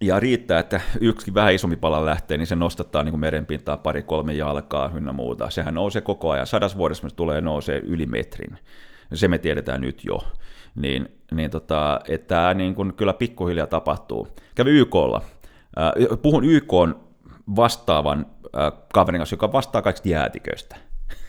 [0.00, 4.02] ja riittää, että yksi vähän isompi pala lähtee, niin se nostattaa niin kuin merenpintaa pari
[4.02, 5.50] kolme jalkaa ynnä muuta.
[5.50, 6.46] Sehän nousee koko ajan.
[6.46, 8.58] Sadas vuodessa se tulee nousee yli metrin.
[9.14, 10.18] Se me tiedetään nyt jo.
[10.74, 14.28] Niin, niin tota, että tämä niin kuin kyllä pikkuhiljaa tapahtuu.
[14.54, 15.22] Kävi YKlla.
[16.22, 16.72] Puhun YK
[17.56, 18.26] vastaavan
[18.94, 20.76] kaverin kanssa, joka vastaa kaikista jäätiköistä.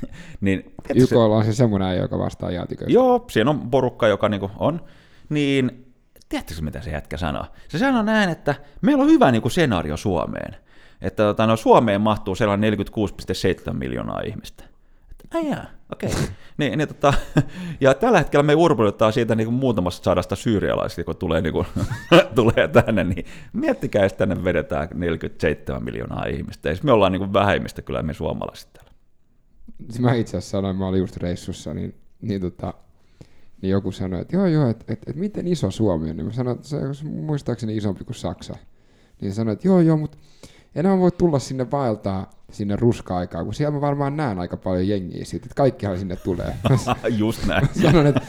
[0.42, 2.94] niin, YK on se semmoinen joka vastaa jäätiköistä.
[2.94, 4.82] Joo, siinä on porukka, joka niinku on.
[5.30, 5.91] Niin,
[6.32, 7.46] tiedättekö mitä se jätkä sanoo?
[7.68, 10.56] Se sanoo näin, että meillä on hyvä niinku senario Suomeen.
[11.02, 14.64] Että tota, no, Suomeen mahtuu sellainen 46,7 miljoonaa ihmistä.
[15.12, 16.10] Että, ai jaa, okei.
[16.10, 16.24] Okay.
[16.58, 17.14] niin, niin, tota,
[17.82, 21.68] ja tällä hetkellä me urputetaan siitä niin kuin muutamasta sadasta syyrialaisista, kun tulee, niin kuin,
[22.36, 26.70] tulee tänne, niin miettikää, jos tänne vedetään 47 miljoonaa ihmistä.
[26.70, 28.92] Ja me ollaan niin kuin vähemmistä kyllä me suomalaiset täällä.
[30.00, 32.74] Mä itse asiassa sanoin, mä olin just reissussa, niin, niin, tota,
[33.62, 36.18] niin joku sanoi, että joo joo, että et, et miten iso Suomi on.
[36.18, 38.56] Niin mä sanoin, että se on muistaakseni isompi kuin Saksa.
[39.22, 40.18] Niin se sanoi, että joo joo, mutta
[40.76, 45.26] enää voi tulla sinne vaeltaa sinne ruska-aikaan, kun siellä mä varmaan näen aika paljon jengiä
[45.26, 46.56] siitä, että kaikkihan sinne tulee.
[47.18, 47.68] Just näin.
[47.82, 48.22] Sanon, että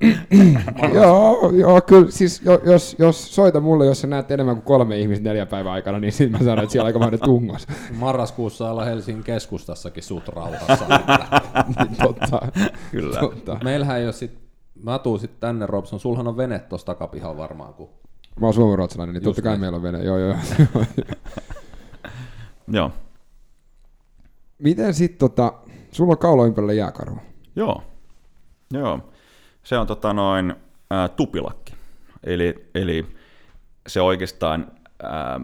[0.94, 4.98] joo, joo, kyllä, siis jo- jos, jos soita mulle, jos sä näet enemmän kuin kolme
[4.98, 7.66] ihmistä neljä päivän aikana, niin sitten mä sanon, että siellä on aikamoinen tungos.
[7.98, 10.84] Marraskuussa olla Helsingin keskustassakin sut rautassa.
[11.78, 12.40] Niin, totta.
[12.90, 13.20] Kyllä.
[13.20, 13.58] totta.
[13.64, 14.45] Meillähän ei ole sit,
[14.82, 17.88] mä tuun sit tänne Robson, sulhan on vene tossa takapihalla varmaan, kun
[18.40, 19.60] Mä oon suomenruotsalainen, niin Just totta kai näin.
[19.60, 20.02] meillä on vene.
[20.04, 20.36] Joo, joo.
[22.68, 22.92] Joo.
[24.58, 25.52] Miten sit tota,
[25.92, 27.18] sulla on kaula ympärillä jääkarhu?
[27.56, 27.82] Joo.
[28.72, 29.00] Joo.
[29.62, 30.54] Se on tota noin
[30.90, 31.74] ää, tupilakki.
[32.24, 33.06] Eli, eli
[33.86, 34.72] se oikeastaan
[35.02, 35.40] ää,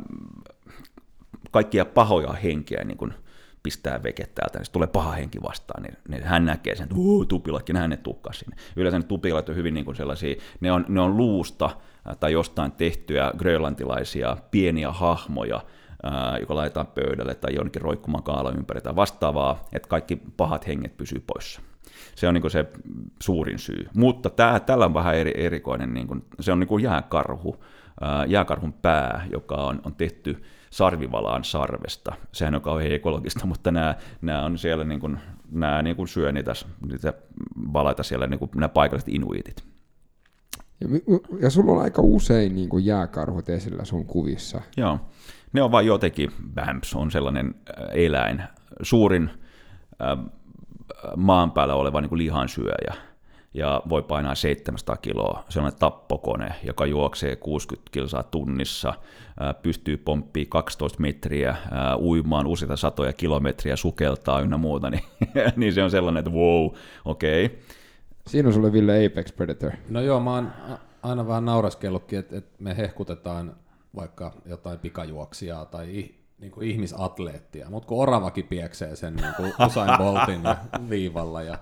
[1.51, 3.14] kaikkia pahoja henkiä niin kun
[3.62, 7.90] pistää veke täältä, niin tulee paha henki vastaan, niin, niin hän näkee sen, että hän
[7.90, 8.56] ne tukkaa sinne.
[8.76, 11.70] Yleensä ne tupilat on hyvin niin kuin sellaisia, ne on, ne on luusta
[12.04, 15.60] ää, tai jostain tehtyjä grönlantilaisia pieniä hahmoja,
[16.02, 20.96] ää, joka laitetaan pöydälle tai jonnekin roikkumaan kaala ympäri tai vastaavaa, että kaikki pahat henget
[20.96, 21.60] pysyy poissa.
[22.14, 22.66] Se on niin se
[23.22, 23.88] suurin syy.
[23.94, 27.64] Mutta tää, tällä on vähän eri, erikoinen, niin kuin, se on niin kuin jääkarhu,
[28.00, 30.42] ää, jääkarhun pää, joka on, on tehty
[30.73, 32.12] sarvivalaan sarvesta.
[32.33, 35.18] Sehän on kauhean ekologista, mutta nämä, nämä on siellä, niin kuin,
[35.51, 36.53] nämä niin kuin syö niitä,
[36.87, 37.12] niitä
[37.73, 39.64] valaita siellä, niin kuin nämä paikalliset inuitit.
[40.81, 40.89] Ja,
[41.41, 44.61] ja sulla on aika usein niin kuin jääkarhut esillä sun kuvissa.
[44.77, 44.99] Joo,
[45.53, 48.43] ne on vain jotenkin, Bamps on sellainen äh, eläin,
[48.83, 49.31] suurin
[50.03, 50.18] äh,
[51.16, 52.95] maan päällä oleva niin kuin lihansyöjä,
[53.55, 55.44] ja voi painaa 700 kiloa.
[55.48, 58.94] Se on tappokone, joka juoksee 60 kilsaa tunnissa,
[59.62, 61.57] pystyy pomppimaan 12 metriä,
[61.98, 65.05] uimaan useita satoja kilometriä, sukeltaa ynnä muuta, niin,
[65.57, 66.70] niin se on sellainen, että wow,
[67.05, 67.44] okei.
[67.44, 67.59] Okay.
[68.26, 69.72] Siinä on sulle Ville Apex Predator.
[69.88, 70.53] No joo, mä oon
[71.03, 73.57] aina vähän nauraskellutkin, että, että me hehkutetaan
[73.96, 76.05] vaikka jotain pikajuoksijaa tai
[76.43, 80.43] niin kuin ihmisatleettia, mutta kun oravakin pieksee sen niin kuin Usain Boltin
[80.90, 81.59] viivalla ja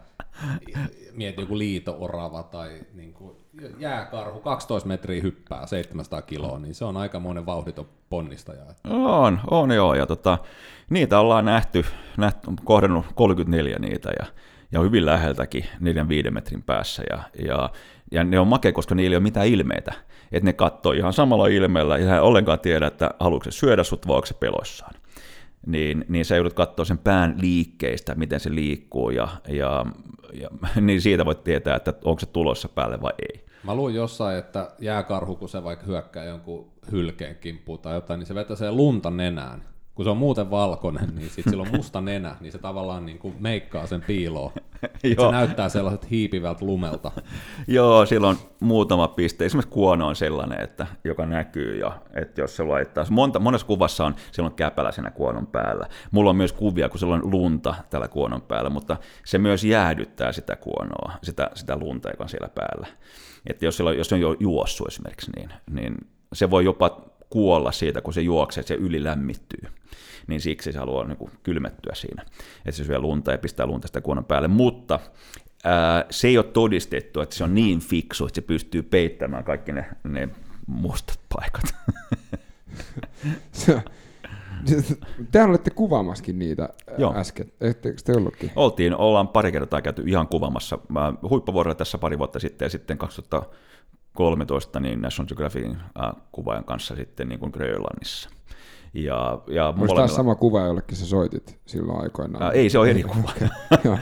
[1.12, 3.37] mieti joku liito-orava tai niin kuin
[3.78, 8.62] jääkarhu 12 metriä hyppää 700 kiloa, niin se on aikamoinen vauhditon ponnistaja.
[8.91, 10.39] On, on joo, ja tota,
[10.91, 11.85] niitä ollaan nähty,
[12.16, 14.26] nähty kohdannut 34 niitä, ja,
[14.72, 17.70] ja hyvin läheltäkin neljän viiden metrin päässä, ja, ja,
[18.11, 19.93] ja ne on makea, koska niillä ei ole mitään ilmeitä,
[20.33, 24.09] että ne katsoo ihan samalla ilmeellä, ja hän ollenkaan tiedä, että haluatko se syödä sut
[24.09, 24.95] vai onko se peloissaan.
[25.66, 29.87] Niin, niin sä joudut katsoa sen pään liikkeistä, miten se liikkuu, ja, ja,
[30.33, 30.49] ja
[30.81, 33.45] niin siitä voit tietää, että onko se tulossa päälle vai ei.
[33.64, 38.26] Mä luin jossain, että jääkarhu, kun se vaikka hyökkää jonkun hylkeen kimppuun tai jotain, niin
[38.26, 39.70] se vetäisee lunta nenään.
[39.95, 43.18] Kun se on muuten valkoinen, niin sit sillä on musta nenä, niin se tavallaan niin
[43.18, 44.53] kuin meikkaa sen piiloon.
[44.82, 45.30] Et se Joo.
[45.30, 47.12] näyttää sellaiset hiipivältä lumelta.
[47.68, 49.45] Joo, silloin muutama piste.
[49.45, 54.05] Esimerkiksi kuono on sellainen, että, joka näkyy, ja että jos se laittaa, monta, monessa kuvassa
[54.05, 55.86] on silloin käpälä siinä kuonon päällä.
[56.11, 60.32] Mulla on myös kuvia, kun siellä on lunta tällä kuonon päällä, mutta se myös jäädyttää
[60.32, 62.86] sitä kuonoa, sitä, sitä lunta, joka on siellä päällä.
[63.47, 65.95] Että jos, siellä on, jos se on jo juossut esimerkiksi, niin, niin
[66.32, 69.68] se voi jopa kuolla siitä, kun se juoksee, se ylilämmittyy.
[70.26, 72.22] Niin siksi se haluaa niin kuin kylmettyä siinä,
[72.66, 74.49] että se syö lunta ja pistää lunta sitä kuonon päälle.
[74.49, 75.01] Mutta
[75.64, 79.72] ää, se ei ole todistettu, että se on niin fiksu, että se pystyy peittämään kaikki
[79.72, 80.28] ne, ne
[80.66, 81.74] mustat paikat.
[85.33, 87.15] Tehän olette kuvaamaskin niitä Joo.
[87.16, 88.51] äsken, etteikö te ollutkin?
[88.57, 90.78] Oltiin, ollaan pari kertaa käyty ihan kuvamassa.
[90.89, 92.98] Mä huippuvuorolla tässä pari vuotta sitten ja sitten
[94.20, 98.30] 2013 niin National Geographicin äh, kuvaajan kanssa sitten niin kuin Grönlannissa.
[98.95, 102.43] Ja, ja Olisi molemmilla- taas sama kuva, jollekin sä soitit silloin aikoinaan.
[102.43, 103.33] Ää, ei, se on eri kuva.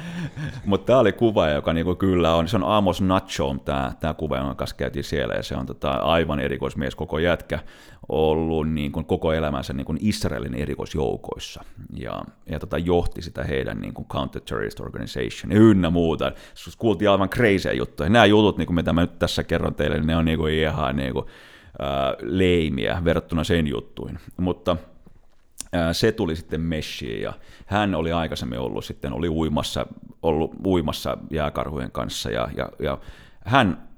[0.65, 4.37] Mutta tämä oli kuva, joka niinku kyllä on, se on Amos Nacho, tämä tää kuva,
[4.37, 7.59] jonka kanssa käytiin siellä, ja se on tota, aivan erikoismies koko jätkä,
[8.09, 11.65] ollut niinku koko elämänsä niinku Israelin erikoisjoukoissa,
[11.97, 16.33] ja, ja tota, johti sitä heidän niinku counter-terrorist organization ynnä muuta.
[16.79, 18.09] Kuultiin aivan crazy juttuja.
[18.09, 21.21] Nämä jutut, niinku, mitä mä nyt tässä kerron teille, niin ne on niinku ihan niinku,
[21.21, 21.33] ää,
[22.21, 24.19] leimiä verrattuna sen juttuihin.
[24.37, 24.77] Mutta
[25.93, 27.33] se tuli sitten Meshiin ja
[27.67, 29.87] hän oli aikaisemmin ollut sitten, oli uimassa,
[30.23, 32.99] ollut uimassa jääkarhujen kanssa ja, ja, ja
[33.45, 33.89] hän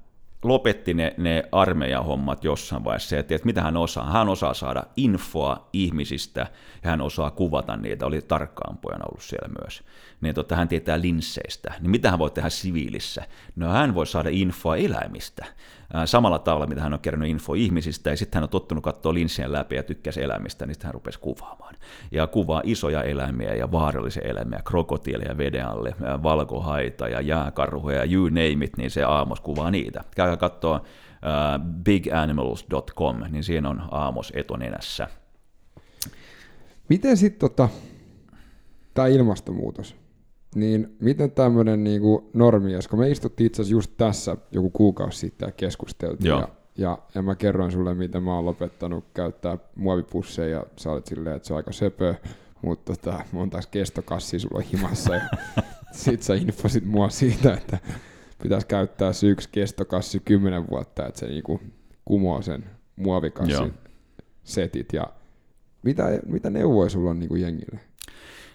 [0.43, 4.11] lopetti ne, ne armeijahommat jossain vaiheessa ja tiedät, että mitä hän osaa.
[4.11, 6.47] Hän osaa saada infoa ihmisistä
[6.83, 9.83] ja hän osaa kuvata niitä, oli tarkkaan pojana ollut siellä myös.
[10.21, 11.73] Niin totta, hän tietää linsseistä.
[11.79, 13.23] Niin mitä hän voi tehdä siviilissä?
[13.55, 15.45] No hän voi saada infoa eläimistä.
[16.05, 19.51] Samalla tavalla, mitä hän on kerännyt info ihmisistä, ja sitten hän on tottunut katsoa linssien
[19.51, 21.75] läpi ja tykkäsi eläimistä, niin sitten hän rupesi kuvaamaan.
[22.11, 28.25] Ja kuvaa isoja eläimiä ja vaarallisia eläimiä, krokotiileja veden alle, valkohaita ja jääkarhuja ja you
[28.29, 30.03] name it, niin se Aamos kuvaa niitä.
[30.15, 30.81] Käykää katsoa
[31.83, 35.07] biganimals.com, niin siinä on Aamos etunenässä.
[36.89, 37.69] Miten sitten tota,
[38.93, 39.95] tämä ilmastonmuutos,
[40.55, 45.47] niin miten tämmöinen niinku normi, koska me istuttiin itse asiassa just tässä joku kuukausi sitten
[45.47, 46.39] ja keskusteltiin, Joo.
[46.39, 46.47] ja,
[46.77, 51.35] ja, ja mä kerroin sulle, miten mä oon lopettanut käyttää muovipusseja, ja sä olet silleen,
[51.35, 52.15] että se on aika söpö,
[52.61, 55.21] mutta tota, montaksi kestokassia sulla on himassa, ja
[55.91, 57.77] sit sä infosit mua siitä, että
[58.43, 61.61] pitäisi käyttää se yksi kestokassi kymmenen vuotta, että se niinku
[62.05, 62.65] kumoo sen
[62.95, 63.69] muovikassin Joo.
[64.43, 65.07] setit, ja
[65.83, 67.79] mitä, mitä neuvoja sulla on niinku jengille?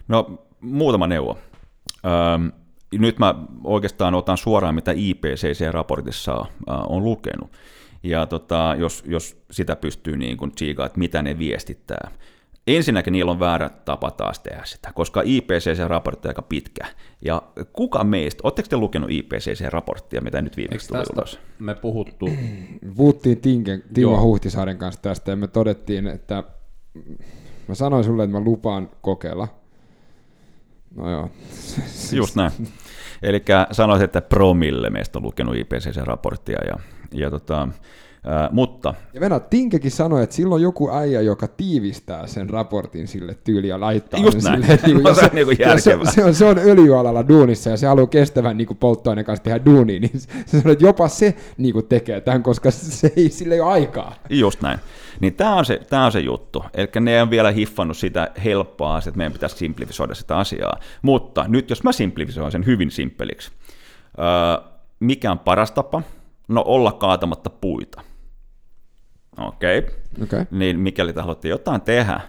[0.07, 1.37] No, muutama neuvo.
[2.05, 2.51] Öm,
[2.99, 6.45] nyt mä oikeastaan otan suoraan, mitä IPCC-raportissa äh,
[6.89, 7.51] on lukenut.
[8.03, 12.11] Ja tota, jos, jos sitä pystyy niin kuin tsiikaa, että mitä ne viestittää.
[12.67, 16.85] Ensinnäkin niillä on väärä tapa taas tehdä sitä, koska IPCC-raportti on aika pitkä.
[17.25, 17.41] Ja
[17.73, 21.39] kuka meistä, oletteko te lukenut IPCC-raporttia, mitä nyt viimeksi tuli ulos?
[21.59, 22.29] Me puhuttu,
[22.95, 24.21] Puhuttiin Tinken, Timo.
[24.21, 26.43] Huhtisaaren kanssa tästä ja me todettiin, että
[27.67, 29.47] mä sanoin sulle, että mä lupaan kokeilla.
[30.95, 31.29] No joo.
[32.11, 32.51] Just näin.
[33.21, 36.67] Eli sanoisin, että promille meistä on lukenut IPCC-raporttia.
[36.67, 36.79] Ja,
[37.11, 37.67] ja tota,
[38.23, 43.37] ää, mutta Ja Venä, Tinkekin sanoi, että silloin joku äijä, joka tiivistää sen raportin sille
[43.43, 44.63] tyyliin ja laittaa Just sen näin.
[44.63, 47.87] silleen, että No se on ja se, se, on, se on öljyalalla duunissa ja se
[47.87, 51.73] haluaa kestävän niin kuin polttoaineen kanssa tehdä duunia, niin se sanoi, että jopa se niin
[51.73, 54.15] kuin tekee tämän, koska se ei, sille ei ole aikaa.
[54.29, 54.79] Just näin.
[55.19, 56.63] Niin tämä on, se, tää on se juttu.
[56.73, 60.79] Eli ne on vielä hiffannut sitä helppoa asiaa, että meidän pitäisi simplifisoida sitä asiaa.
[61.01, 63.51] Mutta nyt jos mä simplifisoin sen hyvin simppeliksi,
[64.19, 64.69] öö,
[64.99, 66.01] mikä on paras tapa?
[66.47, 68.01] No olla kaatamatta puita.
[69.37, 69.77] Okei.
[69.79, 69.91] Okay.
[70.23, 70.45] Okay.
[70.51, 72.19] Niin mikäli te haluatte jotain tehdä,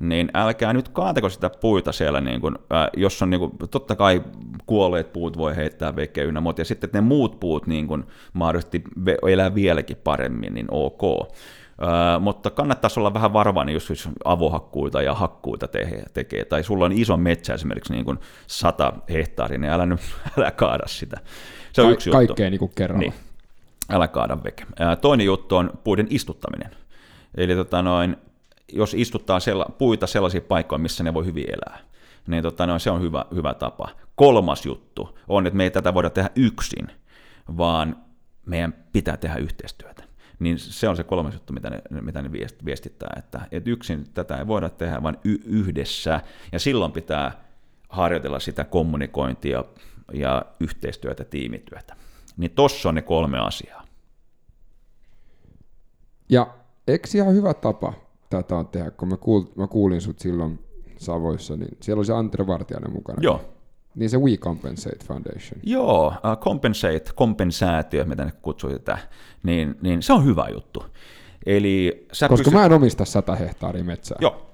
[0.00, 3.96] niin älkää nyt kaatako sitä puita siellä, niin kun, ää, jos on niin kun, totta
[3.96, 4.22] kai
[4.66, 8.82] kuolleet puut voi heittää vekeen ynnä muuta, ja sitten ne muut puut niin kun, mahdollisesti
[9.28, 11.02] elää vieläkin paremmin, niin ok.
[11.80, 16.84] Ää, mutta kannattaisi olla vähän varovainen, jos jos avohakkuita ja hakkuita te- tekee, tai sulla
[16.84, 20.00] on iso metsä esimerkiksi niin kuin 100 hehtaaria, niin älä nyt
[20.38, 21.20] älä kaada sitä.
[21.72, 22.16] Se on Ka- yksi juttu.
[22.16, 23.00] kaikkea niin kuin kerralla.
[23.00, 23.14] Niin,
[23.90, 24.66] älä kaada veke.
[25.00, 26.70] Toinen juttu on puiden istuttaminen.
[27.34, 28.16] Eli tota noin,
[28.72, 31.78] jos istuttaa sella, puita sellaisiin paikkoihin, missä ne voi hyvin elää,
[32.26, 33.88] niin tota noin, se on hyvä, hyvä tapa.
[34.14, 36.88] Kolmas juttu on, että me ei tätä voida tehdä yksin,
[37.56, 37.96] vaan
[38.46, 40.02] meidän pitää tehdä yhteistyötä.
[40.38, 44.04] Niin se on se kolmas juttu, mitä ne, mitä ne viest- viestittää, että, että yksin
[44.14, 46.20] tätä ei voida tehdä, vaan y- yhdessä.
[46.52, 47.44] Ja silloin pitää
[47.88, 49.64] harjoitella sitä kommunikointia
[50.12, 51.96] ja yhteistyötä, tiimityötä.
[52.36, 53.86] Niin tossa on ne kolme asiaa.
[56.28, 56.54] Ja
[56.88, 57.92] eikö ihan hyvä tapa
[58.30, 60.58] tätä on tehdä, kun mä, kuul, mä kuulin sut silloin
[60.96, 63.18] Savoissa, niin siellä oli se Antti Vartiainen mukana.
[63.22, 63.40] Joo,
[63.94, 65.60] Niin se We Compensate Foundation.
[65.62, 68.98] Joo, uh, compensate, kompensaatio, mitä ne kutsuu tätä,
[69.42, 70.84] niin, niin se on hyvä juttu.
[71.46, 72.60] Eli sä Koska pystyt...
[72.60, 74.18] mä en omista 100 hehtaaria metsää.
[74.20, 74.46] Joo,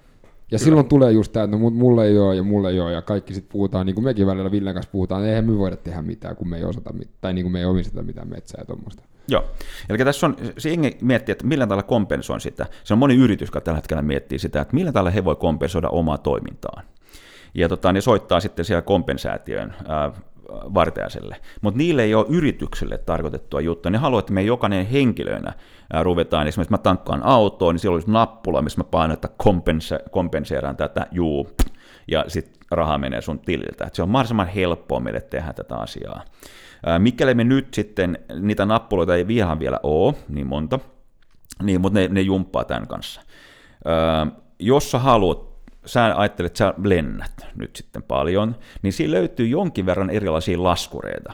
[0.53, 3.03] Ja silloin tulee just tämä, että no, mulle ei ole ja mulle ei ole, ja
[3.03, 6.37] kaikki sitten puhutaan, niin kuin mekin välillä Villen kanssa puhutaan, eihän me voida tehdä mitään,
[6.37, 9.03] kun me ei osata mitään, tai niin kuin me ei omisteta mitään metsää ja tuommoista.
[9.29, 9.45] Joo.
[9.89, 12.66] Eli tässä on, se jengi miettii, että millä tavalla kompensoin sitä.
[12.85, 15.89] Se on moni yritys, joka tällä hetkellä miettii sitä, että millä tavalla he voi kompensoida
[15.89, 16.85] omaa toimintaan.
[17.55, 20.12] Ja tota, ne soittaa sitten siellä kompensaatioon ää,
[20.51, 21.36] vartijaiselle.
[21.60, 23.90] Mutta niille ei ole yritykselle tarkoitettua juttua.
[23.90, 25.52] Ne haluaa, että me jokainen henkilöinä
[25.93, 30.10] ää, ruvetaan, esimerkiksi mä tankkaan autoon, niin siellä olisi nappula, missä mä painan, että kompense-
[30.10, 31.51] kompenseeraan tätä, juu,
[32.09, 33.85] ja sitten raha menee sun tililtä.
[33.85, 36.23] Et se on mahdollisimman helppoa meille tehdä tätä asiaa.
[36.98, 40.78] Mikäli me nyt sitten, niitä nappuloita ei vielä vielä ole, niin monta,
[41.62, 43.20] niin, mutta ne, ne jumppaa tämän kanssa.
[44.59, 45.52] Jos sä haluat
[45.87, 51.33] sä ajattelet, että sä lennät nyt sitten paljon, niin siinä löytyy jonkin verran erilaisia laskureita.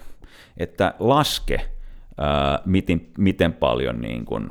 [0.57, 1.71] Että laske,
[2.19, 4.51] ää, miten, miten paljon niin kun,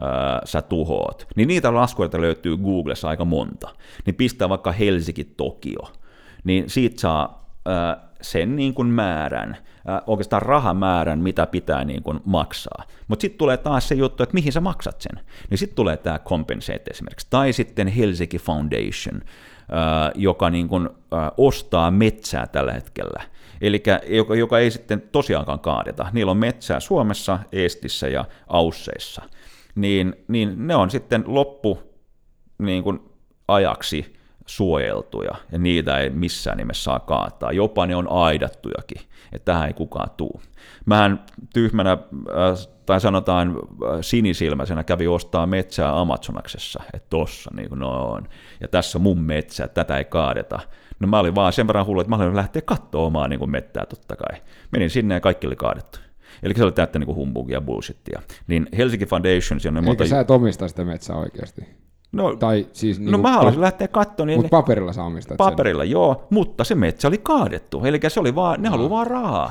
[0.00, 1.26] ää, sä tuhoat.
[1.36, 3.68] Niin niitä laskureita löytyy Googlessa aika monta.
[4.06, 5.92] Niin pistää vaikka Helsinki-Tokio.
[6.44, 9.62] Niin siitä saa ää, sen niin kuin määrän, ää,
[10.06, 12.84] oikeastaan rahamäärän, mitä pitää niin kuin maksaa.
[13.08, 15.24] Mutta sitten tulee taas se juttu, että mihin sä maksat sen.
[15.50, 17.26] Niin sitten tulee tämä Compensate esimerkiksi.
[17.30, 19.20] Tai sitten Helsinki Foundation,
[20.14, 20.88] joka niin kuin,
[21.36, 23.22] ostaa metsää tällä hetkellä.
[23.60, 26.06] Eli joka, joka ei sitten tosiaankaan kaadeta.
[26.12, 29.22] Niillä on metsää Suomessa, Eestissä ja Ausseissa.
[29.74, 31.78] Niin, niin ne on sitten loppu
[32.58, 33.00] niin kuin
[33.48, 34.19] ajaksi
[34.50, 37.52] suojeltuja, ja niitä ei missään nimessä saa kaataa.
[37.52, 39.00] Jopa ne on aidattujakin,
[39.32, 40.42] että tähän ei kukaan tuu.
[40.86, 41.24] Mähän
[41.54, 41.98] tyhmänä, äh,
[42.86, 48.28] tai sanotaan äh, sinisilmäisenä, kävi ostaa metsää Amazonaksessa, että tossa niin kuin on,
[48.60, 50.60] ja tässä on mun metsä, tätä ei kaadeta.
[51.00, 53.50] No mä olin vaan sen verran hullu, että mä olin lähteä katsoa omaa niin kuin
[53.50, 54.40] mettää totta kai.
[54.72, 55.98] Menin sinne ja kaikki oli kaadettu.
[56.42, 58.22] Eli se oli täyttä niin humbugia ja bullshittia.
[58.46, 60.06] Niin Helsinki Foundation, on Eikä monta...
[60.06, 61.68] sä et omista sitä metsää oikeasti.
[62.12, 65.84] No, Tai siis no niinku mä haluaisin lähteä katsomaan, niin Mutta paperilla sä omistat paperilla,
[65.84, 69.50] joo, mutta se metsä oli kaadettu, eli se oli vaan, ne haluaa vaan rahaa.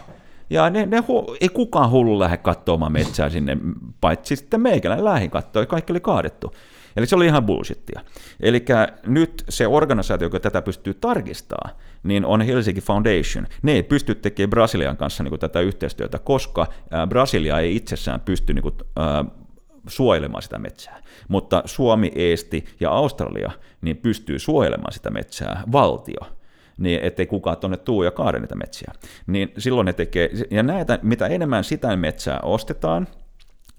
[0.50, 3.58] Ja ne, ne hu, ei kukaan hullu lähde katsomaan metsää sinne,
[4.02, 6.54] paitsi sitten meikäläinen lähi katsoa, kaikki oli kaadettu.
[6.98, 8.02] Eli se oli ihan bullshittia.
[8.40, 8.66] Eli
[9.06, 13.48] nyt se organisaatio, joka tätä pystyy tarkistamaan, niin on Helsinki Foundation.
[13.62, 18.20] Ne ei pysty tekemään Brasilian kanssa niin kuin tätä yhteistyötä, koska ää, Brasilia ei itsessään
[18.20, 19.26] pysty niin kuin, ää,
[19.90, 21.04] suojelemaan sitä metsää.
[21.28, 23.52] Mutta Suomi, Eesti ja Australia
[23.82, 26.20] niin pystyy suojelemaan sitä metsää, valtio
[26.80, 28.94] niin ettei kukaan tuonne tuu ja kaade niitä metsiä.
[29.28, 33.08] Niin silloin ne tekee, ja näitä, mitä enemmän sitä metsää ostetaan,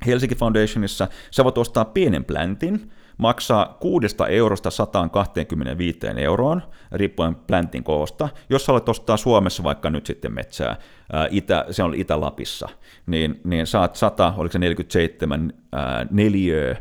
[0.06, 2.90] Helsinki Foundationissa sä voit ostaa pienen pläntin,
[3.20, 8.28] maksaa 6 eurosta 125 euroon, riippuen pläntin koosta.
[8.50, 10.76] Jos olet ostaa Suomessa vaikka nyt sitten metsää,
[11.12, 12.68] ää, Itä, se on Itä-Lapissa,
[13.06, 16.76] niin, niin saat 100, oliko se 47 ää, neliöä,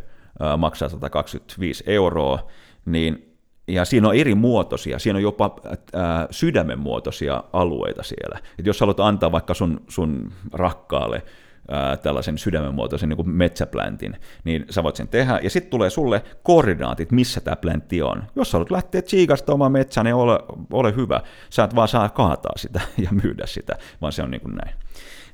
[0.57, 2.47] maksaa 125 euroa,
[2.85, 3.25] niin
[3.67, 5.55] ja siinä on eri muotoisia, siinä on jopa
[5.93, 8.39] ää, sydämen muotoisia alueita siellä.
[8.59, 11.23] Et jos haluat antaa vaikka sun, sun rakkaalle
[11.69, 17.11] ää, tällaisen sydämenmuotoisen niin metsäpläntin, niin sä voit sen tehdä, ja sitten tulee sulle koordinaatit,
[17.11, 18.23] missä tämä pläntti on.
[18.35, 20.39] Jos sä haluat lähteä tsiikasta omaa metsää, niin ole,
[20.73, 21.21] ole hyvä.
[21.49, 24.75] Sä et vaan saa kaataa sitä ja myydä sitä, vaan se on niin kuin näin.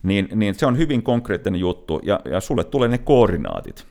[0.03, 3.85] Niin, niin se on hyvin konkreettinen juttu, ja, ja sulle tulee ne koordinaatit.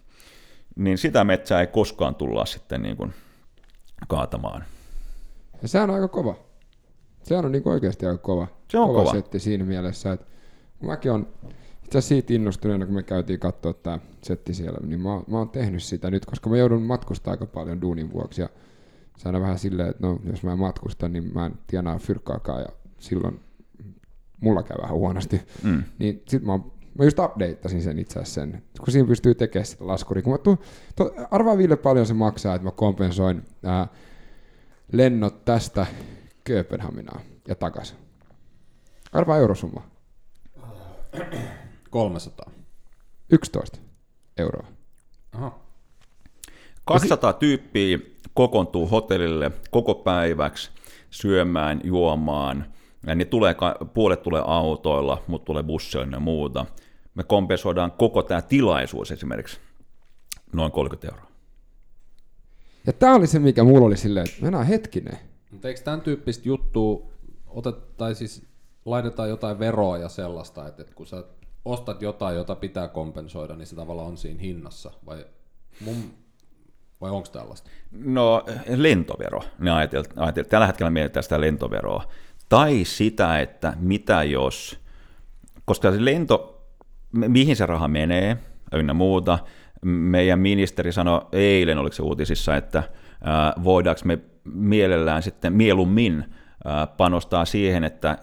[0.77, 3.15] Niin sitä metsää ei koskaan tulla sitten niin kuin
[4.09, 4.65] kaatamaan.
[5.63, 6.35] Ja sehän on aika kova.
[7.23, 8.47] Sehän on niinku oikeasti aika kova.
[8.71, 9.13] Se on kova.
[9.13, 10.27] setti siinä mielessä, että
[10.81, 11.29] mäkin on
[11.85, 15.51] itse asiassa siitä innostuneena, kun me käytiin katsoa tämä setti siellä, niin mä, mä oon
[15.51, 18.49] tehnyt sitä nyt, koska mä joudun matkustaa aika paljon duunin vuoksi ja
[19.17, 22.61] se on vähän silleen, että no, jos mä en matkusta, niin mä en tienaa fyrkkaakaan
[22.61, 23.41] ja silloin
[24.41, 25.41] mulla käy vähän huonosti.
[25.63, 25.83] Mm.
[25.99, 26.59] Niin sit mä,
[26.99, 30.23] mä just updateasin sen itse asiassa sen, kun siinä pystyy tekemään sitä laskuri.
[30.23, 30.59] Kun mä tuun,
[30.97, 33.89] to, arvaa Ville paljon se maksaa, että mä kompensoin ää,
[34.93, 35.87] lennot tästä
[36.45, 37.97] Kööpenhaminaan ja takas.
[39.13, 39.83] Arvaa eurosumma.
[41.95, 42.51] 300.
[43.31, 43.79] 11
[44.37, 44.67] euroa.
[45.33, 45.59] Aha.
[46.85, 47.99] 200 tyyppiä
[48.35, 50.71] kokoontuu hotellille koko päiväksi
[51.11, 52.67] syömään, juomaan.
[53.07, 53.55] Ja ne tulee,
[53.95, 56.67] puolet tulee autoilla, mutta tulee busseilla ja muuta.
[57.15, 59.59] Me kompensoidaan koko tämä tilaisuus esimerkiksi
[60.53, 61.31] noin 30 euroa.
[62.87, 65.19] Ja tää oli se, mikä mulla oli silleen, että mennään hetkinen.
[65.51, 67.07] Mutta eikö tämän tyyppistä juttua,
[67.47, 68.43] otet, tai siis
[68.85, 71.25] laitetaan jotain veroa ja sellaista, että, että kun sä
[71.65, 75.27] ostat jotain, jota pitää kompensoida, niin se tavallaan on siinä hinnassa, vai,
[75.85, 75.97] mun,
[77.01, 77.71] vai onko tällaista?
[77.91, 78.45] No
[78.77, 79.41] lentovero,
[79.75, 80.51] ajateltiin, ajateltiin.
[80.51, 82.05] tällä hetkellä mietitään sitä lentoveroa.
[82.49, 84.79] Tai sitä, että mitä jos,
[85.65, 86.67] koska se lento,
[87.13, 88.37] mi- mihin se raha menee,
[88.73, 89.39] ynnä muuta,
[89.85, 92.83] meidän ministeri sanoi eilen, oliko se uutisissa, että
[93.65, 96.25] voidaanko me mielellään sitten mieluummin
[96.97, 98.19] panostaa siihen, että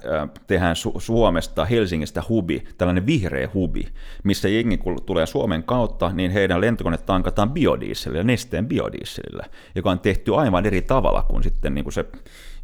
[0.47, 3.87] tehdään Su- Suomesta, Helsingistä hubi, tällainen vihreä hubi,
[4.23, 9.45] missä jengi kun tulee Suomen kautta, niin heidän lentokoneet tankataan biodieselillä, nesteen biodieselillä,
[9.75, 12.05] joka on tehty aivan eri tavalla kuin sitten niin kuin se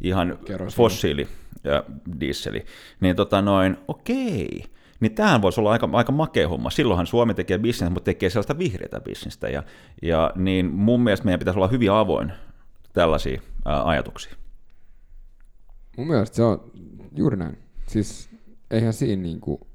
[0.00, 0.38] ihan
[0.76, 1.28] fossiili
[2.20, 2.64] dieseli.
[3.00, 4.64] Niin tota noin, okei,
[5.00, 6.70] niin tämähän voisi olla aika, aika makea homma.
[6.70, 9.48] Silloinhan Suomi tekee bisnestä, mutta tekee sellaista vihreätä bisnestä.
[9.48, 9.62] Ja,
[10.02, 12.32] ja niin mun mielestä meidän pitäisi olla hyvin avoin
[12.92, 14.34] tällaisia ajatuksia.
[15.98, 16.70] Mun mielestä se on
[17.16, 17.58] juuri näin.
[17.86, 18.30] Siis
[18.70, 19.66] eihän siinä niinku...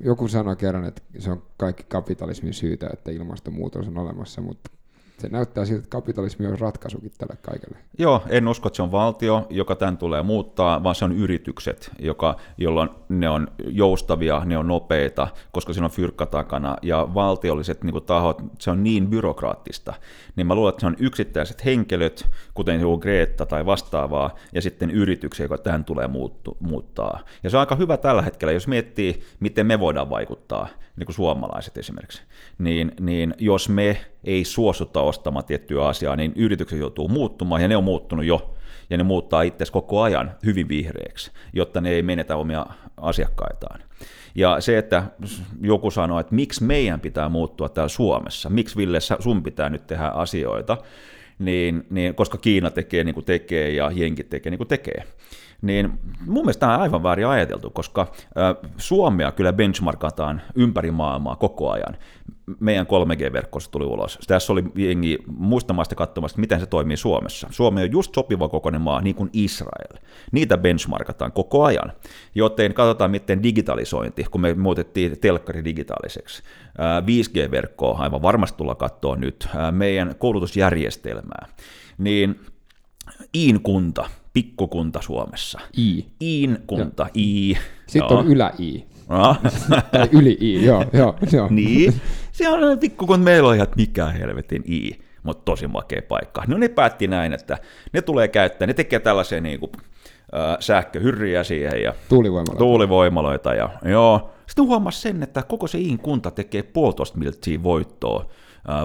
[0.00, 4.70] Joku sanoi kerran, että se on kaikki kapitalismin syytä, että ilmastonmuutos on olemassa, mutta
[5.18, 7.78] se näyttää siltä, että kapitalismi on ratkaisukin tälle kaikelle.
[7.98, 11.90] Joo, en usko, että se on valtio, joka tämän tulee muuttaa, vaan se on yritykset,
[11.98, 17.84] joka, jolloin ne on joustavia, ne on nopeita, koska siinä on fyrkka takana, ja valtiolliset
[17.84, 19.94] niin kuin, tahot, se on niin byrokraattista,
[20.36, 24.90] niin mä luulen, että se on yksittäiset henkilöt, kuten joku Greta tai vastaavaa, ja sitten
[24.90, 26.08] yrityksiä, joka tämän tulee
[26.60, 27.20] muuttaa.
[27.42, 31.14] Ja se on aika hyvä tällä hetkellä, jos miettii, miten me voidaan vaikuttaa, niin kuin
[31.14, 32.22] suomalaiset esimerkiksi,
[32.58, 37.76] niin, niin jos me ei suostuta ostamaan tiettyä asiaa, niin yritykset joutuu muuttumaan, ja ne
[37.76, 38.54] on muuttunut jo,
[38.90, 42.66] ja ne muuttaa itse koko ajan hyvin vihreäksi, jotta ne ei menetä omia
[42.96, 43.80] asiakkaitaan.
[44.34, 45.02] Ja se, että
[45.60, 50.06] joku sanoo, että miksi meidän pitää muuttua täällä Suomessa, miksi Ville sun pitää nyt tehdä
[50.06, 50.78] asioita,
[51.38, 55.04] niin, niin koska Kiina tekee niin kuin tekee ja Jenkit tekee niin kuin tekee
[55.62, 55.92] niin
[56.26, 58.12] mun mielestä tämä on aivan väärin ajateltu, koska
[58.76, 61.96] Suomea kyllä benchmarkataan ympäri maailmaa koko ajan.
[62.60, 64.18] Meidän 3G-verkkossa tuli ulos.
[64.26, 67.48] Tässä oli jengi muistamasta katsomasta, miten se toimii Suomessa.
[67.50, 69.98] Suomi on just sopiva kokoinen maa, niin kuin Israel.
[70.32, 71.92] Niitä benchmarkataan koko ajan.
[72.34, 76.42] Joten katsotaan, miten digitalisointi, kun me muutettiin telkkari digitaaliseksi.
[77.06, 79.48] 5G-verkkoa aivan varmasti tulla katsoa nyt.
[79.70, 81.46] Meidän koulutusjärjestelmää.
[81.98, 82.40] Niin
[83.34, 85.60] Iin kunta, pikkukunta Suomessa.
[85.78, 86.06] I.
[86.22, 87.10] Iin kunta, ja.
[87.16, 87.56] I.
[87.86, 88.18] Sitten joo.
[88.18, 88.86] on ylä-I.
[89.08, 89.36] No.
[89.92, 91.48] tai yli-I, joo, joo, joo.
[91.50, 91.94] niin,
[92.32, 94.90] se on pikkukunta, meillä on ihan, että mikä helvetin I,
[95.22, 96.44] mutta tosi makea paikka.
[96.46, 97.58] No ne päätti näin, että
[97.92, 99.70] ne tulee käyttää, ne tekee tällaisia niin kuin,
[100.34, 102.58] äh, sähköhyrriä siihen ja tuulivoimaloita.
[102.58, 104.30] tuulivoimaloita ja joo.
[104.46, 108.26] Sitten huomasi sen, että koko se Iin kunta tekee puolitoista miltsiä voittoa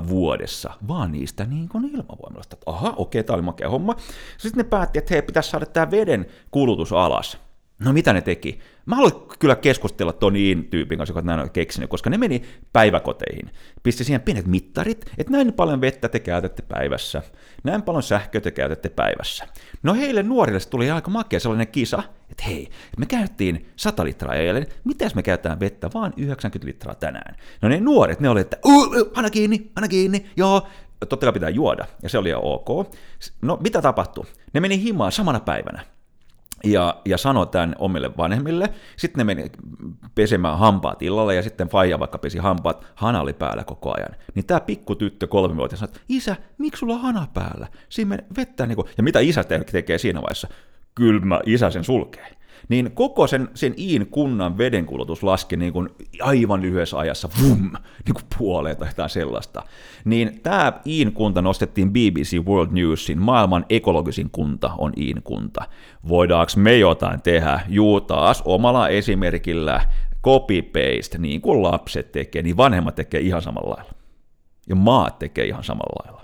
[0.07, 2.57] vuodessa, vaan niistä niin kuin ilmavoimaloista.
[2.65, 3.95] Aha, okei, tämä oli makea homma.
[4.37, 7.37] Sitten ne päätti, että hei, pitäisi saada tämä veden kulutus alas.
[7.79, 8.59] No mitä ne teki?
[8.85, 10.33] Mä haluan kyllä keskustella ton
[10.69, 12.41] tyypin kanssa, joka näin on keksinyt, koska ne meni
[12.73, 13.51] päiväkoteihin.
[13.83, 17.21] Pisti siihen pienet mittarit, että näin paljon vettä te käytätte päivässä,
[17.63, 19.47] näin paljon sähköä te käytätte päivässä.
[19.83, 24.67] No heille nuorille tuli aika makea sellainen kisa, että hei, me käyttiin 100 litraa eilen,
[24.83, 27.35] mitäs me käytetään vettä, vaan 90 litraa tänään.
[27.61, 28.57] No ne nuoret, ne oli, että
[29.15, 30.67] anna kiinni, anna kiinni, joo,
[31.09, 32.91] totta kai pitää juoda, ja se oli jo ok.
[33.41, 34.25] No mitä tapahtui?
[34.53, 35.85] Ne meni himaan samana päivänä
[36.63, 38.73] ja, ja sanoi tämän omille vanhemmille.
[38.97, 39.51] Sitten ne meni
[40.15, 44.15] pesemään hampaat illalla ja sitten Faija vaikka pesi hampaat, hana oli päällä koko ajan.
[44.35, 47.67] Niin tämä pikku tyttö kolmivuotias sanoi, että isä, miksi sulla on hana päällä?
[47.89, 48.87] Siinä vettä niin kuin...
[48.97, 50.47] Ja mitä isä tekee siinä vaiheessa?
[50.97, 52.37] Kyllä isä sen sulkee
[52.69, 55.89] niin koko sen, sen Iin kunnan vedenkulutus laski niin kuin
[56.21, 57.71] aivan lyhyessä ajassa, vum,
[58.05, 59.63] niin kuin puoleen tai jotain sellaista.
[60.05, 65.65] Niin tämä Iin kunta nostettiin BBC World Newsin, maailman ekologisin kunta on Iin kunta.
[66.07, 67.59] Voidaanko me jotain tehdä?
[67.67, 69.81] Juu, taas omalla esimerkillä
[70.23, 73.91] copy-paste, niin kuin lapset tekee, niin vanhemmat tekee ihan samalla lailla.
[74.69, 76.21] Ja maat tekee ihan samalla lailla.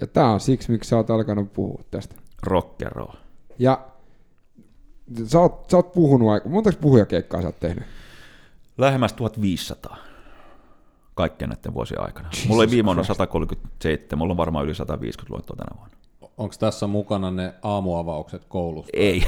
[0.00, 2.14] Ja tämä on siksi, miksi sä oot alkanut puhua tästä.
[2.42, 3.25] Rock and roll.
[3.58, 3.86] Ja
[5.26, 7.84] Sä oot, sä oot puhunut aika, montako puhujakeikkaa sä oot tehnyt?
[8.78, 9.96] Lähemmäs 1500
[11.14, 12.28] kaikkien näiden vuosien aikana.
[12.32, 15.96] Jesus mulla oli viime vuonna 137, mulla on varmaan yli 150 luettua tänä vuonna.
[16.36, 18.90] Onko tässä mukana ne aamuavaukset koulusta?
[18.92, 19.26] Ei.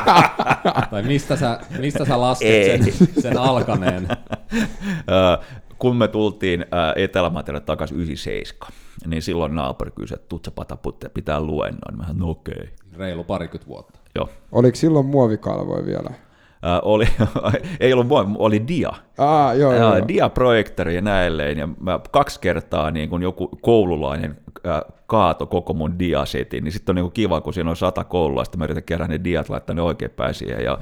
[0.90, 4.08] tai mistä sä, mistä sä lasket sen, sen alkaneen?
[5.78, 6.66] kun me tultiin
[6.96, 8.72] Etelämaterille takaisin 97,
[9.06, 11.96] niin silloin naapuri kysyi, että tutsa pataputte pitää luennoin.
[11.96, 12.54] Mä sanoin, no okei.
[12.54, 12.68] Okay.
[12.98, 13.98] Reilu parikymmentä vuotta.
[14.14, 14.28] Joo.
[14.52, 16.10] Oliko silloin muovikalvoja vielä?
[16.10, 17.06] Äh, oli,
[17.80, 18.90] ei ollut muovi, oli dia.
[19.18, 20.08] Ah, joo, joo, joo.
[20.08, 24.36] Dia-projektori ja näilleen, ja mä kaksi kertaa niin kun joku koululainen
[24.66, 28.58] äh, kaato koko mun diasetin, niin sitten on niin kiva, kun siinä on sata koululaista,
[28.58, 30.78] mä yritän kerran ne diat laittaa ne oikein päin siihen, ja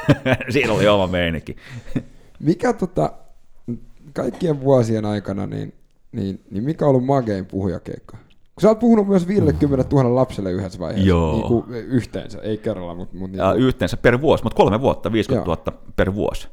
[0.50, 1.56] siinä oli oma meininki.
[2.40, 3.12] Mikä tota,
[4.12, 5.74] kaikkien vuosien aikana, niin,
[6.12, 8.16] niin, niin mikä on ollut magein puhujakeikka?
[8.56, 11.32] Kun sä oot puhunut myös 50 000 lapselle yhdessä vaiheessa, Joo.
[11.32, 13.16] Niin kuin yhteensä, ei kerralla, mutta...
[13.16, 13.62] mutta niin kuin...
[13.66, 15.56] Yhteensä per vuosi, mutta kolme vuotta, 50 Joo.
[15.66, 16.48] 000 per vuosi.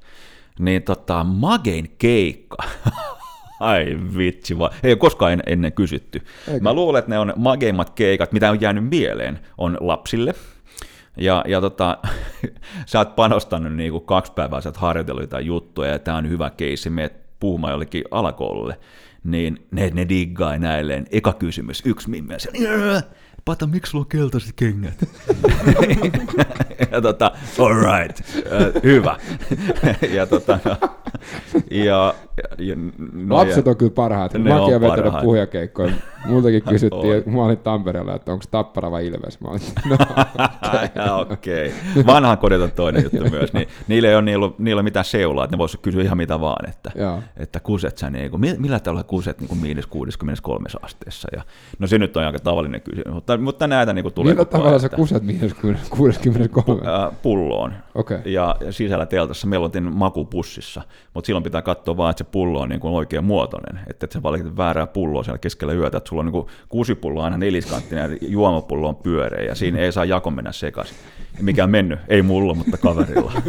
[0.60, 2.58] Niin tota, magein keikka.
[3.60, 4.72] Ai vitsi vaan.
[4.84, 6.22] Ei ole koskaan en- ennen kysytty.
[6.48, 6.60] Eikö?
[6.64, 10.34] Mä luulen, että ne on mageimmat keikat, mitä on jäänyt mieleen, on lapsille.
[11.18, 11.98] Ja, ja tota,
[12.86, 16.50] sä oot panostanut niinku kaksi päivää, sä oot harjoitellut jotain juttuja, ja tää on hyvä
[16.50, 18.78] keissi, meet puhumaan jollekin alakoululle,
[19.24, 21.06] niin ne, ne diggaa näilleen.
[21.12, 22.50] Eka kysymys, yksi mimmeä, se
[23.46, 25.10] Pata, miksi sulla on keltaiset kengät?
[26.92, 28.20] ja tota, all right,
[28.52, 29.18] äh, hyvä.
[30.18, 30.60] ja tota,
[31.72, 32.14] ja,
[32.58, 32.76] ja,
[33.14, 34.34] no, Lapset ja, on kyllä parhaat.
[34.34, 35.94] Ne Mäkin on olen vetänyt puhujakeikkoja.
[36.26, 39.42] Multakin kysyttiin, että mä olin Tampereella, että onko Tappara vai Ilves.
[39.42, 39.62] Mä olin,
[40.96, 41.74] no, Okei.
[41.92, 42.06] Okay.
[42.06, 43.54] Vanhan kodit on toinen juttu myös.
[43.54, 46.70] Niin, niillä ei ole niillä, niillä mitään seulaa, että ne voisivat kysyä ihan mitä vaan,
[46.70, 47.20] että, Joo.
[47.38, 51.28] että kuset sä niin, mi- millä tavalla kuset niin miinus 63 asteessa.
[51.36, 51.44] Ja,
[51.80, 54.90] no se nyt on aika tavallinen kysymys, mutta, mutta näitä niin tulee millä tavalla sä
[54.90, 55.54] kuset miinus
[55.90, 56.82] 63?
[56.86, 57.74] Ää, pulloon.
[57.96, 58.18] Okei.
[58.26, 60.82] Ja sisällä teltassa meillä oltiin makupussissa,
[61.14, 64.12] mutta silloin pitää katsoa vaan, että se pullo on niin kuin oikein muotoinen, että et
[64.12, 67.38] sä valitset väärää pulloa siellä keskellä yötä, että sulla on niin kuin kusipullo on aina
[67.38, 70.98] neliskanttinen ja juomapullo on pyöreä ja siinä ei saa jako mennä sekaisin.
[71.42, 72.00] Mikä on mennyt?
[72.08, 73.32] Ei mulla, mutta kaverilla.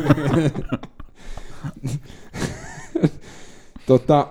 [3.87, 4.29] Tota,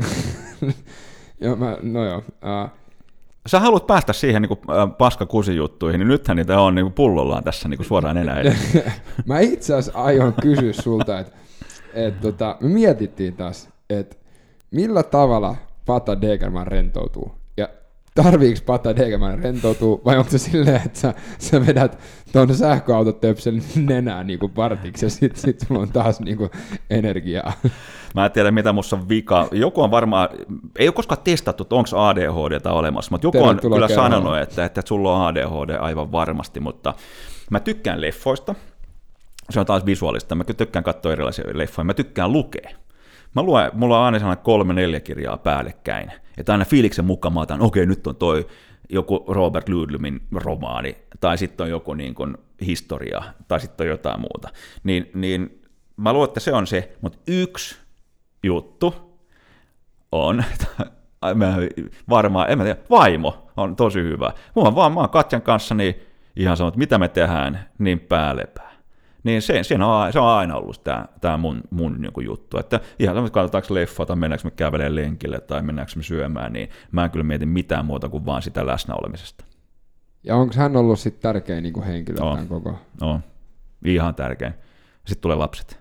[1.40, 2.18] joo, mä, no joo.
[2.18, 2.70] Uh,
[3.46, 4.58] Sä haluat päästä siihen niin
[4.98, 8.42] paskakusijuttuihin, niin nythän niitä on niin pullollaan tässä niin suoraan enää
[9.26, 11.32] mä itse asiassa aion kysyä sulta, että
[11.94, 14.16] et, tota, me mietittiin taas, että
[14.70, 15.56] millä tavalla
[15.86, 17.39] Pata Degerman rentoutuu.
[18.22, 21.98] Tarviiks Pata Degerman rentoutuu, vai onko se silleen, että sä, sä vedät
[22.32, 26.50] tuon sähköautotöpselin nenään niinku partiksi, ja sit, sit sulla on taas niinku
[26.90, 27.52] energiaa.
[28.14, 29.48] Mä en tiedä, mitä musta on vika.
[29.52, 30.28] Joku on varmaan,
[30.78, 34.10] ei ole koskaan testattu, että onko ADHD olemassa, mutta joku on kyllä kerralla.
[34.10, 36.94] sanonut, että, että sulla on ADHD aivan varmasti, mutta
[37.50, 38.54] mä tykkään leffoista.
[39.50, 40.34] Se on taas visuaalista.
[40.34, 41.84] Mä tykkään katsoa erilaisia leffoja.
[41.84, 42.70] Mä tykkään lukea.
[43.34, 46.12] Mä luen, mulla on aina sellainen kolme neljä kirjaa päällekkäin.
[46.38, 48.46] Että aina fiiliksen mukaan mä otan, okei, nyt on toi
[48.88, 52.36] joku Robert Ludlumin romaani, tai sitten on joku niin kuin
[52.66, 54.48] historia, tai sitten on jotain muuta.
[54.84, 55.62] Niin, niin
[55.96, 57.76] mä luulen, että se on se, mutta yksi
[58.42, 58.94] juttu
[60.12, 60.44] on,
[61.34, 61.56] mä
[62.08, 64.32] varmaan, en mä tiedä, vaimo on tosi hyvä.
[64.54, 65.94] Mulla on vaan, mä oon Katjan kanssa niin
[66.36, 68.69] ihan sanonut, mitä me tehdään, niin päälepää.
[69.24, 72.80] Niin se, se, on, se on aina ollut tämä, tämä mun, mun niin juttu, että
[72.98, 77.04] ihan että katsotaanko leffa tai mennäänkö me kävelemään lenkille tai mennäänkö me syömään, niin mä
[77.04, 79.44] en kyllä mieti mitään muuta kuin vaan sitä läsnäolemisesta.
[80.24, 82.34] Ja onko hän ollut sitten tärkein niinku henkilö On.
[82.34, 82.78] tämän koko?
[83.00, 83.20] No,
[83.84, 84.54] ihan tärkein.
[85.06, 85.80] Sitten tulee lapset.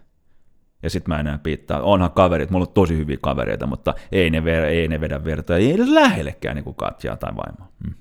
[0.83, 1.81] Ja sitten mä enää piittaa.
[1.81, 5.57] Onhan kaverit, mulla on tosi hyviä kavereita, mutta ei ne, ver, ei ne vedä verta,
[5.57, 7.71] ei edes lähellekään niin kuin Katjaa tai vaimoa.
[7.83, 7.93] Mm.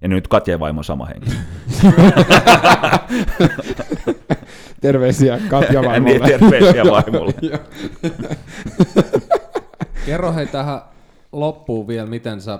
[0.00, 1.34] Ja nyt Katja ja vaimo sama henkilö.
[4.80, 6.28] Terveisiä Katja niin, vaimolle.
[6.28, 7.34] terveisiä vaimolle.
[10.06, 10.80] Kerro hei tähän
[11.32, 12.58] loppuun vielä, miten sä,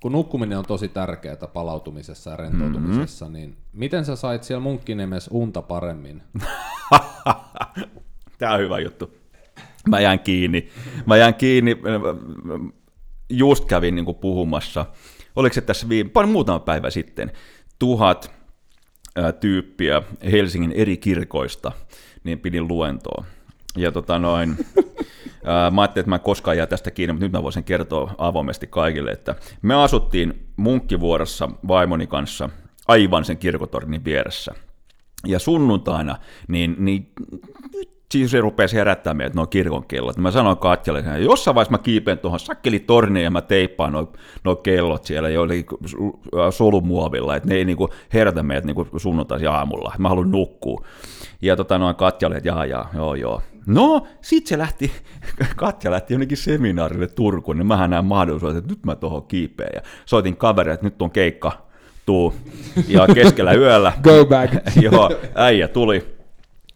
[0.00, 3.38] kun nukkuminen on tosi tärkeää palautumisessa ja rentoutumisessa, mm-hmm.
[3.38, 6.22] niin miten sä sait siellä munkkinemessä unta paremmin?
[8.38, 9.14] Tämä on hyvä juttu.
[9.88, 10.68] Mä jään kiinni.
[11.06, 11.76] Mä jään kiinni.
[13.30, 14.86] Just kävin niin puhumassa.
[15.36, 17.32] Oliko se tässä viime, paljon muutama päivä sitten,
[17.78, 18.30] tuhat
[19.16, 20.02] ää, tyyppiä
[20.32, 21.72] Helsingin eri kirkoista,
[22.24, 23.24] niin pidin luentoa.
[23.76, 24.56] Ja tota noin,
[25.44, 28.14] ää, mä ajattelin, että mä en koskaan jää tästä kiinni, mutta nyt mä voisin kertoa
[28.18, 32.48] avoimesti kaikille, että me asuttiin Munkkivuorossa vaimoni kanssa
[32.88, 34.54] aivan sen kirkotornin vieressä.
[35.26, 36.16] Ja sunnuntaina,
[36.48, 37.12] niin, niin
[38.18, 40.16] siis se rupesi herättää meidät nuo kirkon kellot.
[40.16, 44.12] Mä sanoin Katjalle, että jossain vaiheessa mä kiipeen tuohon sakkelitorniin ja mä teippaan nuo,
[44.44, 45.78] nuo kellot siellä joillekin
[46.50, 49.94] solumuovilla, että ne ei niinku herätä meidät niinku sunnuntaisin aamulla.
[49.98, 50.84] Mä haluan nukkua.
[51.42, 53.42] Ja tota noin Katjalle, että jaa, jaa, joo, joo.
[53.66, 54.92] No, sit se lähti,
[55.56, 59.70] Katja lähti jonnekin seminaarille Turkuun, niin mähän näin mahdollisuuden, että nyt mä tuohon kiipeen.
[59.74, 61.52] Ja soitin kaverille, että nyt on keikka,
[62.06, 62.34] tuu.
[62.88, 64.54] Ja keskellä yöllä Go back.
[64.92, 66.14] Joo, äijä tuli.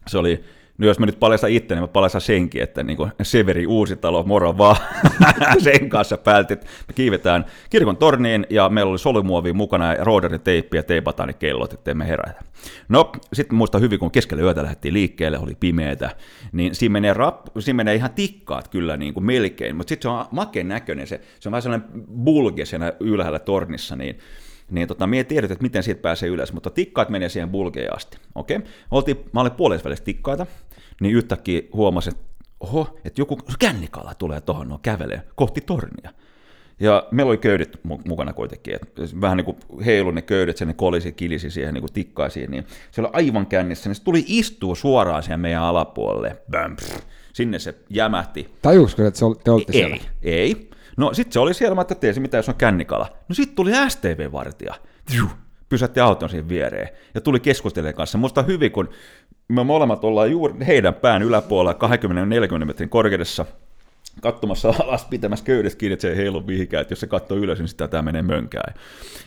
[0.06, 0.44] Se oli,
[0.78, 4.22] no jos mä nyt paljastan itse, niin mä paljastan senkin, että niin kuin Severi Uusitalo,
[4.22, 4.76] moro vaan,
[5.58, 10.76] sen kanssa päälti, että me kiivetään kirkon torniin, ja meillä oli solumuovi mukana, ja rooderi-teippi,
[10.76, 12.42] ja teipataan ne kellot, ettei me herätä.
[12.88, 16.10] No, sitten muista hyvin, kun keskellä yötä lähdettiin liikkeelle, oli pimeätä,
[16.52, 20.16] niin siinä menee, rap, siinä menee ihan tikkaat kyllä niin kuin melkein, mutta sitten se
[20.16, 21.88] on makeen näköinen, se, se on vähän sellainen
[22.24, 24.18] bulge siinä ylhäällä tornissa, niin
[24.70, 28.18] niin tota, mie tiedät, että miten siitä pääsee ylös, mutta tikkaat menee siihen bulgeen asti.
[28.34, 28.60] Okei?
[28.90, 30.46] Oltiin, mä olin puolessa tikkaita,
[31.00, 32.28] niin yhtäkkiä huomasin, että
[32.60, 36.12] oho, että joku kännikala tulee tuohon, no kävelee kohti tornia.
[36.80, 40.74] Ja meillä oli köydet mukana kuitenkin, että vähän niin kuin heilu ne köydet, sen ne
[40.74, 44.74] kolisi, kilisi siihen, niin kuin tikkaisiin, niin se oli aivan kännissä, niin se tuli istua
[44.74, 46.36] suoraan siihen meidän alapuolelle.
[46.50, 46.98] Bam, pff,
[47.32, 48.48] sinne se jämähti.
[48.62, 49.96] Tajuusko, että se ol, te olitte ei, siellä?
[50.22, 53.08] Ei, No sitten se oli siellä, mä että se mitä jos on kännikala.
[53.28, 54.74] No sitten tuli STV-vartija.
[55.68, 58.18] Pysätti auton siihen viereen ja tuli keskustelemaan kanssa.
[58.18, 58.88] Musta hyvin, kun
[59.48, 61.78] me molemmat ollaan juuri heidän pään yläpuolella
[62.62, 63.46] 20-40 metrin korkeudessa
[64.20, 67.58] katsomassa alas pitämässä köydestä kiinni, että se ei heilu mihinkään, että jos se katsoo ylös,
[67.58, 68.74] niin sitä tämä menee mönkään.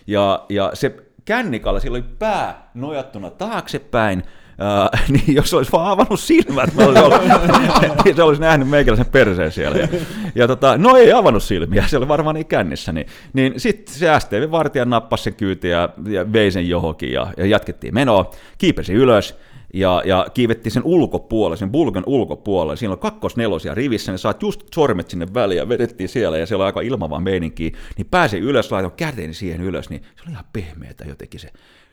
[0.08, 0.96] Ja, ja se
[1.26, 4.24] kännikalla, sillä oli pää nojattuna taaksepäin,
[5.10, 7.22] Niin jos olisi vaan avannut silmät, mä olisin ollut,
[8.06, 9.78] niin se olisi nähnyt meikäläisen perseen siellä.
[9.78, 9.88] Ja,
[10.36, 12.92] ja tota, no ei avannut silmiä, se oli varmaan niin kännissä.
[12.92, 17.46] Niin, niin sitten se STV-vartija nappasi sen kyyti ja, ja vei sen johonkin ja, ja
[17.46, 19.38] jatkettiin menoa, kiipesi ylös
[19.74, 22.78] ja, ja kiivettiin sen ulkopuolelle, sen bulgan ulkopuolelle.
[22.78, 26.64] Siinä on kakkosnelosia rivissä, niin saat just sormet sinne väliin ja vedettiin siellä ja siellä
[26.64, 27.72] on aika ilmavaa meininkiä.
[27.98, 31.50] Niin pääsi ylös, laitoin käteeni siihen ylös, niin se oli ihan pehmeätä jotenkin se.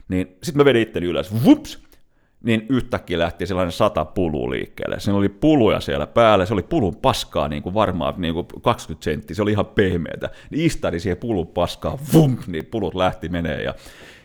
[0.08, 1.87] Niin sitten mä vedin itteni ylös, vups,
[2.44, 5.00] niin yhtäkkiä lähti sellainen sata pulua liikkeelle.
[5.00, 9.04] Siinä oli puluja siellä päällä, se oli pulun paskaa niin kuin varmaan niin kuin 20
[9.04, 10.30] senttiä, se oli ihan pehmeätä.
[10.50, 13.74] Niin istari siihen pulun paskaa, vum, niin pulut lähti menee ja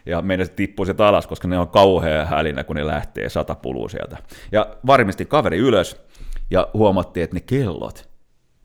[0.05, 3.89] ja meidän tippui se alas, koska ne on kauhea hälinä, kun ne lähtee sata pulua
[3.89, 4.17] sieltä.
[4.51, 6.01] Ja varmisti kaveri ylös,
[6.51, 8.09] ja huomattiin, että ne kellot,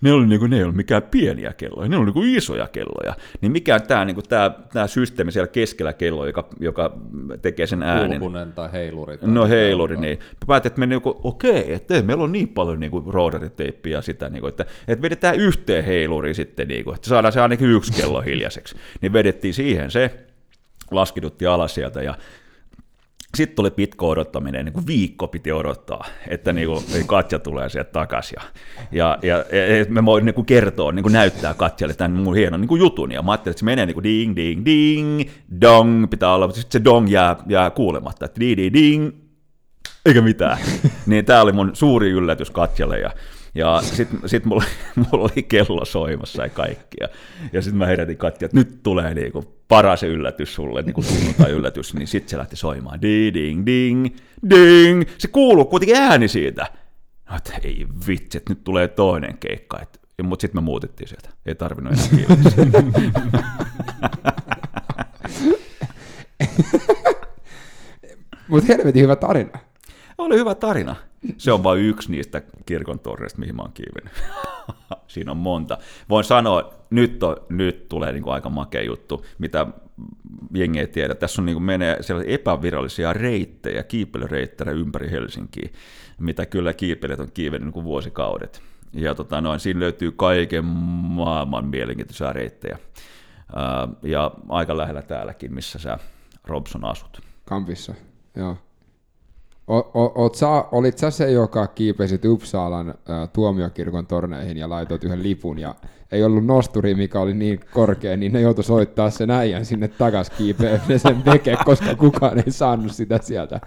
[0.01, 2.69] ne oli, niin kuin, ne ei ollut mikään pieniä kelloja, ne oli niin kuin isoja
[2.69, 3.15] kelloja.
[3.41, 6.97] Niin mikä tämä, niin kuin, tämä, tämä systeemi siellä keskellä kello, joka, joka
[7.43, 8.21] tekee sen äänen.
[8.21, 9.19] Kulkunen tai heiluri.
[9.19, 10.19] Tai no heiluri, niin.
[10.19, 14.29] Mä päätin, että me niin kuin, okei, että meillä on niin paljon niin rooderiteippiä sitä,
[14.29, 17.93] niin kuin, että, että vedetään yhteen heiluri sitten, niin kuin, että saadaan se ainakin yksi
[17.93, 18.77] kello hiljaiseksi.
[19.01, 20.27] Niin vedettiin siihen se,
[20.91, 22.15] laskidutti alas sieltä ja
[23.37, 27.91] sitten tuli pitkä odottaminen, niin kuin viikko piti odottaa, että niin kuin, Katja tulee sieltä
[27.91, 28.39] takaisin.
[28.93, 29.45] Ja, ja, ja
[29.89, 33.13] me voin niin kuin kertoa, niin kuin näyttää Katjalle tämän mun hienon niin kuin jutun.
[33.13, 35.31] Ja mä ajattelin, että se menee niin kuin ding, ding, ding,
[35.61, 39.11] dong, pitää olla, mutta sitten se dong jää, jää kuulematta, että ding, ding, ding,
[40.07, 40.59] eikä mitään.
[41.07, 42.99] niin tämä oli mun suuri yllätys Katjalle.
[42.99, 43.11] Ja
[43.59, 44.65] ja sitten sit mulla,
[44.97, 47.09] mulla oli kello soimassa ja kaikkia.
[47.53, 51.95] Ja sitten mä herätin Katja, että nyt tulee niinku paras yllätys sulle, niinku sunnuntai yllätys.
[51.95, 53.03] Niin sitten se lähti soimaan.
[53.03, 54.07] Ding, ding, ding,
[54.51, 55.03] ding.
[55.19, 56.67] Se kuuluu kuitenkin ääni siitä.
[57.31, 59.81] No, että ei vitsi, että nyt tulee toinen keikka.
[59.83, 61.31] Et, mutta sitten me muutettiin sieltä.
[61.47, 62.09] Ei tarvinnut enää.
[68.49, 69.59] Mutta helvetin hyvä tarina.
[70.19, 70.97] Oli hyvä tarina.
[71.37, 74.13] Se on vain yksi niistä kirkon torreista, mihin mä oon kiivennyt.
[75.07, 75.79] Siinä on monta.
[76.09, 79.67] Voin sanoa, nyt, on, nyt tulee niin kuin aika makea juttu, mitä
[80.55, 81.15] jengi ei tiedä.
[81.15, 85.69] Tässä on niin kuin menee siellä epävirallisia reittejä, kiipeilyreittejä ympäri Helsinkiä,
[86.19, 88.63] mitä kyllä kiipeilijät on kiivennyt niin kuin vuosikaudet.
[88.93, 92.79] Ja tota, noin, siinä löytyy kaiken maailman mielenkiintoisia reittejä.
[94.03, 95.99] ja aika lähellä täälläkin, missä sä
[96.45, 97.21] Robson asut.
[97.45, 97.95] Kampissa,
[98.37, 98.57] joo.
[99.69, 102.95] O, o, sä, olit sä se, joka kiipesit Uppsalan ä,
[103.33, 105.75] tuomiokirkon torneihin ja laitoit yhden lipun ja
[106.13, 110.31] ei ollut nosturi, mikä oli niin korkea, niin ne joutui soittaa sen äijän sinne takas
[110.31, 113.61] kiipeä sen veke, koska kukaan ei saanut sitä sieltä.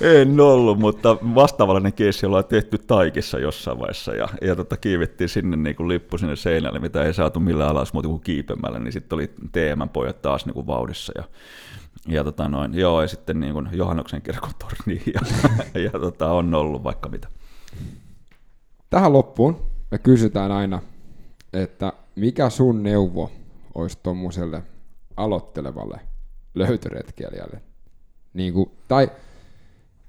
[0.00, 5.56] En ollut, mutta vastaavallinen keissi ollaan tehty Taikissa jossain vaiheessa ja, ja tota, kiivettiin sinne
[5.56, 9.16] niin kuin lippu sinne seinälle, mitä ei saatu millään alas muuta kuin kiipemällä, niin sitten
[9.16, 11.24] oli teemän pojat taas niin kuin vauhdissa ja
[12.08, 15.20] ja tota noin, joo, ja sitten niin kuin Johannoksen kirkon torni ja,
[15.80, 17.28] ja tota, on ollut vaikka mitä.
[18.90, 20.82] Tähän loppuun me kysytään aina,
[21.52, 23.30] että mikä sun neuvo
[23.74, 24.62] olisi tuommoiselle
[25.16, 26.00] aloittelevalle
[26.54, 27.60] löytöretkeilijälle?
[28.34, 29.10] Niin kuin, tai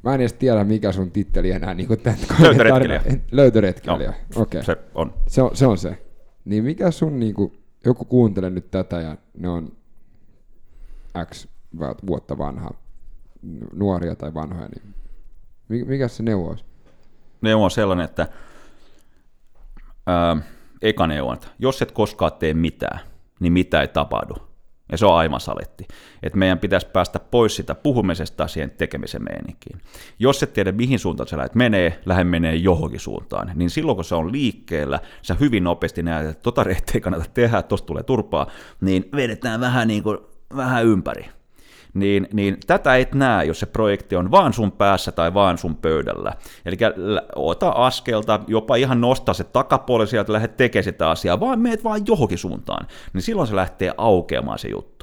[0.03, 3.01] mä en edes tiedä, mikä sun titteli enää niin kuin tämän Löytöretkeilijä.
[3.31, 4.61] Löytöretkeilijä, okei.
[4.61, 4.63] Okay.
[4.63, 5.13] Se on.
[5.27, 5.67] Se on se.
[5.67, 6.03] On se.
[6.45, 9.71] Niin mikä sun, niin kuin, joku kuuntelee nyt tätä ja ne on
[11.25, 11.47] X
[12.07, 12.69] vuotta vanha,
[13.73, 16.65] nuoria tai vanhoja, niin mikä se neuvo olisi?
[17.41, 18.27] Neuvo on sellainen, että
[20.07, 20.37] ää,
[20.81, 22.99] eka neuvo, että jos et koskaan tee mitään,
[23.39, 24.35] niin mitä ei tapahdu.
[24.91, 25.87] Ja se on aivan saletti.
[26.23, 29.81] Että meidän pitäisi päästä pois sitä puhumisesta siihen tekemisen meininkiin.
[30.19, 34.05] Jos et tiedä, mihin suuntaan sä lähdet menee, lähde menee johonkin suuntaan, niin silloin kun
[34.05, 38.03] se on liikkeellä, sä hyvin nopeasti näet, että tota rehttiä ei kannata tehdä, tosta tulee
[38.03, 38.47] turpaa,
[38.81, 40.17] niin vedetään vähän, niin kuin,
[40.55, 41.25] vähän ympäri
[41.99, 45.75] niin, niin tätä et näe, jos se projekti on vaan sun päässä tai vaan sun
[45.75, 46.33] pöydällä.
[46.65, 46.77] Eli
[47.35, 52.01] ota askelta, jopa ihan nostaa se takapuoli sieltä, lähde tekemään sitä asiaa, vaan meet vaan
[52.07, 54.97] johonkin suuntaan, niin silloin se lähtee aukeamaan se juttu.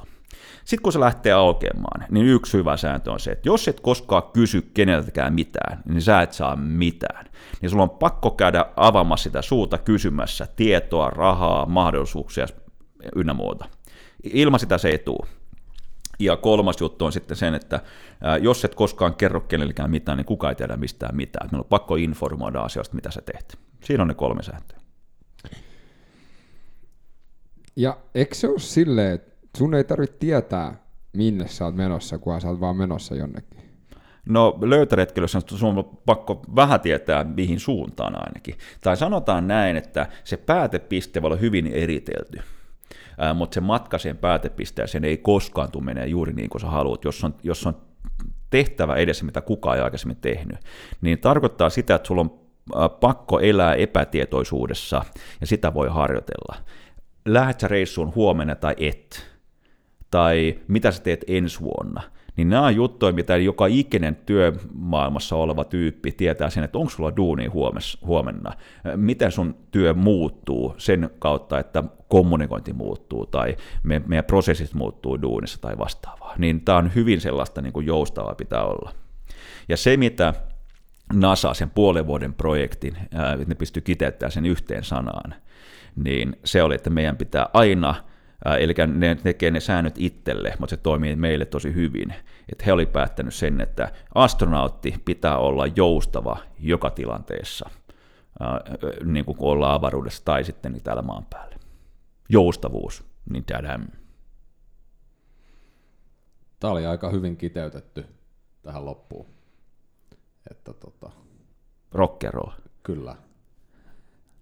[0.65, 4.23] Sitten kun se lähtee aukeamaan, niin yksi hyvä sääntö on se, että jos et koskaan
[4.33, 7.25] kysy keneltäkään mitään, niin sä et saa mitään.
[7.61, 12.45] Niin sulla on pakko käydä avaamassa sitä suuta kysymässä tietoa, rahaa, mahdollisuuksia,
[13.15, 13.65] ynnä muuta.
[14.23, 15.27] Ilman sitä se ei tule.
[16.19, 17.79] Ja kolmas juttu on sitten sen, että
[18.41, 21.49] jos et koskaan kerro kenellekään mitään, niin kukaan ei tiedä mistään mitään.
[21.51, 23.57] Meillä on pakko informoida asioista, mitä sä teet.
[23.83, 24.77] Siinä on ne kolme sääntöä.
[27.75, 30.75] Ja eikö se ole silleen, että sun ei tarvitse tietää,
[31.13, 33.59] minne sä oot menossa, kun sä oot vaan menossa jonnekin?
[34.29, 38.55] No löytöretkeilyssä sun on pakko vähän tietää, mihin suuntaan ainakin.
[38.81, 42.39] Tai sanotaan näin, että se päätepiste voi olla hyvin eritelty.
[43.17, 47.05] Ää, mutta se matka siihen päätepisteeseen ei koskaan tule menee juuri niin kuin sä haluat.
[47.05, 47.77] Jos on, jos on
[48.49, 50.57] tehtävä edessä, mitä kukaan ei aikaisemmin tehnyt,
[51.01, 52.39] niin tarkoittaa sitä, että sulla on
[52.99, 55.01] pakko elää epätietoisuudessa,
[55.41, 56.55] ja sitä voi harjoitella.
[57.25, 59.27] Lähet sä reissuun huomenna tai et,
[60.11, 62.01] tai mitä sä teet ensi vuonna,
[62.37, 67.15] niin nämä on juttuja, mitä joka ikinen työmaailmassa oleva tyyppi tietää sen, että onko sulla
[67.15, 67.45] duuni
[68.05, 68.53] huomenna,
[68.95, 75.77] miten sun työ muuttuu sen kautta, että kommunikointi muuttuu tai meidän prosessit muuttuu duunissa tai
[75.77, 76.33] vastaavaa.
[76.37, 78.91] Niin tämä on hyvin sellaista niin kuin joustavaa pitää olla.
[79.69, 80.33] Ja se, mitä
[81.13, 85.35] NASA, sen puolen vuoden projektin, että ne pystyy kiteyttämään sen yhteen sanaan,
[86.03, 87.95] niin se oli, että meidän pitää aina–
[88.59, 92.13] Eli ne tekee ne säännöt itselle, mutta se toimii meille tosi hyvin.
[92.51, 97.69] Että he oli päättänyt sen, että astronautti pitää olla joustava joka tilanteessa,
[99.03, 101.55] niin kuin kun ollaan avaruudessa tai sitten niin täällä maan päällä.
[102.29, 103.87] Joustavuus, niin tadam.
[106.59, 108.05] Tämä oli aika hyvin kiteytetty
[108.61, 109.25] tähän loppuun.
[110.51, 111.11] Että tota...
[111.91, 112.51] Rock and roll.
[112.83, 113.15] Kyllä.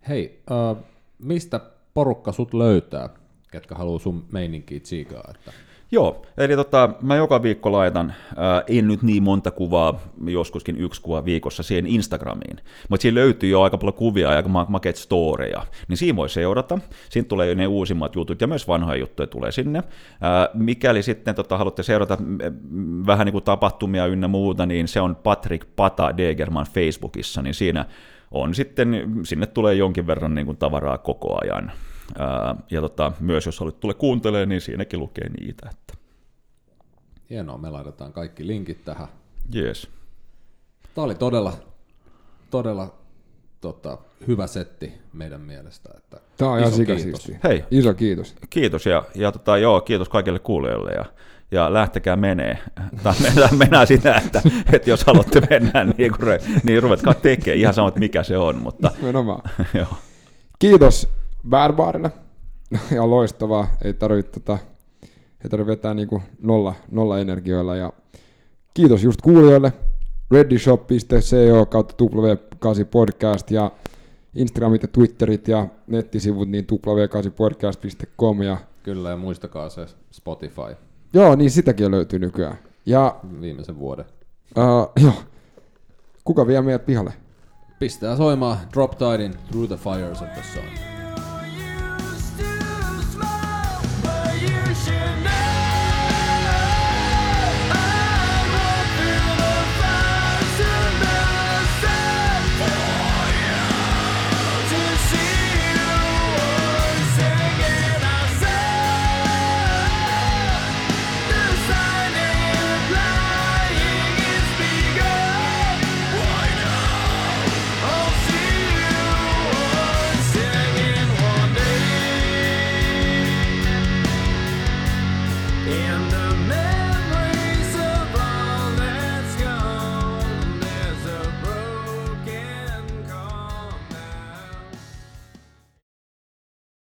[0.07, 0.83] Hei, äh,
[1.19, 1.59] mistä
[1.93, 3.09] porukka sut löytää?
[3.53, 5.23] Ketkä haluaa sun meininkiä tsiikaa.
[5.35, 5.51] Että...
[5.91, 11.01] Joo, eli tota, mä joka viikko laitan, ää, en nyt niin monta kuvaa, joskuskin yksi
[11.01, 12.57] kuva viikossa siihen Instagramiin,
[12.89, 16.79] mutta siinä löytyy jo aika paljon kuvia ja aika makeet storeja, niin siinä voi seurata,
[17.09, 19.83] siinä tulee ne uusimmat jutut ja myös vanhoja juttuja tulee sinne.
[20.21, 22.17] Ää, mikäli sitten tota, haluatte seurata
[23.05, 27.85] vähän niin kuin tapahtumia ynnä muuta, niin se on Patrick Pata Degerman Facebookissa, niin siinä
[28.31, 31.71] on sitten, sinne tulee jonkin verran niin kuin tavaraa koko ajan.
[32.19, 35.69] Ää, ja tota, myös jos haluat tulla kuuntelemaan, niin siinäkin lukee niitä.
[35.71, 35.93] Että.
[37.29, 39.07] Hienoa, me laitetaan kaikki linkit tähän.
[39.55, 39.89] Yes.
[40.95, 41.53] Tämä oli todella,
[42.49, 42.93] todella
[43.61, 45.89] tota, hyvä setti meidän mielestä.
[45.97, 47.31] Että Tämä on ihan kiitos.
[47.43, 47.65] Hei.
[47.71, 48.35] Iso kiitos.
[48.49, 51.05] Kiitos ja, ja tota, joo, kiitos kaikille kuulijoille ja,
[51.51, 52.57] ja lähtekää menee.
[53.03, 54.41] Tai mennään, mennään sitä, että,
[54.73, 56.11] että jos haluatte mennä, niin,
[56.63, 57.59] niin ruvetkaa tekemään.
[57.59, 58.55] Ihan sama, mikä se on.
[58.55, 58.91] Mutta,
[59.79, 59.97] joo.
[60.59, 61.09] Kiitos
[61.49, 62.11] Bärbaarille.
[62.95, 63.67] ja loistavaa.
[63.83, 64.57] Ei tarvitse tota,
[65.43, 67.75] ei tarvitse vetää niinku nolla, nolla energioilla.
[67.75, 67.93] Ja
[68.73, 69.73] kiitos just kuulijoille.
[70.31, 73.71] readyshop.co kautta W8 podcast ja
[74.35, 78.41] Instagramit ja Twitterit ja nettisivut niin w8podcast.com.
[78.41, 78.57] Ja...
[78.83, 80.75] Kyllä, ja muistakaa se Spotify.
[81.13, 82.57] Joo, niin sitäkin löytyy nykyään.
[82.85, 84.05] Ja, Viimeisen vuoden.
[84.57, 85.13] Uh, joo.
[86.23, 87.13] Kuka vie meidät pihalle?
[87.79, 90.92] Pistää soimaan Drop Tidein Through the Fires of the Sun.